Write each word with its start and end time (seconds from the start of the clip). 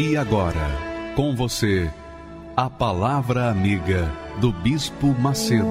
E 0.00 0.16
agora, 0.16 0.70
com 1.16 1.34
você, 1.34 1.90
a 2.56 2.70
Palavra 2.70 3.50
Amiga 3.50 4.08
do 4.40 4.52
Bispo 4.52 5.08
Macedo. 5.08 5.66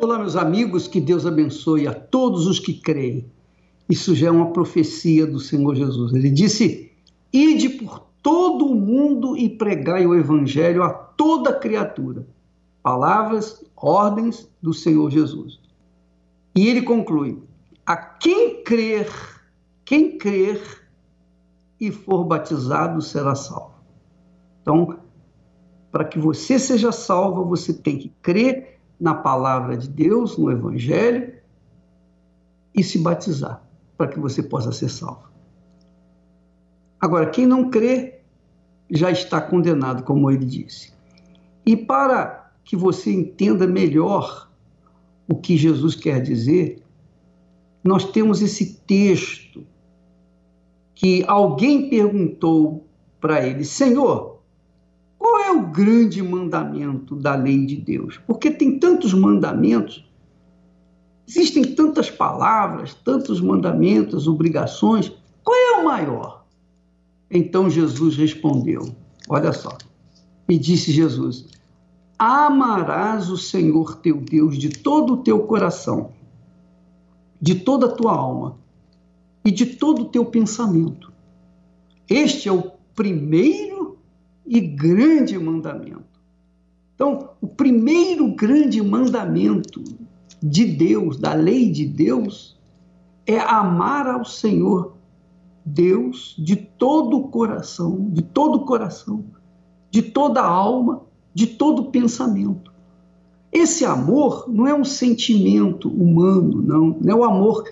Olá, 0.00 0.20
meus 0.20 0.36
amigos, 0.36 0.88
que 0.88 1.02
Deus 1.02 1.26
abençoe 1.26 1.86
a 1.86 1.92
todos 1.92 2.46
os 2.46 2.58
que 2.58 2.72
creem. 2.72 3.26
Isso 3.86 4.14
já 4.14 4.28
é 4.28 4.30
uma 4.30 4.54
profecia 4.54 5.26
do 5.26 5.38
Senhor 5.38 5.74
Jesus. 5.74 6.14
Ele 6.14 6.30
disse: 6.30 6.90
Ide 7.30 7.68
por 7.68 8.06
todo 8.22 8.64
o 8.64 8.74
mundo 8.74 9.36
e 9.36 9.50
pregai 9.50 10.06
o 10.06 10.14
evangelho 10.14 10.82
a 10.82 10.88
toda 10.88 11.52
criatura. 11.52 12.24
Palavras, 12.84 13.64
ordens 13.74 14.46
do 14.60 14.74
Senhor 14.74 15.10
Jesus. 15.10 15.58
E 16.54 16.68
ele 16.68 16.82
conclui: 16.82 17.42
a 17.86 17.96
quem 17.96 18.62
crer, 18.62 19.10
quem 19.86 20.18
crer 20.18 20.86
e 21.80 21.90
for 21.90 22.24
batizado 22.24 23.00
será 23.00 23.34
salvo. 23.34 23.72
Então, 24.60 24.98
para 25.90 26.04
que 26.04 26.18
você 26.18 26.58
seja 26.58 26.92
salvo, 26.92 27.46
você 27.46 27.72
tem 27.72 27.96
que 27.96 28.10
crer 28.20 28.78
na 29.00 29.14
palavra 29.14 29.78
de 29.78 29.88
Deus, 29.88 30.36
no 30.36 30.52
Evangelho, 30.52 31.32
e 32.74 32.84
se 32.84 32.98
batizar, 32.98 33.62
para 33.96 34.08
que 34.08 34.20
você 34.20 34.42
possa 34.42 34.70
ser 34.72 34.90
salvo. 34.90 35.30
Agora, 37.00 37.30
quem 37.30 37.46
não 37.46 37.70
crê 37.70 38.20
já 38.90 39.10
está 39.10 39.40
condenado, 39.40 40.02
como 40.02 40.30
ele 40.30 40.44
disse. 40.44 40.92
E 41.64 41.74
para 41.78 42.43
que 42.64 42.76
você 42.76 43.12
entenda 43.12 43.66
melhor 43.66 44.50
o 45.28 45.34
que 45.34 45.56
Jesus 45.56 45.94
quer 45.94 46.20
dizer, 46.22 46.82
nós 47.82 48.04
temos 48.10 48.40
esse 48.40 48.76
texto 48.86 49.64
que 50.94 51.24
alguém 51.26 51.88
perguntou 51.88 52.86
para 53.20 53.46
ele: 53.46 53.64
Senhor, 53.64 54.38
qual 55.18 55.40
é 55.40 55.52
o 55.52 55.66
grande 55.66 56.22
mandamento 56.22 57.16
da 57.16 57.34
lei 57.34 57.66
de 57.66 57.76
Deus? 57.76 58.18
Porque 58.26 58.50
tem 58.50 58.78
tantos 58.78 59.12
mandamentos, 59.12 60.08
existem 61.28 61.74
tantas 61.74 62.10
palavras, 62.10 62.94
tantos 62.94 63.40
mandamentos, 63.40 64.26
obrigações, 64.26 65.12
qual 65.42 65.56
é 65.56 65.80
o 65.80 65.84
maior? 65.84 66.44
Então 67.30 67.68
Jesus 67.68 68.16
respondeu: 68.16 68.94
Olha 69.28 69.52
só. 69.52 69.76
E 70.48 70.58
disse 70.58 70.92
Jesus: 70.92 71.46
Amarás 72.18 73.28
o 73.30 73.36
Senhor 73.36 73.96
teu 73.96 74.20
Deus 74.20 74.56
de 74.56 74.68
todo 74.68 75.14
o 75.14 75.16
teu 75.18 75.40
coração 75.40 76.12
de 77.44 77.56
toda 77.56 77.84
a 77.84 77.92
tua 77.92 78.12
alma 78.12 78.56
e 79.44 79.50
de 79.50 79.66
todo 79.66 80.02
o 80.02 80.04
teu 80.06 80.24
pensamento. 80.24 81.12
Este 82.08 82.48
é 82.48 82.52
o 82.52 82.72
primeiro 82.94 83.98
e 84.46 84.60
grande 84.60 85.38
mandamento. 85.38 86.22
Então, 86.94 87.28
o 87.42 87.46
primeiro 87.46 88.34
grande 88.34 88.80
mandamento 88.82 89.84
de 90.42 90.64
Deus, 90.64 91.18
da 91.18 91.34
lei 91.34 91.70
de 91.70 91.84
Deus, 91.84 92.58
é 93.26 93.38
amar 93.38 94.06
ao 94.06 94.24
Senhor 94.24 94.94
Deus 95.66 96.34
de 96.38 96.56
todo 96.56 97.18
o 97.18 97.28
coração, 97.28 98.08
de 98.10 98.22
todo 98.22 98.56
o 98.56 98.64
coração, 98.64 99.22
de 99.90 100.00
toda 100.00 100.40
a 100.40 100.46
alma, 100.46 101.02
de 101.34 101.46
todo 101.46 101.90
pensamento. 101.90 102.72
Esse 103.52 103.84
amor 103.84 104.46
não 104.48 104.66
é 104.66 104.74
um 104.74 104.84
sentimento 104.84 105.88
humano, 105.88 106.62
não. 106.62 106.96
Não 107.00 107.12
é 107.12 107.14
o 107.14 107.24
amor 107.24 107.64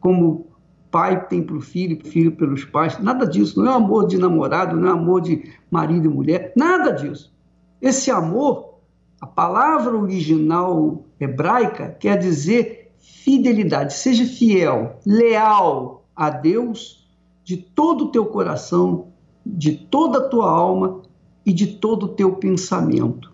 como 0.00 0.46
pai 0.90 1.26
tem 1.26 1.42
para 1.42 1.56
o 1.56 1.60
filho, 1.60 1.98
filho 2.04 2.32
pelos 2.32 2.64
pais, 2.64 2.98
nada 2.98 3.26
disso. 3.26 3.58
Não 3.58 3.72
é 3.72 3.74
amor 3.74 4.06
de 4.06 4.18
namorado, 4.18 4.76
não 4.76 4.88
é 4.88 4.92
amor 4.92 5.22
de 5.22 5.50
marido 5.70 6.06
e 6.06 6.08
mulher, 6.08 6.52
nada 6.54 6.90
disso. 6.90 7.32
Esse 7.80 8.10
amor, 8.10 8.74
a 9.20 9.26
palavra 9.26 9.96
original 9.96 11.04
hebraica 11.18 11.96
quer 11.98 12.18
dizer 12.18 12.92
fidelidade. 12.98 13.94
Seja 13.94 14.26
fiel, 14.26 15.00
leal 15.06 16.04
a 16.14 16.28
Deus 16.28 17.08
de 17.42 17.56
todo 17.56 18.04
o 18.04 18.08
teu 18.12 18.26
coração, 18.26 19.08
de 19.44 19.72
toda 19.72 20.18
a 20.18 20.28
tua 20.28 20.50
alma 20.50 21.01
e 21.44 21.52
de 21.52 21.66
todo 21.66 22.04
o 22.04 22.08
teu 22.08 22.34
pensamento. 22.36 23.32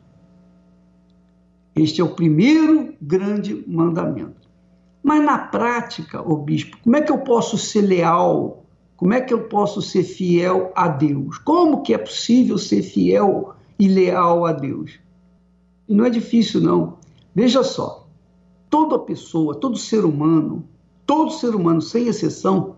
Este 1.77 2.01
é 2.01 2.05
o 2.05 2.15
primeiro 2.15 2.95
grande 3.01 3.65
mandamento. 3.67 4.49
Mas 5.03 5.25
na 5.25 5.39
prática, 5.39 6.21
o 6.21 6.37
bispo, 6.37 6.77
como 6.83 6.97
é 6.97 7.01
que 7.01 7.13
eu 7.13 7.19
posso 7.19 7.57
ser 7.57 7.83
leal? 7.83 8.65
Como 8.97 9.15
é 9.15 9.21
que 9.21 9.33
eu 9.33 9.45
posso 9.45 9.81
ser 9.81 10.03
fiel 10.03 10.73
a 10.75 10.89
Deus? 10.89 11.39
Como 11.39 11.83
que 11.83 11.95
é 11.95 11.99
possível 11.99 12.59
ser 12.59 12.83
fiel 12.83 13.55
e 13.79 13.87
leal 13.87 14.45
a 14.45 14.53
Deus? 14.53 14.99
E 15.89 15.95
não 15.95 16.05
é 16.05 16.11
difícil, 16.11 16.61
não. 16.61 16.99
Veja 17.35 17.63
só, 17.63 18.09
toda 18.69 18.99
pessoa, 18.99 19.55
todo 19.55 19.79
ser 19.79 20.05
humano, 20.05 20.65
todo 21.07 21.31
ser 21.31 21.55
humano, 21.55 21.81
sem 21.81 22.09
exceção, 22.09 22.77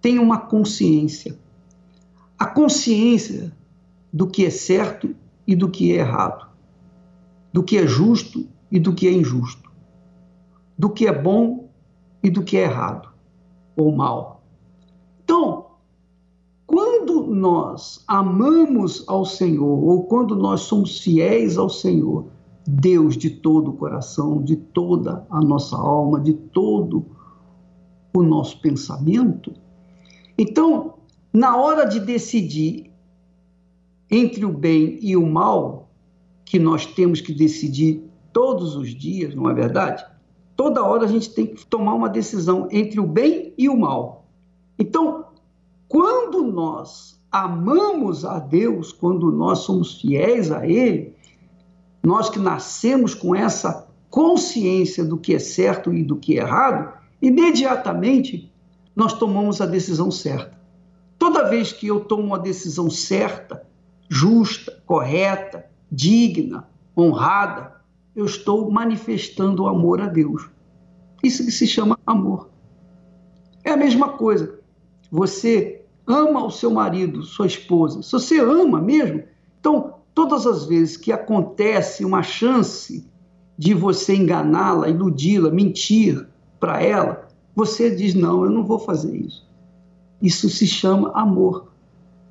tem 0.00 0.18
uma 0.20 0.38
consciência. 0.38 1.36
A 2.38 2.46
consciência 2.46 3.52
do 4.16 4.26
que 4.26 4.44
é 4.44 4.50
certo 4.50 5.14
e 5.46 5.54
do 5.54 5.68
que 5.68 5.92
é 5.92 5.96
errado 5.96 6.46
do 7.56 7.62
que 7.62 7.78
é 7.78 7.86
justo 7.86 8.46
e 8.70 8.78
do 8.78 8.92
que 8.92 9.08
é 9.08 9.12
injusto, 9.12 9.70
do 10.76 10.90
que 10.90 11.06
é 11.06 11.22
bom 11.22 11.70
e 12.22 12.28
do 12.28 12.42
que 12.42 12.58
é 12.58 12.64
errado 12.64 13.08
ou 13.74 13.90
mal. 13.96 14.42
Então, 15.24 15.64
quando 16.66 17.34
nós 17.34 18.04
amamos 18.06 19.02
ao 19.06 19.24
Senhor 19.24 19.66
ou 19.66 20.04
quando 20.04 20.36
nós 20.36 20.60
somos 20.60 21.00
fiéis 21.00 21.56
ao 21.56 21.70
Senhor, 21.70 22.26
Deus 22.66 23.16
de 23.16 23.30
todo 23.30 23.70
o 23.70 23.76
coração, 23.78 24.42
de 24.42 24.56
toda 24.56 25.26
a 25.30 25.40
nossa 25.40 25.78
alma, 25.78 26.20
de 26.20 26.34
todo 26.34 27.06
o 28.12 28.22
nosso 28.22 28.60
pensamento, 28.60 29.50
então, 30.36 30.92
na 31.32 31.56
hora 31.56 31.86
de 31.86 31.98
decidir 32.00 32.85
entre 34.10 34.44
o 34.44 34.52
bem 34.52 34.98
e 35.00 35.16
o 35.16 35.26
mal, 35.26 35.88
que 36.44 36.58
nós 36.58 36.86
temos 36.86 37.20
que 37.20 37.32
decidir 37.32 38.02
todos 38.32 38.76
os 38.76 38.94
dias, 38.94 39.34
não 39.34 39.50
é 39.50 39.54
verdade? 39.54 40.04
Toda 40.54 40.84
hora 40.84 41.04
a 41.04 41.08
gente 41.08 41.30
tem 41.30 41.46
que 41.46 41.66
tomar 41.66 41.94
uma 41.94 42.08
decisão 42.08 42.68
entre 42.70 43.00
o 43.00 43.06
bem 43.06 43.52
e 43.58 43.68
o 43.68 43.76
mal. 43.76 44.26
Então, 44.78 45.26
quando 45.88 46.42
nós 46.42 47.20
amamos 47.30 48.24
a 48.24 48.38
Deus, 48.38 48.92
quando 48.92 49.30
nós 49.32 49.60
somos 49.60 50.00
fiéis 50.00 50.50
a 50.50 50.66
Ele, 50.66 51.14
nós 52.02 52.30
que 52.30 52.38
nascemos 52.38 53.14
com 53.14 53.34
essa 53.34 53.88
consciência 54.08 55.04
do 55.04 55.18
que 55.18 55.34
é 55.34 55.38
certo 55.38 55.92
e 55.92 56.02
do 56.02 56.16
que 56.16 56.38
é 56.38 56.42
errado, 56.42 56.92
imediatamente 57.20 58.50
nós 58.94 59.12
tomamos 59.12 59.60
a 59.60 59.66
decisão 59.66 60.10
certa. 60.10 60.58
Toda 61.18 61.48
vez 61.48 61.72
que 61.72 61.86
eu 61.86 62.00
tomo 62.00 62.22
uma 62.22 62.38
decisão 62.38 62.88
certa, 62.88 63.66
justa, 64.08 64.82
correta, 64.86 65.66
digna, 65.90 66.68
honrada, 66.96 67.76
eu 68.14 68.24
estou 68.24 68.70
manifestando 68.70 69.64
o 69.64 69.68
amor 69.68 70.00
a 70.00 70.06
Deus. 70.06 70.48
Isso 71.22 71.44
que 71.44 71.50
se 71.50 71.66
chama 71.66 71.98
amor. 72.06 72.48
É 73.64 73.72
a 73.72 73.76
mesma 73.76 74.10
coisa. 74.10 74.58
Você 75.10 75.84
ama 76.06 76.44
o 76.44 76.50
seu 76.50 76.70
marido, 76.70 77.22
sua 77.22 77.46
esposa. 77.46 78.02
Se 78.02 78.12
você 78.12 78.40
ama 78.40 78.80
mesmo, 78.80 79.22
então 79.60 79.94
todas 80.14 80.46
as 80.46 80.64
vezes 80.64 80.96
que 80.96 81.12
acontece 81.12 82.04
uma 82.04 82.22
chance 82.22 83.06
de 83.58 83.74
você 83.74 84.14
enganá-la, 84.14 84.88
iludi-la, 84.88 85.50
mentir 85.50 86.26
para 86.60 86.82
ela, 86.82 87.28
você 87.54 87.94
diz: 87.94 88.14
Não, 88.14 88.44
eu 88.44 88.50
não 88.50 88.64
vou 88.64 88.78
fazer 88.78 89.16
isso. 89.16 89.46
Isso 90.22 90.48
se 90.48 90.66
chama 90.66 91.12
amor. 91.14 91.72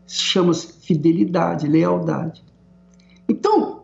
Chama-se 0.08 0.74
fidelidade, 0.82 1.68
lealdade. 1.68 2.44
Então, 3.28 3.84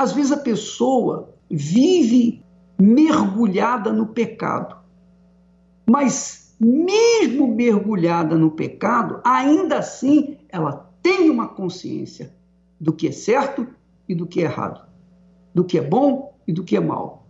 Às 0.00 0.12
vezes 0.12 0.32
a 0.32 0.38
pessoa 0.38 1.34
vive 1.50 2.42
mergulhada 2.80 3.92
no 3.92 4.06
pecado, 4.06 4.76
mas 5.86 6.56
mesmo 6.58 7.46
mergulhada 7.54 8.34
no 8.34 8.50
pecado, 8.50 9.20
ainda 9.22 9.78
assim 9.78 10.38
ela 10.48 10.90
tem 11.02 11.28
uma 11.28 11.48
consciência 11.48 12.34
do 12.80 12.94
que 12.94 13.08
é 13.08 13.12
certo 13.12 13.66
e 14.08 14.14
do 14.14 14.26
que 14.26 14.40
é 14.40 14.44
errado, 14.44 14.86
do 15.54 15.64
que 15.64 15.76
é 15.76 15.82
bom 15.82 16.34
e 16.48 16.52
do 16.54 16.64
que 16.64 16.78
é 16.78 16.80
mal, 16.80 17.26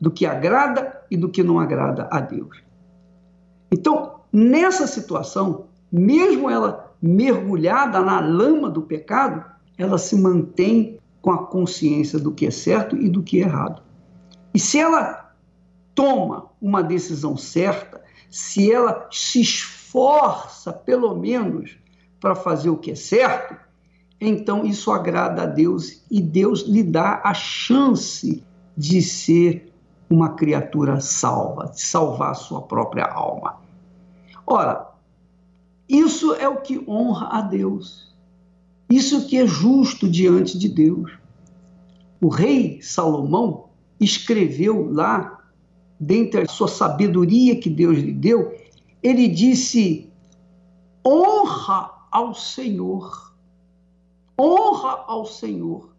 do 0.00 0.10
que 0.10 0.24
agrada 0.24 1.02
e 1.10 1.18
do 1.18 1.28
que 1.28 1.42
não 1.42 1.60
agrada 1.60 2.08
a 2.10 2.20
Deus. 2.20 2.62
Então, 3.70 4.20
nessa 4.32 4.86
situação, 4.86 5.66
mesmo 5.92 6.48
ela 6.48 6.83
mergulhada 7.06 8.00
na 8.00 8.18
lama 8.18 8.70
do 8.70 8.80
pecado, 8.80 9.44
ela 9.76 9.98
se 9.98 10.16
mantém 10.16 10.98
com 11.20 11.30
a 11.30 11.46
consciência 11.46 12.18
do 12.18 12.32
que 12.32 12.46
é 12.46 12.50
certo 12.50 12.96
e 12.96 13.10
do 13.10 13.22
que 13.22 13.42
é 13.42 13.42
errado. 13.42 13.82
E 14.54 14.58
se 14.58 14.78
ela 14.78 15.34
toma 15.94 16.46
uma 16.60 16.82
decisão 16.82 17.36
certa, 17.36 18.02
se 18.30 18.72
ela 18.72 19.06
se 19.10 19.42
esforça, 19.42 20.72
pelo 20.72 21.14
menos, 21.14 21.76
para 22.18 22.34
fazer 22.34 22.70
o 22.70 22.78
que 22.78 22.92
é 22.92 22.94
certo, 22.94 23.54
então 24.18 24.64
isso 24.64 24.90
agrada 24.90 25.42
a 25.42 25.46
Deus 25.46 26.02
e 26.10 26.22
Deus 26.22 26.62
lhe 26.62 26.82
dá 26.82 27.20
a 27.22 27.34
chance 27.34 28.42
de 28.74 29.02
ser 29.02 29.70
uma 30.08 30.30
criatura 30.30 31.00
salva, 31.00 31.66
de 31.66 31.82
salvar 31.82 32.30
a 32.30 32.34
sua 32.34 32.62
própria 32.62 33.04
alma. 33.04 33.56
Ora, 34.46 34.93
isso 35.88 36.34
é 36.34 36.48
o 36.48 36.62
que 36.62 36.82
honra 36.88 37.28
a 37.28 37.40
Deus. 37.40 38.14
Isso 38.90 39.26
que 39.26 39.38
é 39.38 39.46
justo 39.46 40.08
diante 40.08 40.58
de 40.58 40.68
Deus. 40.68 41.12
O 42.20 42.28
rei 42.28 42.80
Salomão 42.80 43.68
escreveu 44.00 44.90
lá, 44.90 45.50
dentre 45.98 46.42
a 46.42 46.48
sua 46.48 46.68
sabedoria 46.68 47.58
que 47.60 47.68
Deus 47.68 47.98
lhe 47.98 48.12
deu, 48.12 48.54
ele 49.02 49.28
disse: 49.28 50.10
honra 51.06 51.90
ao 52.10 52.34
Senhor, 52.34 53.34
honra 54.38 55.04
ao 55.06 55.26
Senhor 55.26 55.94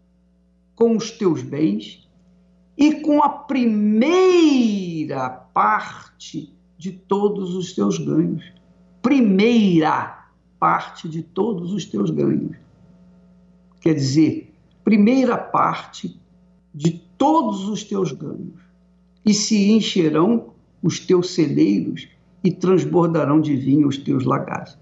com 0.74 0.96
os 0.96 1.10
teus 1.10 1.42
bens 1.42 2.08
e 2.76 3.00
com 3.00 3.22
a 3.22 3.28
primeira 3.28 3.70
parte 5.30 6.52
de 6.76 6.92
todos 6.92 7.54
os 7.54 7.72
teus 7.72 7.98
ganhos. 7.98 8.55
Primeira 9.06 10.26
parte 10.58 11.08
de 11.08 11.22
todos 11.22 11.72
os 11.72 11.84
teus 11.84 12.10
ganhos. 12.10 12.56
Quer 13.80 13.94
dizer, 13.94 14.52
primeira 14.82 15.38
parte 15.38 16.20
de 16.74 16.90
todos 17.16 17.68
os 17.68 17.84
teus 17.84 18.10
ganhos. 18.10 18.60
E 19.24 19.32
se 19.32 19.70
encherão 19.70 20.54
os 20.82 20.98
teus 20.98 21.30
celeiros 21.36 22.08
e 22.42 22.50
transbordarão 22.50 23.40
de 23.40 23.54
vinho 23.54 23.86
os 23.86 23.96
teus 23.96 24.24
lagares. 24.24 24.76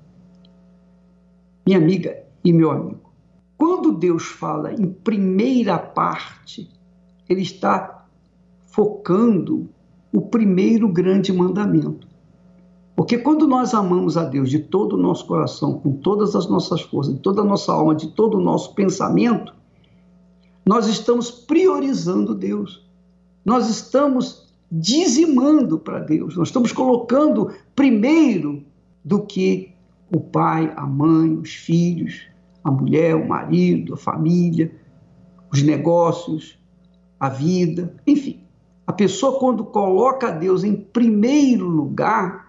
Minha 1.67 1.77
amiga 1.77 2.25
e 2.43 2.51
meu 2.51 2.71
amigo, 2.71 3.13
quando 3.59 3.93
Deus 3.93 4.25
fala 4.25 4.73
em 4.73 4.87
primeira 4.87 5.79
parte, 5.79 6.71
ele 7.29 7.43
está 7.43 8.09
focando 8.69 9.69
o 10.11 10.23
primeiro 10.23 10.89
grande 10.89 11.31
mandamento. 11.31 12.14
Porque 12.97 13.19
quando 13.19 13.47
nós 13.47 13.75
amamos 13.75 14.17
a 14.17 14.25
Deus 14.25 14.49
de 14.49 14.61
todo 14.61 14.95
o 14.95 15.01
nosso 15.01 15.27
coração, 15.27 15.75
com 15.81 15.93
todas 15.93 16.37
as 16.37 16.49
nossas 16.49 16.81
forças, 16.81 17.15
de 17.15 17.21
toda 17.21 17.43
a 17.43 17.45
nossa 17.45 17.73
alma, 17.73 17.95
de 17.95 18.09
todo 18.09 18.39
o 18.39 18.41
nosso 18.41 18.75
pensamento, 18.75 19.53
nós 20.65 20.87
estamos 20.87 21.31
priorizando 21.31 22.35
Deus. 22.35 22.87
Nós 23.45 23.69
estamos 23.69 24.49
dizimando 24.71 25.79
para 25.79 25.99
Deus. 25.99 26.37
Nós 26.37 26.49
estamos 26.49 26.73
colocando 26.73 27.51
primeiro 27.75 28.65
do 29.05 29.23
que 29.23 29.73
o 30.11 30.21
pai, 30.21 30.73
a 30.77 30.87
mãe, 30.87 31.37
os 31.37 31.53
filhos, 31.53 32.23
a 32.63 32.71
mulher, 32.71 33.15
o 33.17 33.29
marido, 33.29 33.95
a 33.95 33.97
família, 33.97 34.73
os 35.53 35.63
negócios, 35.63 36.59
a 37.19 37.29
vida, 37.29 37.95
enfim. 38.07 38.41
A 38.87 38.93
pessoa, 38.93 39.39
quando 39.39 39.65
coloca 39.65 40.31
Deus 40.31 40.63
em 40.63 40.75
primeiro 40.75 41.67
lugar, 41.67 42.44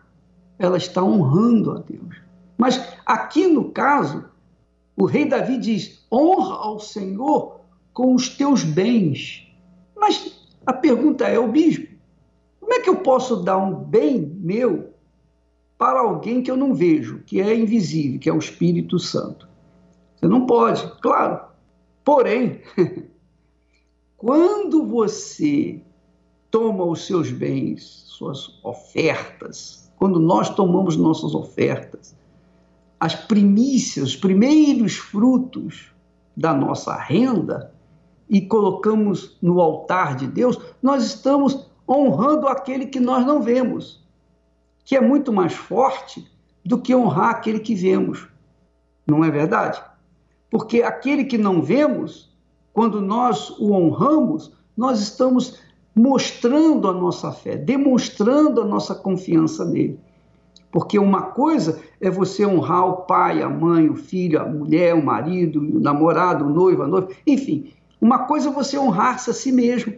ela 0.57 0.77
está 0.77 1.03
honrando 1.03 1.71
a 1.71 1.79
Deus. 1.79 2.21
Mas 2.57 2.81
aqui 3.05 3.47
no 3.47 3.71
caso, 3.71 4.25
o 4.95 5.05
rei 5.05 5.25
Davi 5.25 5.57
diz: 5.57 6.05
honra 6.11 6.55
ao 6.55 6.79
Senhor 6.79 7.61
com 7.93 8.13
os 8.13 8.29
teus 8.29 8.63
bens. 8.63 9.47
Mas 9.95 10.47
a 10.65 10.73
pergunta 10.73 11.25
é: 11.25 11.37
o 11.37 11.51
bispo, 11.51 11.95
como 12.59 12.73
é 12.73 12.79
que 12.79 12.89
eu 12.89 12.97
posso 12.97 13.37
dar 13.37 13.57
um 13.57 13.75
bem 13.75 14.19
meu 14.19 14.93
para 15.77 15.99
alguém 15.99 16.41
que 16.41 16.49
eu 16.49 16.57
não 16.57 16.73
vejo, 16.73 17.23
que 17.25 17.41
é 17.41 17.55
invisível, 17.55 18.19
que 18.19 18.29
é 18.29 18.33
o 18.33 18.39
Espírito 18.39 18.97
Santo? 18.97 19.47
Você 20.15 20.27
não 20.27 20.45
pode, 20.45 20.87
claro. 21.01 21.45
Porém, 22.03 22.61
quando 24.15 24.85
você 24.85 25.81
toma 26.49 26.85
os 26.85 27.05
seus 27.05 27.29
bens, 27.31 28.05
suas 28.07 28.59
ofertas, 28.63 29.84
quando 29.97 30.19
nós 30.19 30.49
tomamos 30.49 30.97
nossas 30.97 31.33
ofertas, 31.33 32.15
as 32.99 33.15
primícias, 33.15 34.09
os 34.09 34.15
primeiros 34.15 34.95
frutos 34.95 35.91
da 36.35 36.53
nossa 36.53 36.95
renda 36.95 37.73
e 38.29 38.41
colocamos 38.41 39.37
no 39.41 39.61
altar 39.61 40.15
de 40.15 40.27
Deus, 40.27 40.59
nós 40.81 41.03
estamos 41.03 41.69
honrando 41.87 42.47
aquele 42.47 42.87
que 42.87 42.99
nós 42.99 43.25
não 43.25 43.41
vemos, 43.41 44.03
que 44.83 44.95
é 44.95 45.01
muito 45.01 45.31
mais 45.31 45.53
forte 45.53 46.27
do 46.63 46.79
que 46.79 46.95
honrar 46.95 47.29
aquele 47.29 47.59
que 47.59 47.75
vemos. 47.75 48.27
Não 49.05 49.23
é 49.23 49.29
verdade? 49.29 49.81
Porque 50.49 50.81
aquele 50.81 51.25
que 51.25 51.37
não 51.37 51.61
vemos, 51.61 52.33
quando 52.73 52.99
nós 52.99 53.51
o 53.59 53.71
honramos, 53.71 54.51
nós 54.75 54.99
estamos 54.99 55.59
mostrando 55.95 56.89
a 56.89 56.93
nossa 56.93 57.31
fé, 57.31 57.55
demonstrando 57.55 58.61
a 58.61 58.65
nossa 58.65 58.93
confiança 58.93 59.63
nele. 59.63 59.97
Porque 60.69 60.99
uma 60.99 61.21
coisa 61.21 61.81
é 62.01 62.09
você 62.09 62.45
honrar 62.45 62.85
o 62.85 62.97
pai, 63.03 63.41
a 63.41 63.47
mãe, 63.47 63.87
o 63.87 63.95
filho, 63.95 64.41
a 64.41 64.45
mulher, 64.45 64.93
o 64.93 65.03
marido, 65.03 65.61
o 65.61 65.79
namorado, 65.79 66.45
o 66.45 66.49
noivo, 66.49 66.83
a 66.83 66.87
noiva, 66.87 67.07
enfim. 67.25 67.71
Uma 68.01 68.25
coisa 68.25 68.49
é 68.49 68.51
você 68.51 68.77
honrar-se 68.77 69.29
a 69.29 69.33
si 69.33 69.53
mesmo, 69.53 69.93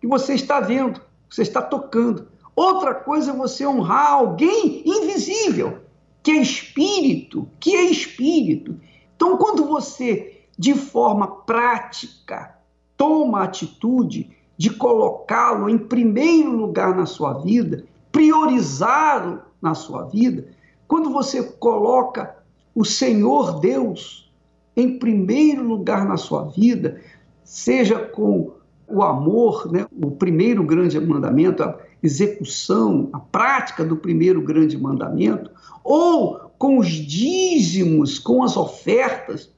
que 0.00 0.06
você 0.06 0.32
está 0.32 0.60
vendo, 0.60 0.98
você 1.28 1.42
está 1.42 1.60
tocando. 1.60 2.26
Outra 2.56 2.94
coisa 2.94 3.32
é 3.32 3.36
você 3.36 3.66
honrar 3.66 4.12
alguém 4.12 4.82
invisível, 4.86 5.80
que 6.22 6.30
é 6.30 6.36
espírito, 6.36 7.46
que 7.60 7.76
é 7.76 7.84
espírito. 7.84 8.80
Então, 9.14 9.36
quando 9.36 9.66
você, 9.66 10.40
de 10.58 10.74
forma 10.74 11.26
prática, 11.26 12.56
toma 12.96 13.40
a 13.40 13.44
atitude 13.44 14.30
de 14.56 14.70
colocá-lo 14.70 15.68
em 15.68 15.78
primeiro 15.78 16.50
lugar 16.50 16.94
na 16.94 17.06
sua 17.06 17.34
vida, 17.34 17.84
priorizá-lo 18.12 19.40
na 19.60 19.74
sua 19.74 20.04
vida, 20.04 20.46
quando 20.86 21.10
você 21.10 21.42
coloca 21.42 22.36
o 22.74 22.84
Senhor 22.84 23.60
Deus 23.60 24.32
em 24.76 24.98
primeiro 24.98 25.62
lugar 25.62 26.04
na 26.06 26.16
sua 26.16 26.44
vida, 26.44 27.00
seja 27.42 27.98
com 27.98 28.52
o 28.86 29.02
amor, 29.02 29.70
né, 29.72 29.86
o 29.90 30.10
primeiro 30.10 30.62
grande 30.62 30.98
mandamento, 31.00 31.62
a 31.62 31.78
execução, 32.02 33.08
a 33.12 33.18
prática 33.18 33.84
do 33.84 33.96
primeiro 33.96 34.42
grande 34.42 34.76
mandamento, 34.76 35.50
ou 35.82 36.50
com 36.58 36.78
os 36.78 36.88
dízimos, 36.88 38.18
com 38.18 38.42
as 38.42 38.56
ofertas, 38.56 39.50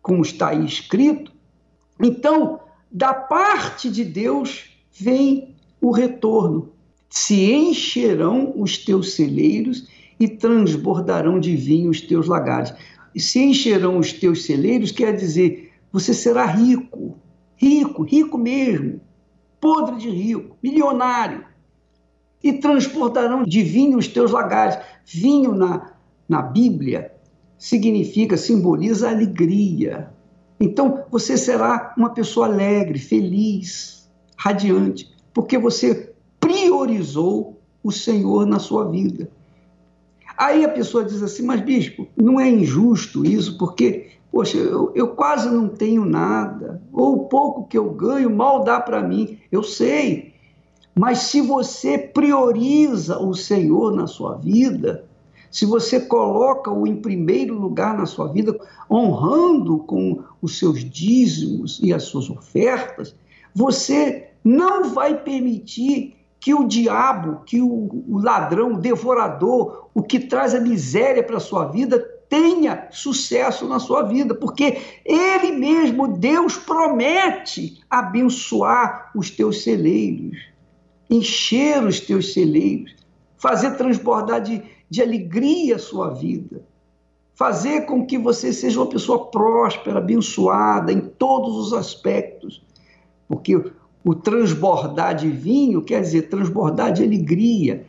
como 0.00 0.22
está 0.22 0.48
aí 0.48 0.64
escrito, 0.64 1.32
então 2.00 2.60
da 2.90 3.12
parte 3.12 3.90
de 3.90 4.04
Deus 4.04 4.70
vem 4.92 5.54
o 5.80 5.90
retorno. 5.90 6.72
Se 7.08 7.52
encherão 7.52 8.52
os 8.56 8.78
teus 8.78 9.12
celeiros 9.12 9.88
e 10.18 10.28
transbordarão 10.28 11.38
de 11.38 11.54
vinho 11.56 11.90
os 11.90 12.00
teus 12.00 12.26
lagares. 12.26 12.74
Se 13.16 13.40
encherão 13.40 13.98
os 13.98 14.12
teus 14.12 14.44
celeiros, 14.44 14.90
quer 14.90 15.14
dizer, 15.16 15.72
você 15.92 16.12
será 16.12 16.44
rico, 16.44 17.16
rico, 17.56 18.02
rico 18.02 18.38
mesmo, 18.38 19.00
podre 19.60 19.96
de 19.96 20.10
rico, 20.10 20.56
milionário. 20.62 21.44
E 22.42 22.52
transportarão 22.52 23.42
de 23.42 23.62
vinho 23.62 23.98
os 23.98 24.06
teus 24.06 24.30
lagares. 24.30 24.78
Vinho 25.04 25.54
na, 25.54 25.92
na 26.28 26.40
Bíblia 26.40 27.12
significa, 27.58 28.36
simboliza 28.36 29.10
alegria, 29.10 30.10
então 30.60 31.04
você 31.10 31.36
será 31.36 31.94
uma 31.96 32.10
pessoa 32.10 32.46
alegre, 32.46 32.98
feliz, 32.98 34.08
radiante, 34.36 35.10
porque 35.32 35.58
você 35.58 36.12
priorizou 36.40 37.60
o 37.82 37.92
Senhor 37.92 38.46
na 38.46 38.58
sua 38.58 38.84
vida. 38.90 39.30
Aí 40.36 40.64
a 40.64 40.68
pessoa 40.68 41.04
diz 41.04 41.22
assim: 41.22 41.42
Mas, 41.44 41.60
bispo, 41.60 42.08
não 42.16 42.38
é 42.38 42.48
injusto 42.48 43.24
isso, 43.24 43.58
porque 43.58 44.18
Poxa, 44.30 44.58
eu, 44.58 44.92
eu 44.94 45.08
quase 45.08 45.50
não 45.50 45.68
tenho 45.68 46.04
nada, 46.04 46.82
ou 46.92 47.14
o 47.14 47.28
pouco 47.28 47.66
que 47.66 47.78
eu 47.78 47.90
ganho 47.90 48.30
mal 48.30 48.62
dá 48.62 48.78
para 48.80 49.02
mim. 49.02 49.38
Eu 49.50 49.62
sei, 49.62 50.34
mas 50.94 51.18
se 51.18 51.40
você 51.40 51.96
prioriza 51.96 53.18
o 53.18 53.34
Senhor 53.34 53.94
na 53.94 54.06
sua 54.06 54.34
vida, 54.36 55.06
se 55.50 55.64
você 55.66 56.00
coloca-o 56.00 56.86
em 56.86 56.96
primeiro 56.96 57.54
lugar 57.54 57.96
na 57.96 58.06
sua 58.06 58.28
vida, 58.28 58.58
honrando 58.90 59.78
com 59.80 60.22
os 60.42 60.58
seus 60.58 60.84
dízimos 60.84 61.80
e 61.82 61.92
as 61.92 62.04
suas 62.04 62.28
ofertas, 62.30 63.14
você 63.54 64.28
não 64.44 64.90
vai 64.90 65.22
permitir 65.22 66.16
que 66.40 66.54
o 66.54 66.66
diabo, 66.66 67.42
que 67.44 67.60
o, 67.60 68.18
ladrão, 68.18 68.74
o 68.74 68.78
devorador, 68.78 69.88
o 69.92 70.02
que 70.02 70.20
traz 70.20 70.54
a 70.54 70.60
miséria 70.60 71.22
para 71.22 71.38
a 71.38 71.40
sua 71.40 71.66
vida, 71.66 71.98
tenha 72.28 72.88
sucesso 72.90 73.66
na 73.66 73.78
sua 73.78 74.02
vida, 74.02 74.34
porque 74.34 74.78
Ele 75.04 75.52
mesmo, 75.52 76.06
Deus, 76.06 76.56
promete 76.56 77.82
abençoar 77.88 79.10
os 79.14 79.30
teus 79.30 79.62
celeiros, 79.62 80.38
encher 81.10 81.82
os 81.82 82.00
teus 82.00 82.32
celeiros, 82.32 82.94
fazer 83.38 83.76
transbordar 83.76 84.42
de, 84.42 84.62
de 84.88 85.02
alegria 85.02 85.76
a 85.76 85.78
sua 85.78 86.10
vida, 86.10 86.62
fazer 87.34 87.82
com 87.82 88.04
que 88.04 88.18
você 88.18 88.52
seja 88.52 88.80
uma 88.80 88.88
pessoa 88.88 89.26
próspera, 89.26 89.98
abençoada 89.98 90.92
em 90.92 91.00
todos 91.00 91.56
os 91.56 91.72
aspectos, 91.72 92.62
porque 93.28 93.62
o 94.04 94.14
transbordar 94.14 95.14
de 95.14 95.28
vinho 95.28 95.82
quer 95.82 96.00
dizer 96.00 96.28
transbordar 96.28 96.92
de 96.92 97.04
alegria, 97.04 97.84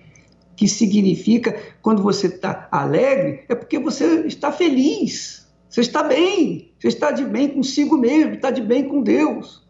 que 0.55 0.67
significa 0.67 1.57
quando 1.81 2.03
você 2.03 2.27
está 2.27 2.67
alegre, 2.69 3.45
é 3.47 3.55
porque 3.55 3.79
você 3.79 4.27
está 4.27 4.51
feliz, 4.51 5.47
você 5.69 5.81
está 5.81 6.03
bem, 6.03 6.71
você 6.77 6.89
está 6.89 7.11
de 7.11 7.23
bem 7.23 7.47
consigo 7.49 7.97
mesmo, 7.97 8.33
está 8.33 8.51
de 8.51 8.61
bem 8.61 8.87
com 8.89 9.01
Deus. 9.01 9.65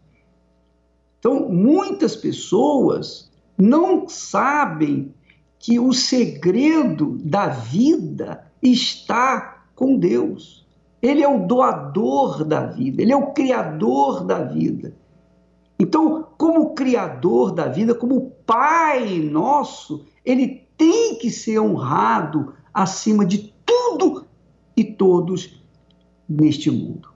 Então, 1.20 1.48
muitas 1.48 2.16
pessoas 2.16 3.30
não 3.56 4.08
sabem 4.08 5.14
que 5.60 5.78
o 5.78 5.92
segredo 5.92 7.18
da 7.22 7.48
vida 7.48 8.50
está 8.62 9.66
com 9.76 9.98
Deus. 9.98 10.66
Ele 11.02 11.22
é 11.22 11.28
o 11.28 11.46
doador 11.46 12.44
da 12.44 12.64
vida, 12.66 13.02
ele 13.02 13.12
é 13.12 13.16
o 13.16 13.32
criador 13.32 14.24
da 14.24 14.42
vida. 14.42 14.94
Então, 15.78 16.28
como 16.36 16.74
criador 16.74 17.52
da 17.52 17.68
vida, 17.68 17.94
como 17.94 18.32
Pai 18.46 19.18
nosso, 19.18 20.04
ele 20.24 20.66
tem 20.76 21.16
que 21.16 21.30
ser 21.30 21.60
honrado 21.60 22.54
acima 22.72 23.24
de 23.24 23.54
tudo 23.64 24.24
e 24.74 24.82
todos 24.82 25.62
neste 26.28 26.70
mundo. 26.70 27.10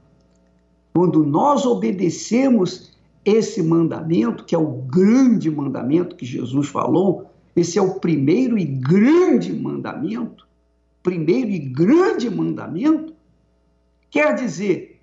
Quando 0.94 1.24
nós 1.24 1.64
obedecemos 1.64 2.92
esse 3.24 3.62
mandamento, 3.62 4.44
que 4.44 4.54
é 4.54 4.58
o 4.58 4.82
grande 4.82 5.50
mandamento 5.50 6.14
que 6.14 6.26
Jesus 6.26 6.68
falou, 6.68 7.33
esse 7.56 7.78
é 7.78 7.82
o 7.82 8.00
primeiro 8.00 8.58
e 8.58 8.64
grande 8.64 9.52
mandamento, 9.52 10.46
primeiro 11.02 11.50
e 11.50 11.58
grande 11.58 12.28
mandamento, 12.28 13.14
quer 14.10 14.34
dizer, 14.34 15.00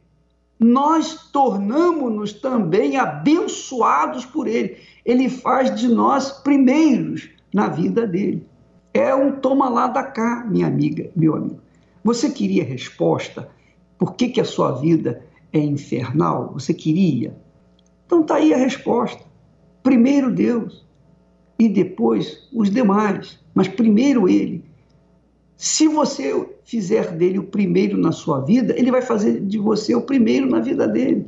nós 0.60 1.32
tornamos-nos 1.32 2.34
também 2.34 2.98
abençoados 2.98 4.26
por 4.26 4.48
Ele. 4.48 4.78
Ele 5.06 5.30
faz 5.30 5.74
de 5.74 5.88
nós 5.88 6.32
primeiros 6.32 7.30
na 7.54 7.68
vida 7.68 8.06
dele. 8.06 8.46
É 8.94 9.16
um 9.16 9.32
toma 9.32 9.70
lá 9.70 9.88
da 9.88 10.04
cá, 10.04 10.46
minha 10.48 10.68
amiga, 10.68 11.10
meu 11.16 11.36
amigo. 11.36 11.60
Você 12.04 12.30
queria 12.30 12.64
resposta? 12.64 13.50
Por 13.98 14.16
que, 14.16 14.30
que 14.30 14.42
a 14.42 14.46
sua 14.46 14.74
vida 14.74 15.24
é 15.54 15.60
infernal? 15.60 16.52
Você 16.54 16.74
queria? 16.74 17.36
Então 18.06 18.24
tá 18.24 18.36
aí 18.36 18.54
a 18.54 18.58
resposta. 18.58 19.24
Primeiro 19.82 20.32
Deus 20.32 20.86
e 21.62 21.70
depois 21.70 22.48
os 22.52 22.72
demais, 22.72 23.40
mas 23.54 23.68
primeiro 23.68 24.28
Ele. 24.28 24.64
Se 25.56 25.88
você 25.88 26.58
fizer 26.64 27.12
dele 27.12 27.38
o 27.38 27.44
primeiro 27.44 28.00
na 28.00 28.12
sua 28.12 28.40
vida, 28.40 28.74
ele 28.76 28.90
vai 28.90 29.04
fazer 29.04 29.40
de 29.42 29.60
você 29.60 29.94
o 29.94 30.02
primeiro 30.02 30.50
na 30.50 30.60
vida 30.60 30.88
dele. 30.88 31.28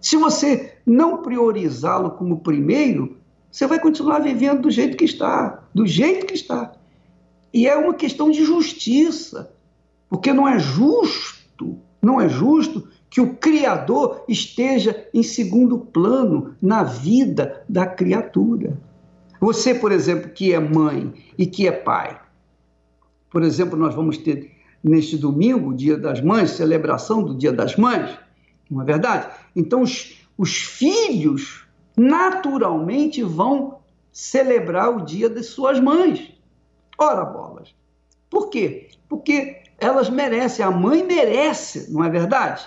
Se 0.00 0.16
você 0.16 0.72
não 0.84 1.22
priorizá-lo 1.22 2.10
como 2.10 2.40
primeiro, 2.40 3.16
você 3.52 3.68
vai 3.68 3.78
continuar 3.78 4.18
vivendo 4.18 4.62
do 4.62 4.70
jeito 4.70 4.96
que 4.96 5.04
está, 5.04 5.62
do 5.72 5.86
jeito 5.86 6.26
que 6.26 6.34
está. 6.34 6.72
E 7.54 7.68
é 7.68 7.76
uma 7.76 7.94
questão 7.94 8.32
de 8.32 8.44
justiça, 8.44 9.54
porque 10.08 10.32
não 10.32 10.48
é 10.48 10.58
justo, 10.58 11.78
não 12.02 12.20
é 12.20 12.28
justo 12.28 12.88
que 13.08 13.20
o 13.20 13.36
Criador 13.36 14.24
esteja 14.26 15.06
em 15.14 15.22
segundo 15.22 15.78
plano 15.78 16.56
na 16.60 16.82
vida 16.82 17.62
da 17.68 17.86
criatura. 17.86 18.76
Você, 19.42 19.74
por 19.74 19.90
exemplo, 19.90 20.30
que 20.30 20.52
é 20.52 20.60
mãe 20.60 21.12
e 21.36 21.46
que 21.46 21.66
é 21.66 21.72
pai, 21.72 22.16
por 23.28 23.42
exemplo, 23.42 23.76
nós 23.76 23.92
vamos 23.92 24.16
ter 24.16 24.52
neste 24.80 25.16
domingo, 25.16 25.74
Dia 25.74 25.96
das 25.96 26.20
Mães, 26.20 26.52
celebração 26.52 27.24
do 27.24 27.34
Dia 27.34 27.52
das 27.52 27.74
Mães, 27.74 28.16
não 28.70 28.82
é 28.82 28.84
verdade? 28.84 29.34
Então, 29.56 29.82
os, 29.82 30.16
os 30.38 30.54
filhos 30.58 31.66
naturalmente 31.96 33.20
vão 33.24 33.80
celebrar 34.12 34.96
o 34.96 35.04
dia 35.04 35.28
de 35.28 35.42
suas 35.42 35.80
mães. 35.80 36.32
Ora, 36.96 37.24
bolas. 37.24 37.74
Por 38.30 38.48
quê? 38.48 38.90
Porque 39.08 39.60
elas 39.76 40.08
merecem, 40.08 40.64
a 40.64 40.70
mãe 40.70 41.02
merece, 41.02 41.92
não 41.92 42.04
é 42.04 42.08
verdade? 42.08 42.64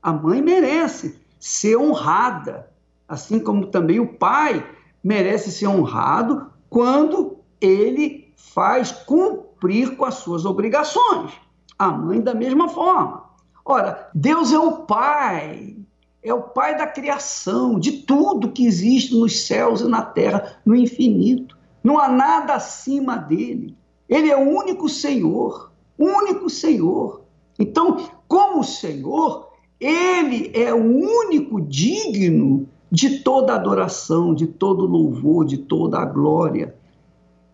A 0.00 0.12
mãe 0.12 0.40
merece 0.40 1.20
ser 1.40 1.76
honrada, 1.76 2.70
assim 3.08 3.40
como 3.40 3.66
também 3.66 3.98
o 3.98 4.06
pai 4.06 4.64
merece 5.02 5.50
ser 5.50 5.66
honrado 5.66 6.50
quando 6.68 7.38
ele 7.60 8.32
faz 8.36 8.92
cumprir 8.92 9.96
com 9.96 10.04
as 10.04 10.14
suas 10.14 10.44
obrigações. 10.44 11.32
A 11.78 11.90
mãe, 11.90 12.20
da 12.20 12.34
mesma 12.34 12.68
forma. 12.68 13.24
Ora, 13.64 14.10
Deus 14.14 14.52
é 14.52 14.58
o 14.58 14.78
Pai, 14.78 15.76
é 16.22 16.32
o 16.32 16.42
Pai 16.42 16.76
da 16.76 16.86
criação, 16.86 17.78
de 17.78 17.92
tudo 17.92 18.52
que 18.52 18.66
existe 18.66 19.14
nos 19.14 19.46
céus 19.46 19.80
e 19.80 19.88
na 19.88 20.02
terra, 20.02 20.60
no 20.64 20.74
infinito. 20.74 21.56
Não 21.82 21.98
há 21.98 22.08
nada 22.08 22.54
acima 22.54 23.16
dele. 23.16 23.76
Ele 24.08 24.30
é 24.30 24.36
o 24.36 24.48
único 24.48 24.88
Senhor, 24.88 25.72
único 25.98 26.50
Senhor. 26.50 27.22
Então, 27.58 28.08
como 28.28 28.62
Senhor, 28.62 29.52
ele 29.80 30.52
é 30.54 30.72
o 30.72 30.84
único 30.84 31.60
digno 31.60 32.68
de 32.92 33.20
toda 33.20 33.54
adoração, 33.54 34.34
de 34.34 34.46
todo 34.46 34.84
louvor, 34.84 35.46
de 35.46 35.56
toda 35.56 35.98
a 35.98 36.04
glória 36.04 36.76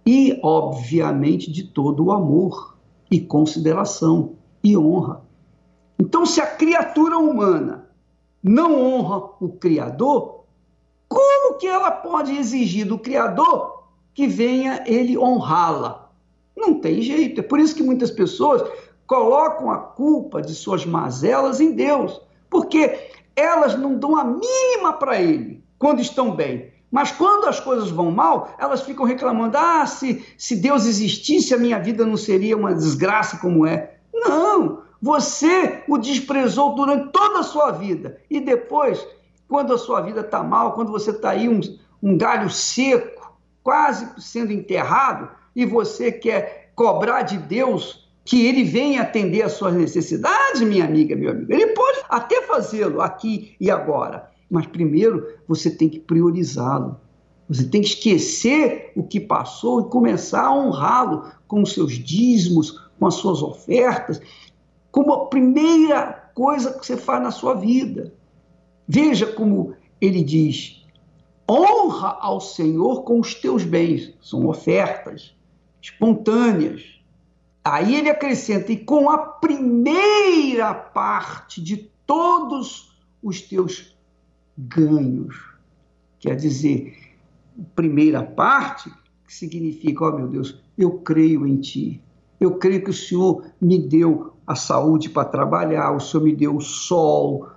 e, 0.04 0.36
obviamente, 0.42 1.48
de 1.48 1.62
todo 1.62 2.06
o 2.06 2.12
amor 2.12 2.76
e 3.08 3.20
consideração 3.20 4.32
e 4.64 4.76
honra. 4.76 5.22
Então, 5.96 6.26
se 6.26 6.40
a 6.40 6.46
criatura 6.46 7.16
humana 7.16 7.88
não 8.42 8.82
honra 8.82 9.30
o 9.40 9.48
Criador, 9.48 10.40
como 11.08 11.56
que 11.56 11.68
ela 11.68 11.92
pode 11.92 12.36
exigir 12.36 12.84
do 12.84 12.98
Criador 12.98 13.84
que 14.12 14.26
venha 14.26 14.82
ele 14.88 15.16
honrá-la? 15.16 16.10
Não 16.56 16.80
tem 16.80 17.00
jeito. 17.00 17.38
É 17.38 17.44
por 17.44 17.60
isso 17.60 17.76
que 17.76 17.82
muitas 17.84 18.10
pessoas 18.10 18.60
colocam 19.06 19.70
a 19.70 19.78
culpa 19.78 20.42
de 20.42 20.52
suas 20.52 20.84
mazelas 20.84 21.60
em 21.60 21.72
Deus, 21.72 22.20
porque 22.50 23.07
elas 23.38 23.78
não 23.78 23.94
dão 23.94 24.16
a 24.16 24.24
mínima 24.24 24.92
para 24.92 25.20
ele 25.20 25.62
quando 25.78 26.00
estão 26.00 26.34
bem. 26.34 26.72
Mas 26.90 27.12
quando 27.12 27.46
as 27.46 27.60
coisas 27.60 27.90
vão 27.90 28.10
mal, 28.10 28.54
elas 28.58 28.82
ficam 28.82 29.04
reclamando: 29.04 29.56
ah, 29.56 29.86
se, 29.86 30.24
se 30.36 30.56
Deus 30.56 30.86
existisse, 30.86 31.54
a 31.54 31.58
minha 31.58 31.78
vida 31.78 32.04
não 32.04 32.16
seria 32.16 32.56
uma 32.56 32.74
desgraça 32.74 33.38
como 33.38 33.66
é. 33.66 33.96
Não! 34.12 34.82
Você 35.00 35.84
o 35.86 35.96
desprezou 35.96 36.74
durante 36.74 37.12
toda 37.12 37.40
a 37.40 37.44
sua 37.44 37.70
vida. 37.70 38.20
E 38.28 38.40
depois, 38.40 39.06
quando 39.46 39.72
a 39.72 39.78
sua 39.78 40.00
vida 40.00 40.20
está 40.20 40.42
mal, 40.42 40.72
quando 40.72 40.90
você 40.90 41.10
está 41.10 41.30
aí 41.30 41.48
um, 41.48 41.60
um 42.02 42.18
galho 42.18 42.50
seco, 42.50 43.32
quase 43.62 44.08
sendo 44.20 44.52
enterrado, 44.52 45.30
e 45.54 45.64
você 45.64 46.10
quer 46.10 46.72
cobrar 46.74 47.22
de 47.22 47.36
Deus 47.36 48.07
que 48.28 48.44
ele 48.44 48.62
venha 48.62 49.00
atender 49.00 49.40
às 49.40 49.52
suas 49.52 49.72
necessidades, 49.72 50.60
minha 50.60 50.84
amiga, 50.84 51.16
meu 51.16 51.30
amigo. 51.30 51.50
Ele 51.50 51.68
pode 51.68 52.00
até 52.10 52.42
fazê-lo 52.42 53.00
aqui 53.00 53.56
e 53.58 53.70
agora. 53.70 54.30
Mas 54.50 54.66
primeiro 54.66 55.26
você 55.48 55.70
tem 55.70 55.88
que 55.88 55.98
priorizá-lo. 55.98 57.00
Você 57.48 57.64
tem 57.64 57.80
que 57.80 57.88
esquecer 57.88 58.92
o 58.94 59.02
que 59.02 59.18
passou 59.18 59.80
e 59.80 59.88
começar 59.88 60.42
a 60.42 60.54
honrá-lo 60.54 61.24
com 61.46 61.62
os 61.62 61.72
seus 61.72 61.94
dízimos, 61.94 62.72
com 63.00 63.06
as 63.06 63.14
suas 63.14 63.42
ofertas, 63.42 64.20
como 64.92 65.10
a 65.14 65.26
primeira 65.28 66.30
coisa 66.34 66.78
que 66.78 66.84
você 66.84 66.98
faz 66.98 67.22
na 67.22 67.30
sua 67.30 67.54
vida. 67.54 68.12
Veja 68.86 69.24
como 69.24 69.72
ele 70.02 70.22
diz: 70.22 70.84
honra 71.50 72.18
ao 72.20 72.42
Senhor 72.42 73.04
com 73.04 73.20
os 73.20 73.34
teus 73.34 73.64
bens, 73.64 74.12
são 74.20 74.46
ofertas 74.46 75.34
espontâneas. 75.80 76.97
Aí 77.64 77.94
ele 77.94 78.08
acrescenta: 78.08 78.72
e 78.72 78.76
com 78.76 79.10
a 79.10 79.18
primeira 79.18 80.74
parte 80.74 81.62
de 81.62 81.90
todos 82.06 82.98
os 83.22 83.40
teus 83.40 83.96
ganhos. 84.56 85.36
Quer 86.18 86.34
dizer, 86.36 86.96
primeira 87.74 88.22
parte, 88.22 88.90
que 89.26 89.34
significa, 89.34 90.04
ó 90.04 90.08
oh, 90.08 90.16
meu 90.16 90.28
Deus, 90.28 90.60
eu 90.76 90.98
creio 90.98 91.46
em 91.46 91.60
Ti. 91.60 92.00
Eu 92.40 92.56
creio 92.56 92.82
que 92.82 92.90
o 92.90 92.94
Senhor 92.94 93.44
me 93.60 93.78
deu 93.78 94.32
a 94.46 94.54
saúde 94.54 95.10
para 95.10 95.28
trabalhar, 95.28 95.92
o 95.92 96.00
Senhor 96.00 96.22
me 96.24 96.34
deu 96.34 96.56
o 96.56 96.60
sol, 96.60 97.48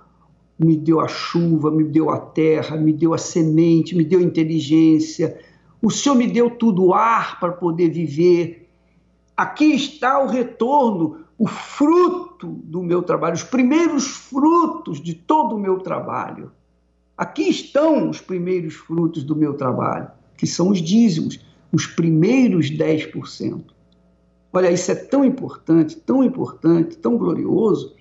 me 0.58 0.76
deu 0.76 1.00
a 1.00 1.08
chuva, 1.08 1.70
me 1.70 1.84
deu 1.84 2.10
a 2.10 2.18
terra, 2.18 2.76
me 2.76 2.92
deu 2.92 3.14
a 3.14 3.18
semente, 3.18 3.96
me 3.96 4.04
deu 4.04 4.20
inteligência. 4.20 5.38
O 5.80 5.90
Senhor 5.90 6.14
me 6.14 6.26
deu 6.26 6.50
tudo 6.50 6.86
o 6.86 6.94
ar 6.94 7.40
para 7.40 7.52
poder 7.52 7.90
viver. 7.90 8.61
Aqui 9.42 9.74
está 9.74 10.22
o 10.22 10.28
retorno, 10.28 11.24
o 11.36 11.48
fruto 11.48 12.46
do 12.62 12.80
meu 12.80 13.02
trabalho, 13.02 13.34
os 13.34 13.42
primeiros 13.42 14.06
frutos 14.06 15.02
de 15.02 15.14
todo 15.14 15.56
o 15.56 15.58
meu 15.58 15.80
trabalho. 15.80 16.52
Aqui 17.18 17.50
estão 17.50 18.08
os 18.08 18.20
primeiros 18.20 18.74
frutos 18.74 19.24
do 19.24 19.34
meu 19.34 19.54
trabalho, 19.54 20.08
que 20.36 20.46
são 20.46 20.68
os 20.68 20.80
dízimos, 20.80 21.40
os 21.72 21.88
primeiros 21.88 22.70
10%. 22.70 23.64
Olha, 24.52 24.70
isso 24.70 24.92
é 24.92 24.94
tão 24.94 25.24
importante, 25.24 25.96
tão 25.96 26.22
importante, 26.22 26.96
tão 26.98 27.18
glorioso, 27.18 27.96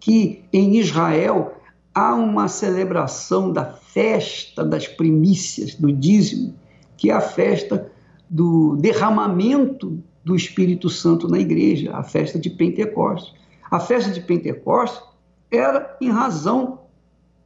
que 0.00 0.42
em 0.50 0.78
Israel 0.78 1.60
há 1.94 2.14
uma 2.14 2.48
celebração 2.48 3.52
da 3.52 3.66
festa 3.66 4.64
das 4.64 4.88
primícias, 4.88 5.74
do 5.74 5.92
dízimo, 5.92 6.54
que 6.96 7.10
é 7.10 7.12
a 7.12 7.20
festa 7.20 7.92
do 8.30 8.76
derramamento 8.76 10.02
do 10.24 10.36
Espírito 10.36 10.88
Santo 10.88 11.28
na 11.28 11.38
igreja, 11.38 11.94
a 11.94 12.02
festa 12.02 12.38
de 12.38 12.50
Pentecostes. 12.50 13.32
A 13.70 13.80
festa 13.80 14.10
de 14.10 14.20
Pentecostes 14.20 15.02
era 15.50 15.96
em 16.00 16.10
razão 16.10 16.80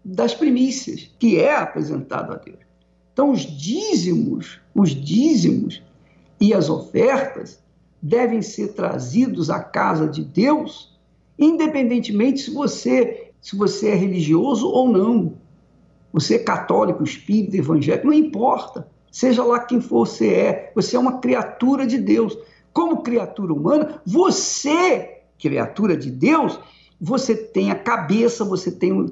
das 0.04 0.34
primícias, 0.34 1.10
que 1.18 1.38
é 1.38 1.56
apresentado 1.56 2.32
a 2.32 2.36
Deus. 2.36 2.58
Então, 3.12 3.30
os 3.30 3.40
dízimos, 3.40 4.60
os 4.74 4.90
dízimos 4.90 5.82
e 6.40 6.52
as 6.52 6.68
ofertas 6.68 7.62
devem 8.02 8.42
ser 8.42 8.74
trazidos 8.74 9.48
à 9.48 9.60
casa 9.60 10.06
de 10.06 10.22
Deus, 10.22 10.94
independentemente 11.38 12.40
se 12.40 12.50
você, 12.50 13.30
se 13.40 13.56
você 13.56 13.90
é 13.90 13.94
religioso 13.94 14.68
ou 14.68 14.90
não. 14.90 15.34
Você 16.12 16.34
é 16.36 16.38
católico, 16.38 17.02
espírita, 17.02 17.56
evangélico, 17.56 18.06
não 18.06 18.12
importa. 18.12 18.86
Seja 19.10 19.42
lá 19.42 19.60
quem 19.60 19.80
for 19.80 20.06
você 20.06 20.28
é, 20.28 20.72
você 20.74 20.96
é 20.96 20.98
uma 20.98 21.18
criatura 21.18 21.86
de 21.86 21.98
Deus. 21.98 22.36
Como 22.74 23.02
criatura 23.02 23.54
humana, 23.54 24.02
você, 24.04 25.22
criatura 25.38 25.96
de 25.96 26.10
Deus, 26.10 26.58
você 27.00 27.36
tem 27.36 27.70
a 27.70 27.76
cabeça, 27.76 28.44
você 28.44 28.70
tem 28.70 28.92
o 28.92 29.10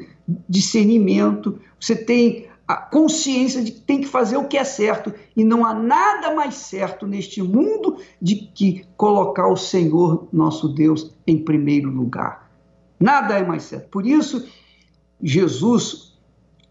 discernimento, 0.49 1.61
você 1.81 1.95
tem 1.95 2.49
a 2.67 2.77
consciência 2.77 3.63
de 3.63 3.71
que 3.71 3.81
tem 3.81 4.01
que 4.01 4.09
fazer 4.09 4.37
o 4.37 4.49
que 4.49 4.57
é 4.57 4.65
certo 4.65 5.13
e 5.37 5.45
não 5.45 5.65
há 5.65 5.75
nada 5.75 6.35
mais 6.35 6.55
certo 6.55 7.07
neste 7.07 7.43
mundo 7.43 7.99
de 8.21 8.37
que 8.37 8.85
colocar 8.97 9.47
o 9.47 9.57
Senhor 9.57 10.29
nosso 10.33 10.69
Deus 10.69 11.15
em 11.27 11.39
primeiro 11.45 11.89
lugar. 11.89 12.51
Nada 12.99 13.39
é 13.39 13.47
mais 13.47 13.65
certo. 13.65 13.89
Por 13.91 14.07
isso, 14.07 14.49
Jesus 15.23 16.19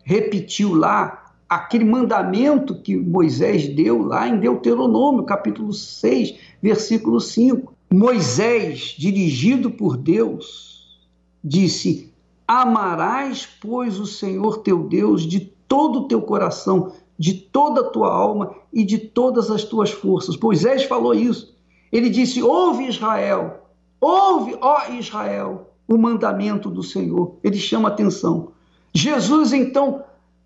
repetiu 0.03 0.74
lá 0.74 1.20
aquele 1.51 1.84
mandamento 1.84 2.74
que 2.74 2.96
Moisés 2.96 3.67
deu 3.67 4.03
lá 4.03 4.25
em 4.25 4.39
Deuteronômio, 4.39 5.24
capítulo 5.24 5.74
6, 5.74 6.36
versículo 6.62 7.20
5. 7.20 7.74
Moisés, 7.93 8.96
dirigido 8.98 9.70
por 9.70 9.98
Deus, 9.98 10.98
disse: 11.43 12.10
Amarás, 12.48 13.46
pois, 13.62 14.00
o 14.00 14.05
Senhor 14.05 14.60
teu 14.60 14.87
Deus 14.87 15.24
de 15.24 15.42
todo 15.68 16.00
o 16.00 16.07
teu 16.07 16.22
coração, 16.22 16.94
de 17.20 17.33
toda 17.33 17.81
a 17.81 17.90
tua 17.90 18.14
alma 18.14 18.55
e 18.72 18.85
de 18.85 18.98
todas 18.98 19.51
as 19.51 19.66
tuas 19.66 19.92
forças. 19.92 20.37
Moisés 20.37 20.85
falou 20.85 21.14
isso. 21.14 21.53
Ele 21.92 22.09
disse: 22.09 22.42
Ouve 22.42 22.87
Israel, 22.87 23.66
ouve, 24.00 24.55
ó 24.61 24.90
Israel, 24.94 25.70
o 25.85 25.98
mandamento 25.98 26.70
do 26.70 26.81
Senhor. 26.81 27.35
Ele 27.44 27.57
chama 27.57 27.90
atenção. 27.90 28.53
Jesus, 28.94 29.51
então, 29.51 30.03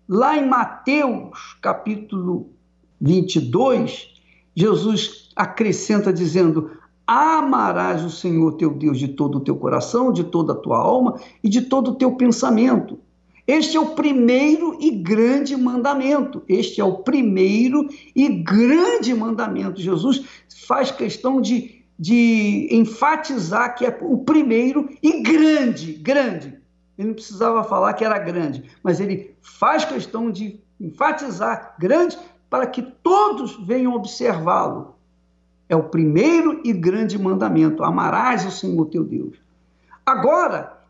lá 0.08 0.36
em 0.36 0.46
Mateus, 0.46 1.56
capítulo 1.60 2.50
22, 3.00 4.14
Jesus 4.54 5.30
acrescenta 5.34 6.12
dizendo: 6.12 6.70
Amarás 7.06 8.04
o 8.04 8.10
Senhor 8.10 8.52
teu 8.54 8.72
Deus 8.72 8.98
de 8.98 9.08
todo 9.08 9.38
o 9.38 9.40
teu 9.40 9.56
coração, 9.56 10.12
de 10.12 10.24
toda 10.24 10.52
a 10.52 10.56
tua 10.56 10.78
alma 10.78 11.20
e 11.42 11.48
de 11.48 11.62
todo 11.62 11.92
o 11.92 11.94
teu 11.94 12.16
pensamento. 12.16 12.98
Este 13.46 13.76
é 13.76 13.80
o 13.80 13.94
primeiro 13.94 14.76
e 14.80 14.90
grande 14.90 15.56
mandamento. 15.56 16.42
Este 16.48 16.80
é 16.80 16.84
o 16.84 16.98
primeiro 16.98 17.88
e 18.14 18.28
grande 18.28 19.14
mandamento. 19.14 19.80
Jesus 19.80 20.24
faz 20.66 20.90
questão 20.90 21.40
de, 21.40 21.84
de 21.96 22.68
enfatizar 22.72 23.76
que 23.76 23.86
é 23.86 23.98
o 24.02 24.18
primeiro 24.18 24.88
e 25.00 25.22
grande, 25.22 25.92
grande. 25.92 26.58
Ele 26.98 27.08
não 27.08 27.14
precisava 27.14 27.62
falar 27.64 27.92
que 27.94 28.04
era 28.04 28.18
grande, 28.18 28.64
mas 28.82 29.00
ele 29.00 29.36
faz 29.40 29.84
questão 29.84 30.30
de 30.30 30.60
enfatizar 30.80 31.74
grande 31.78 32.18
para 32.48 32.66
que 32.66 32.82
todos 32.82 33.56
venham 33.66 33.94
observá-lo. 33.94 34.94
É 35.68 35.76
o 35.76 35.84
primeiro 35.84 36.60
e 36.64 36.72
grande 36.72 37.18
mandamento: 37.18 37.84
amarás 37.84 38.46
o 38.46 38.50
Senhor 38.50 38.86
teu 38.86 39.04
Deus. 39.04 39.36
Agora, 40.04 40.80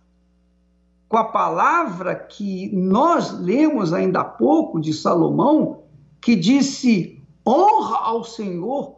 com 1.09 1.17
a 1.17 1.25
palavra 1.25 2.15
que 2.15 2.71
nós 2.75 3.33
lemos 3.33 3.93
ainda 3.93 4.21
há 4.21 4.25
pouco 4.25 4.81
de 4.81 4.93
Salomão, 4.93 5.83
que 6.21 6.37
disse: 6.37 7.23
honra 7.47 7.99
ao 7.99 8.25
Senhor 8.25 8.97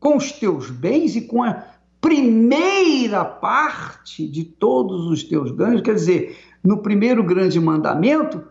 com 0.00 0.16
os 0.16 0.32
teus 0.32 0.70
bens 0.70 1.14
e 1.14 1.22
com 1.22 1.42
a 1.42 1.64
primeira 2.02 3.24
parte 3.24 4.26
de 4.26 4.44
todos 4.44 5.06
os 5.06 5.22
teus 5.22 5.52
ganhos. 5.52 5.80
Quer 5.80 5.94
dizer, 5.94 6.36
no 6.62 6.78
primeiro 6.78 7.22
grande 7.22 7.58
mandamento, 7.60 8.44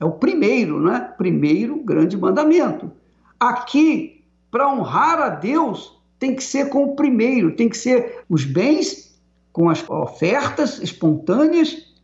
é 0.00 0.04
o 0.04 0.12
primeiro, 0.12 0.80
não 0.80 0.92
é? 0.92 1.00
Primeiro 1.00 1.76
grande 1.84 2.16
mandamento. 2.16 2.90
Aqui, 3.38 4.24
para 4.50 4.72
honrar 4.72 5.20
a 5.20 5.28
Deus, 5.28 6.00
tem 6.18 6.34
que 6.34 6.42
ser 6.42 6.70
com 6.70 6.84
o 6.84 6.96
primeiro, 6.96 7.54
tem 7.54 7.68
que 7.68 7.76
ser 7.76 8.24
os 8.28 8.44
bens, 8.44 9.14
com 9.52 9.68
as 9.68 9.88
ofertas 9.88 10.80
espontâneas 10.80 11.94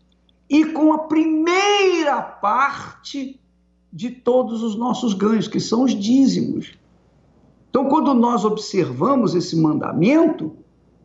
e 0.49 0.67
com 0.67 0.93
a 0.93 0.99
primeira 0.99 2.21
parte 2.21 3.41
de 3.93 4.11
todos 4.11 4.63
os 4.63 4.77
nossos 4.77 5.15
ganhos, 5.15 5.49
que 5.49 5.59
são 5.59 5.85
os 5.85 5.99
dízimos. 5.99 6.75
Então, 7.71 7.87
quando 7.87 8.13
nós 8.13 8.45
observamos 8.45 9.35
esse 9.35 9.57
mandamento, 9.57 10.60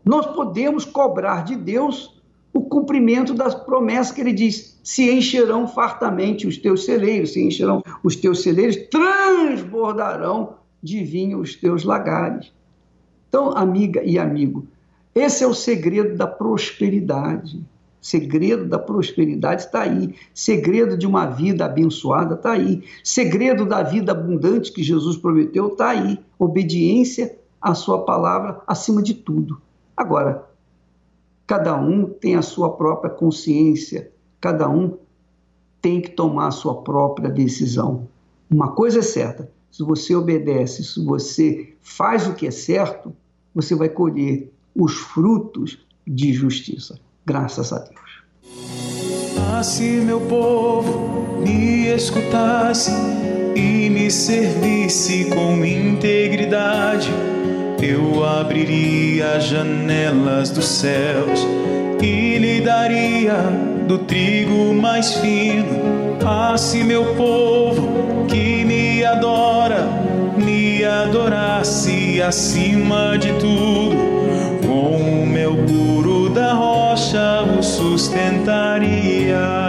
nós 0.05 0.27
podemos 0.27 0.85
cobrar 0.85 1.43
de 1.43 1.55
Deus 1.55 2.21
o 2.53 2.61
cumprimento 2.61 3.33
das 3.33 3.55
promessas 3.55 4.13
que 4.13 4.21
ele 4.21 4.31
diz: 4.31 4.79
se 4.83 5.11
encherão 5.11 5.67
fartamente 5.67 6.47
os 6.47 6.57
teus 6.57 6.85
celeiros, 6.85 7.33
se 7.33 7.43
encherão 7.43 7.83
os 8.03 8.15
teus 8.15 8.43
celeiros, 8.43 8.77
transbordarão 8.89 10.57
de 10.81 11.03
vinho 11.03 11.39
os 11.39 11.55
teus 11.55 11.83
lagares. 11.83 12.53
Então, 13.27 13.51
amiga 13.57 14.03
e 14.03 14.19
amigo, 14.19 14.67
esse 15.13 15.43
é 15.43 15.47
o 15.47 15.53
segredo 15.53 16.15
da 16.15 16.27
prosperidade. 16.27 17.61
Segredo 17.99 18.65
da 18.65 18.77
prosperidade 18.77 19.63
está 19.63 19.81
aí. 19.81 20.13
Segredo 20.31 20.95
de 20.95 21.07
uma 21.07 21.25
vida 21.25 21.65
abençoada 21.65 22.35
está 22.35 22.51
aí. 22.51 22.83
Segredo 23.03 23.65
da 23.65 23.81
vida 23.81 24.11
abundante 24.11 24.71
que 24.71 24.83
Jesus 24.83 25.17
prometeu 25.17 25.69
está 25.69 25.89
aí. 25.89 26.19
Obediência 26.37 27.35
à 27.59 27.73
sua 27.73 28.05
palavra 28.05 28.61
acima 28.67 29.01
de 29.01 29.15
tudo. 29.15 29.59
Agora, 29.95 30.47
cada 31.47 31.75
um 31.79 32.05
tem 32.05 32.35
a 32.35 32.41
sua 32.41 32.75
própria 32.75 33.09
consciência, 33.09 34.11
cada 34.41 34.69
um 34.69 34.97
tem 35.81 36.01
que 36.01 36.09
tomar 36.09 36.47
a 36.47 36.51
sua 36.51 36.81
própria 36.81 37.29
decisão. 37.29 38.07
Uma 38.49 38.71
coisa 38.71 38.99
é 38.99 39.03
certa: 39.03 39.51
se 39.71 39.83
você 39.83 40.15
obedece, 40.15 40.83
se 40.83 41.03
você 41.03 41.73
faz 41.81 42.27
o 42.27 42.33
que 42.33 42.47
é 42.47 42.51
certo, 42.51 43.15
você 43.53 43.75
vai 43.75 43.89
colher 43.89 44.51
os 44.75 44.93
frutos 44.93 45.79
de 46.05 46.33
justiça 46.33 46.99
graças 47.25 47.73
a 47.73 47.79
Deus. 47.79 48.23
Ah, 49.37 49.63
se 49.63 49.83
meu 49.83 50.21
povo 50.21 51.39
me 51.41 51.87
escutasse 51.87 52.91
e 53.55 53.89
me 53.89 54.11
servisse 54.11 55.29
com 55.29 55.63
integridade, 55.65 57.09
eu 57.81 58.25
abriria 58.25 59.35
as 59.35 59.45
janelas 59.45 60.49
dos 60.49 60.65
céus 60.65 61.45
e 62.01 62.37
lhe 62.37 62.61
daria 62.61 63.35
do 63.87 63.99
trigo 63.99 64.73
mais 64.73 65.13
fino. 65.15 66.15
Ah, 66.25 66.57
se 66.57 66.83
meu 66.83 67.15
povo 67.15 68.25
que 68.27 68.65
me 68.65 69.03
adora 69.03 70.05
me 70.37 70.83
adorasse 70.83 72.21
acima 72.21 73.17
de 73.17 73.31
tudo, 73.33 73.97
com 74.65 75.23
o 75.23 75.25
meu 75.25 75.55
puro 75.65 76.29
da 76.29 76.53
rocha 76.53 77.43
o 77.57 77.63
sustentaria. 77.63 79.64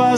A 0.00 0.16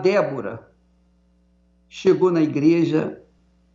Débora 0.00 0.68
chegou 1.88 2.30
na 2.30 2.40
igreja 2.40 3.22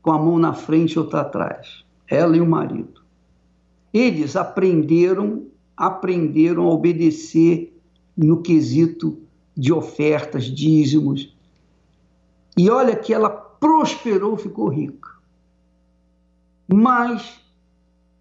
com 0.01 0.11
a 0.11 0.19
mão 0.19 0.37
na 0.37 0.53
frente 0.53 0.93
e 0.93 0.99
outra 0.99 1.21
atrás, 1.21 1.83
ela 2.07 2.37
e 2.37 2.41
o 2.41 2.45
marido. 2.45 3.01
Eles 3.93 4.35
aprenderam, 4.35 5.47
aprenderam 5.75 6.63
a 6.63 6.69
obedecer 6.69 7.75
no 8.15 8.41
quesito 8.41 9.19
de 9.55 9.73
ofertas, 9.73 10.45
dízimos. 10.45 11.35
E 12.57 12.69
olha 12.69 12.95
que 12.95 13.13
ela 13.13 13.29
prosperou, 13.29 14.37
ficou 14.37 14.67
rica. 14.67 15.09
Mas 16.67 17.39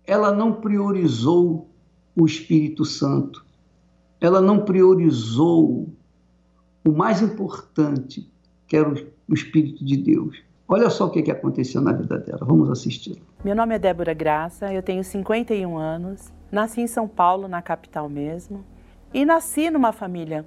ela 0.07 0.33
não 0.33 0.55
priorizou 0.55 1.69
o 2.17 2.27
Espírito 2.27 2.85
Santo. 2.85 3.45
Ela 4.21 4.41
não 4.41 4.65
priorizou 4.65 5.93
o 6.87 6.93
mais 6.93 7.23
importante, 7.23 8.31
que 8.67 8.77
era 8.77 8.89
o 8.89 9.35
Espírito 9.35 9.85
de 9.85 9.97
Deus. 9.97 10.37
Olha 10.69 10.91
só 10.91 11.07
o 11.07 11.11
que, 11.11 11.23
que 11.23 11.31
aconteceu 11.31 11.81
na 11.81 11.93
vida 11.93 12.19
dela. 12.19 12.41
Vamos 12.43 12.71
assistir. 12.71 13.21
Meu 13.43 13.55
nome 13.55 13.75
é 13.75 13.79
Débora 13.79 14.15
Graça, 14.15 14.73
eu 14.73 14.83
tenho 14.83 15.03
51 15.03 15.77
anos, 15.77 16.33
nasci 16.51 16.81
em 16.81 16.87
São 16.87 17.09
Paulo, 17.09 17.49
na 17.49 17.61
capital 17.61 18.09
mesmo, 18.09 18.65
e 19.13 19.25
nasci 19.25 19.71
numa 19.71 19.93
família 19.93 20.47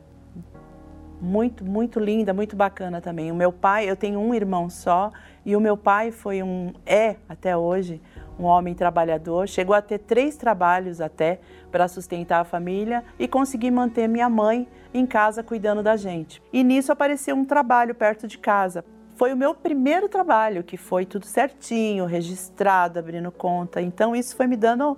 muito, 1.22 1.64
muito 1.64 2.00
linda, 2.00 2.34
muito 2.34 2.56
bacana 2.56 3.02
também. 3.02 3.32
O 3.32 3.36
meu 3.36 3.52
pai, 3.52 3.90
eu 3.90 3.96
tenho 3.96 4.20
um 4.20 4.34
irmão 4.34 4.70
só, 4.70 5.12
e 5.46 5.56
o 5.56 5.60
meu 5.60 5.78
pai 5.78 6.12
foi 6.12 6.44
um, 6.44 6.74
é 6.86 7.16
até 7.28 7.56
hoje, 7.56 8.02
um 8.40 8.44
homem 8.44 8.76
trabalhador, 8.76 9.48
chegou 9.48 9.76
a 9.76 9.82
ter 9.82 10.00
três 10.00 10.38
trabalhos 10.38 11.02
até 11.02 11.40
para 11.72 11.88
sustentar 11.88 12.42
a 12.42 12.44
família 12.44 13.04
e 13.20 13.28
conseguir 13.28 13.72
manter 13.72 14.08
minha 14.08 14.30
mãe 14.30 14.68
em 14.94 15.06
casa 15.06 15.44
cuidando 15.44 15.84
da 15.84 15.96
gente. 15.96 16.42
E 16.52 16.64
nisso 16.64 16.92
apareceu 16.92 17.36
um 17.36 17.46
trabalho 17.46 17.94
perto 17.94 18.28
de 18.28 18.38
casa. 18.38 18.84
Foi 19.16 19.34
o 19.34 19.38
meu 19.38 19.56
primeiro 19.56 20.08
trabalho, 20.08 20.64
que 20.64 20.78
foi 20.78 21.06
tudo 21.06 21.26
certinho, 21.26 22.06
registrado, 22.06 23.00
abrindo 23.00 23.32
conta. 23.32 23.82
Então 23.82 24.16
isso 24.16 24.36
foi 24.36 24.48
me 24.48 24.56
dando 24.56 24.98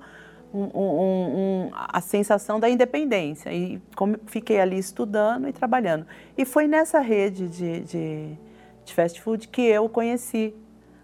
um, 0.54 0.64
um, 0.64 0.80
um, 0.80 1.70
a 1.74 2.02
sensação 2.02 2.60
da 2.60 2.70
independência. 2.70 3.52
E 3.52 3.82
fiquei 4.26 4.60
ali 4.60 4.78
estudando 4.78 5.48
e 5.48 5.54
trabalhando. 5.54 6.06
E 6.38 6.46
foi 6.46 6.68
nessa 6.68 7.00
rede 7.00 7.48
de, 7.48 7.80
de, 7.82 8.38
de 8.84 8.94
fast 8.94 9.22
food 9.22 9.48
que 9.48 9.62
eu 9.62 9.88
conheci 9.88 10.54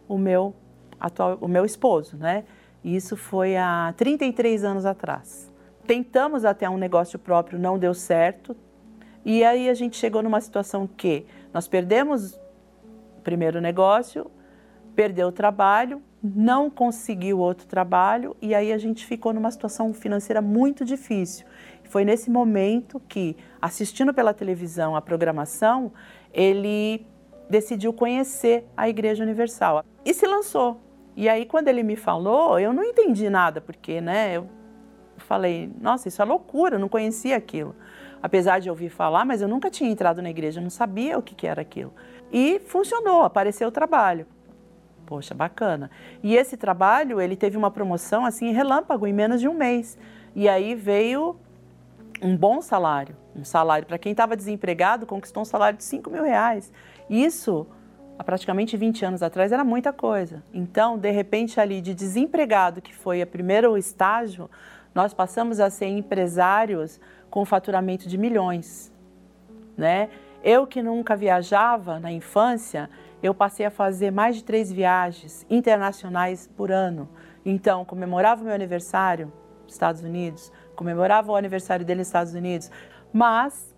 o 0.08 0.18
meu 0.18 0.54
atual, 1.00 1.38
o 1.42 1.48
meu 1.48 1.66
esposo, 1.66 2.18
né? 2.18 2.44
Isso 2.84 3.18
foi 3.18 3.58
há 3.58 3.94
33 3.98 4.64
anos 4.64 4.86
atrás. 4.86 5.52
Tentamos 5.88 6.44
até 6.46 6.70
um 6.70 6.78
negócio 6.78 7.20
próprio, 7.20 7.60
não 7.60 7.78
deu 7.78 7.94
certo. 7.94 8.56
E 9.24 9.44
aí 9.44 9.70
a 9.70 9.74
gente 9.74 9.98
chegou 9.98 10.22
numa 10.24 10.42
situação 10.42 10.88
que 10.88 11.26
nós 11.54 11.68
perdemos 11.68 12.34
o 13.18 13.22
primeiro 13.24 13.62
negócio, 13.62 14.30
perdeu 14.96 15.28
o 15.28 15.32
trabalho, 15.32 16.02
não 16.24 16.70
conseguiu 16.70 17.40
outro 17.40 17.68
trabalho 17.68 18.36
e 18.42 18.56
aí 18.56 18.72
a 18.74 18.78
gente 18.78 19.06
ficou 19.06 19.34
numa 19.34 19.52
situação 19.52 19.94
financeira 19.94 20.42
muito 20.42 20.84
difícil. 20.84 21.46
Foi 21.84 22.04
nesse 22.04 22.32
momento 22.32 23.00
que, 23.08 23.36
assistindo 23.62 24.14
pela 24.14 24.34
televisão 24.34 24.96
a 24.96 25.02
programação, 25.02 25.92
ele 26.34 27.06
decidiu 27.50 27.94
conhecer 27.94 28.68
a 28.76 28.90
Igreja 28.90 29.24
Universal 29.24 29.84
e 30.04 30.14
se 30.14 30.26
lançou. 30.26 30.82
E 31.16 31.30
aí, 31.30 31.46
quando 31.46 31.68
ele 31.68 31.84
me 31.84 31.96
falou, 31.96 32.60
eu 32.60 32.74
não 32.74 32.84
entendi 32.84 33.30
nada, 33.30 33.62
porque, 33.62 34.02
né, 34.02 34.36
eu 34.36 34.50
falei, 35.26 35.70
nossa, 35.80 36.08
isso 36.08 36.22
é 36.22 36.26
loucura, 36.26 36.76
eu 36.76 36.80
não 36.80 36.90
conhecia 36.90 37.36
aquilo. 37.36 37.76
Apesar 38.22 38.60
de 38.60 38.70
ouvir 38.70 38.90
falar, 38.90 39.26
mas 39.26 39.42
eu 39.42 39.48
nunca 39.48 39.70
tinha 39.70 39.90
entrado 39.90 40.22
na 40.22 40.30
igreja, 40.30 40.60
eu 40.60 40.64
não 40.64 40.70
sabia 40.70 41.18
o 41.18 41.22
que, 41.22 41.36
que 41.36 41.46
era 41.46 41.62
aquilo. 41.62 41.94
E 42.32 42.60
funcionou, 42.60 43.24
apareceu 43.24 43.68
o 43.68 43.72
trabalho. 43.72 44.26
Poxa, 45.06 45.36
bacana. 45.36 45.92
E 46.24 46.36
esse 46.36 46.58
trabalho, 46.58 47.22
ele 47.22 47.36
teve 47.36 47.56
uma 47.56 47.70
promoção 47.70 48.26
assim, 48.26 48.52
relâmpago, 48.52 49.06
em 49.06 49.14
menos 49.14 49.40
de 49.40 49.48
um 49.48 49.54
mês. 49.54 49.98
E 50.36 50.50
aí 50.50 50.74
veio 50.74 51.38
um 52.22 52.36
bom 52.36 52.62
salário. 52.62 53.16
Um 53.36 53.44
salário, 53.44 53.86
para 53.86 53.98
quem 53.98 54.12
estava 54.12 54.36
desempregado, 54.36 55.06
conquistou 55.06 55.42
um 55.44 55.46
salário 55.46 55.78
de 55.78 55.84
5 55.84 56.10
mil 56.10 56.24
reais. 56.24 56.72
Isso 57.10 57.68
há 58.18 58.24
praticamente 58.24 58.76
20 58.78 59.06
anos 59.06 59.22
atrás 59.22 59.52
era 59.52 59.64
muita 59.64 59.94
coisa. 59.94 60.42
Então, 60.54 60.98
de 60.98 61.12
repente, 61.12 61.60
ali 61.60 61.82
de 61.82 61.94
desempregado, 61.94 62.82
que 62.82 62.94
foi 62.96 63.22
o 63.22 63.28
primeiro 63.28 63.78
estágio, 63.78 64.50
nós 64.96 65.14
passamos 65.14 65.60
a 65.60 65.70
ser 65.70 65.88
empresários 65.88 67.02
com 67.30 67.44
faturamento 67.44 68.08
de 68.08 68.18
milhões, 68.18 68.92
né? 69.78 70.10
Eu 70.42 70.66
que 70.66 70.82
nunca 70.82 71.16
viajava 71.16 72.00
na 72.00 72.12
infância, 72.12 72.90
eu 73.22 73.34
passei 73.34 73.66
a 73.66 73.72
fazer 73.72 74.12
mais 74.12 74.38
de 74.38 74.44
três 74.44 74.72
viagens 74.72 75.46
internacionais 75.50 76.48
por 76.56 76.72
ano. 76.72 77.10
Então, 77.44 77.84
comemorava 77.84 78.42
o 78.42 78.46
meu 78.46 78.54
aniversário 78.54 79.34
nos 79.64 79.74
Estados 79.74 80.02
Unidos, 80.02 80.52
comemorava 80.76 81.32
o 81.32 81.36
aniversário 81.36 81.86
dele 81.86 82.00
nos 82.00 82.08
Estados 82.08 82.34
Unidos, 82.34 82.72
mas 83.12 83.76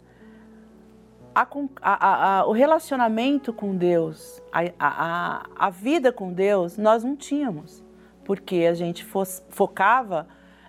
a, 1.34 1.47
a, 1.82 2.39
a, 2.39 2.45
o 2.47 2.51
relacionamento 2.51 3.51
com 3.53 3.75
Deus, 3.75 4.41
a, 4.51 5.69
vida 5.69 6.12
com 6.12 6.34
Deus, 6.34 6.77
nós 6.77 7.03
não 7.03 7.15
tínhamos, 7.15 7.84
porque 8.23 8.67
a 8.69 8.73
gente 8.73 9.06
focava 9.49 10.27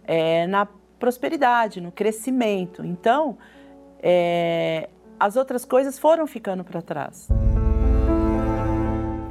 é, 0.09 0.49
na 0.49 0.66
prosperidade, 0.99 1.81
no 1.81 1.92
crescimento. 1.92 2.85
Então, 2.85 3.38
é, 4.03 4.88
as 5.21 5.37
outras 5.37 5.64
coisas 5.64 5.99
foram 5.99 6.27
ficando 6.27 6.64
para 6.64 6.83
trás. 6.83 7.29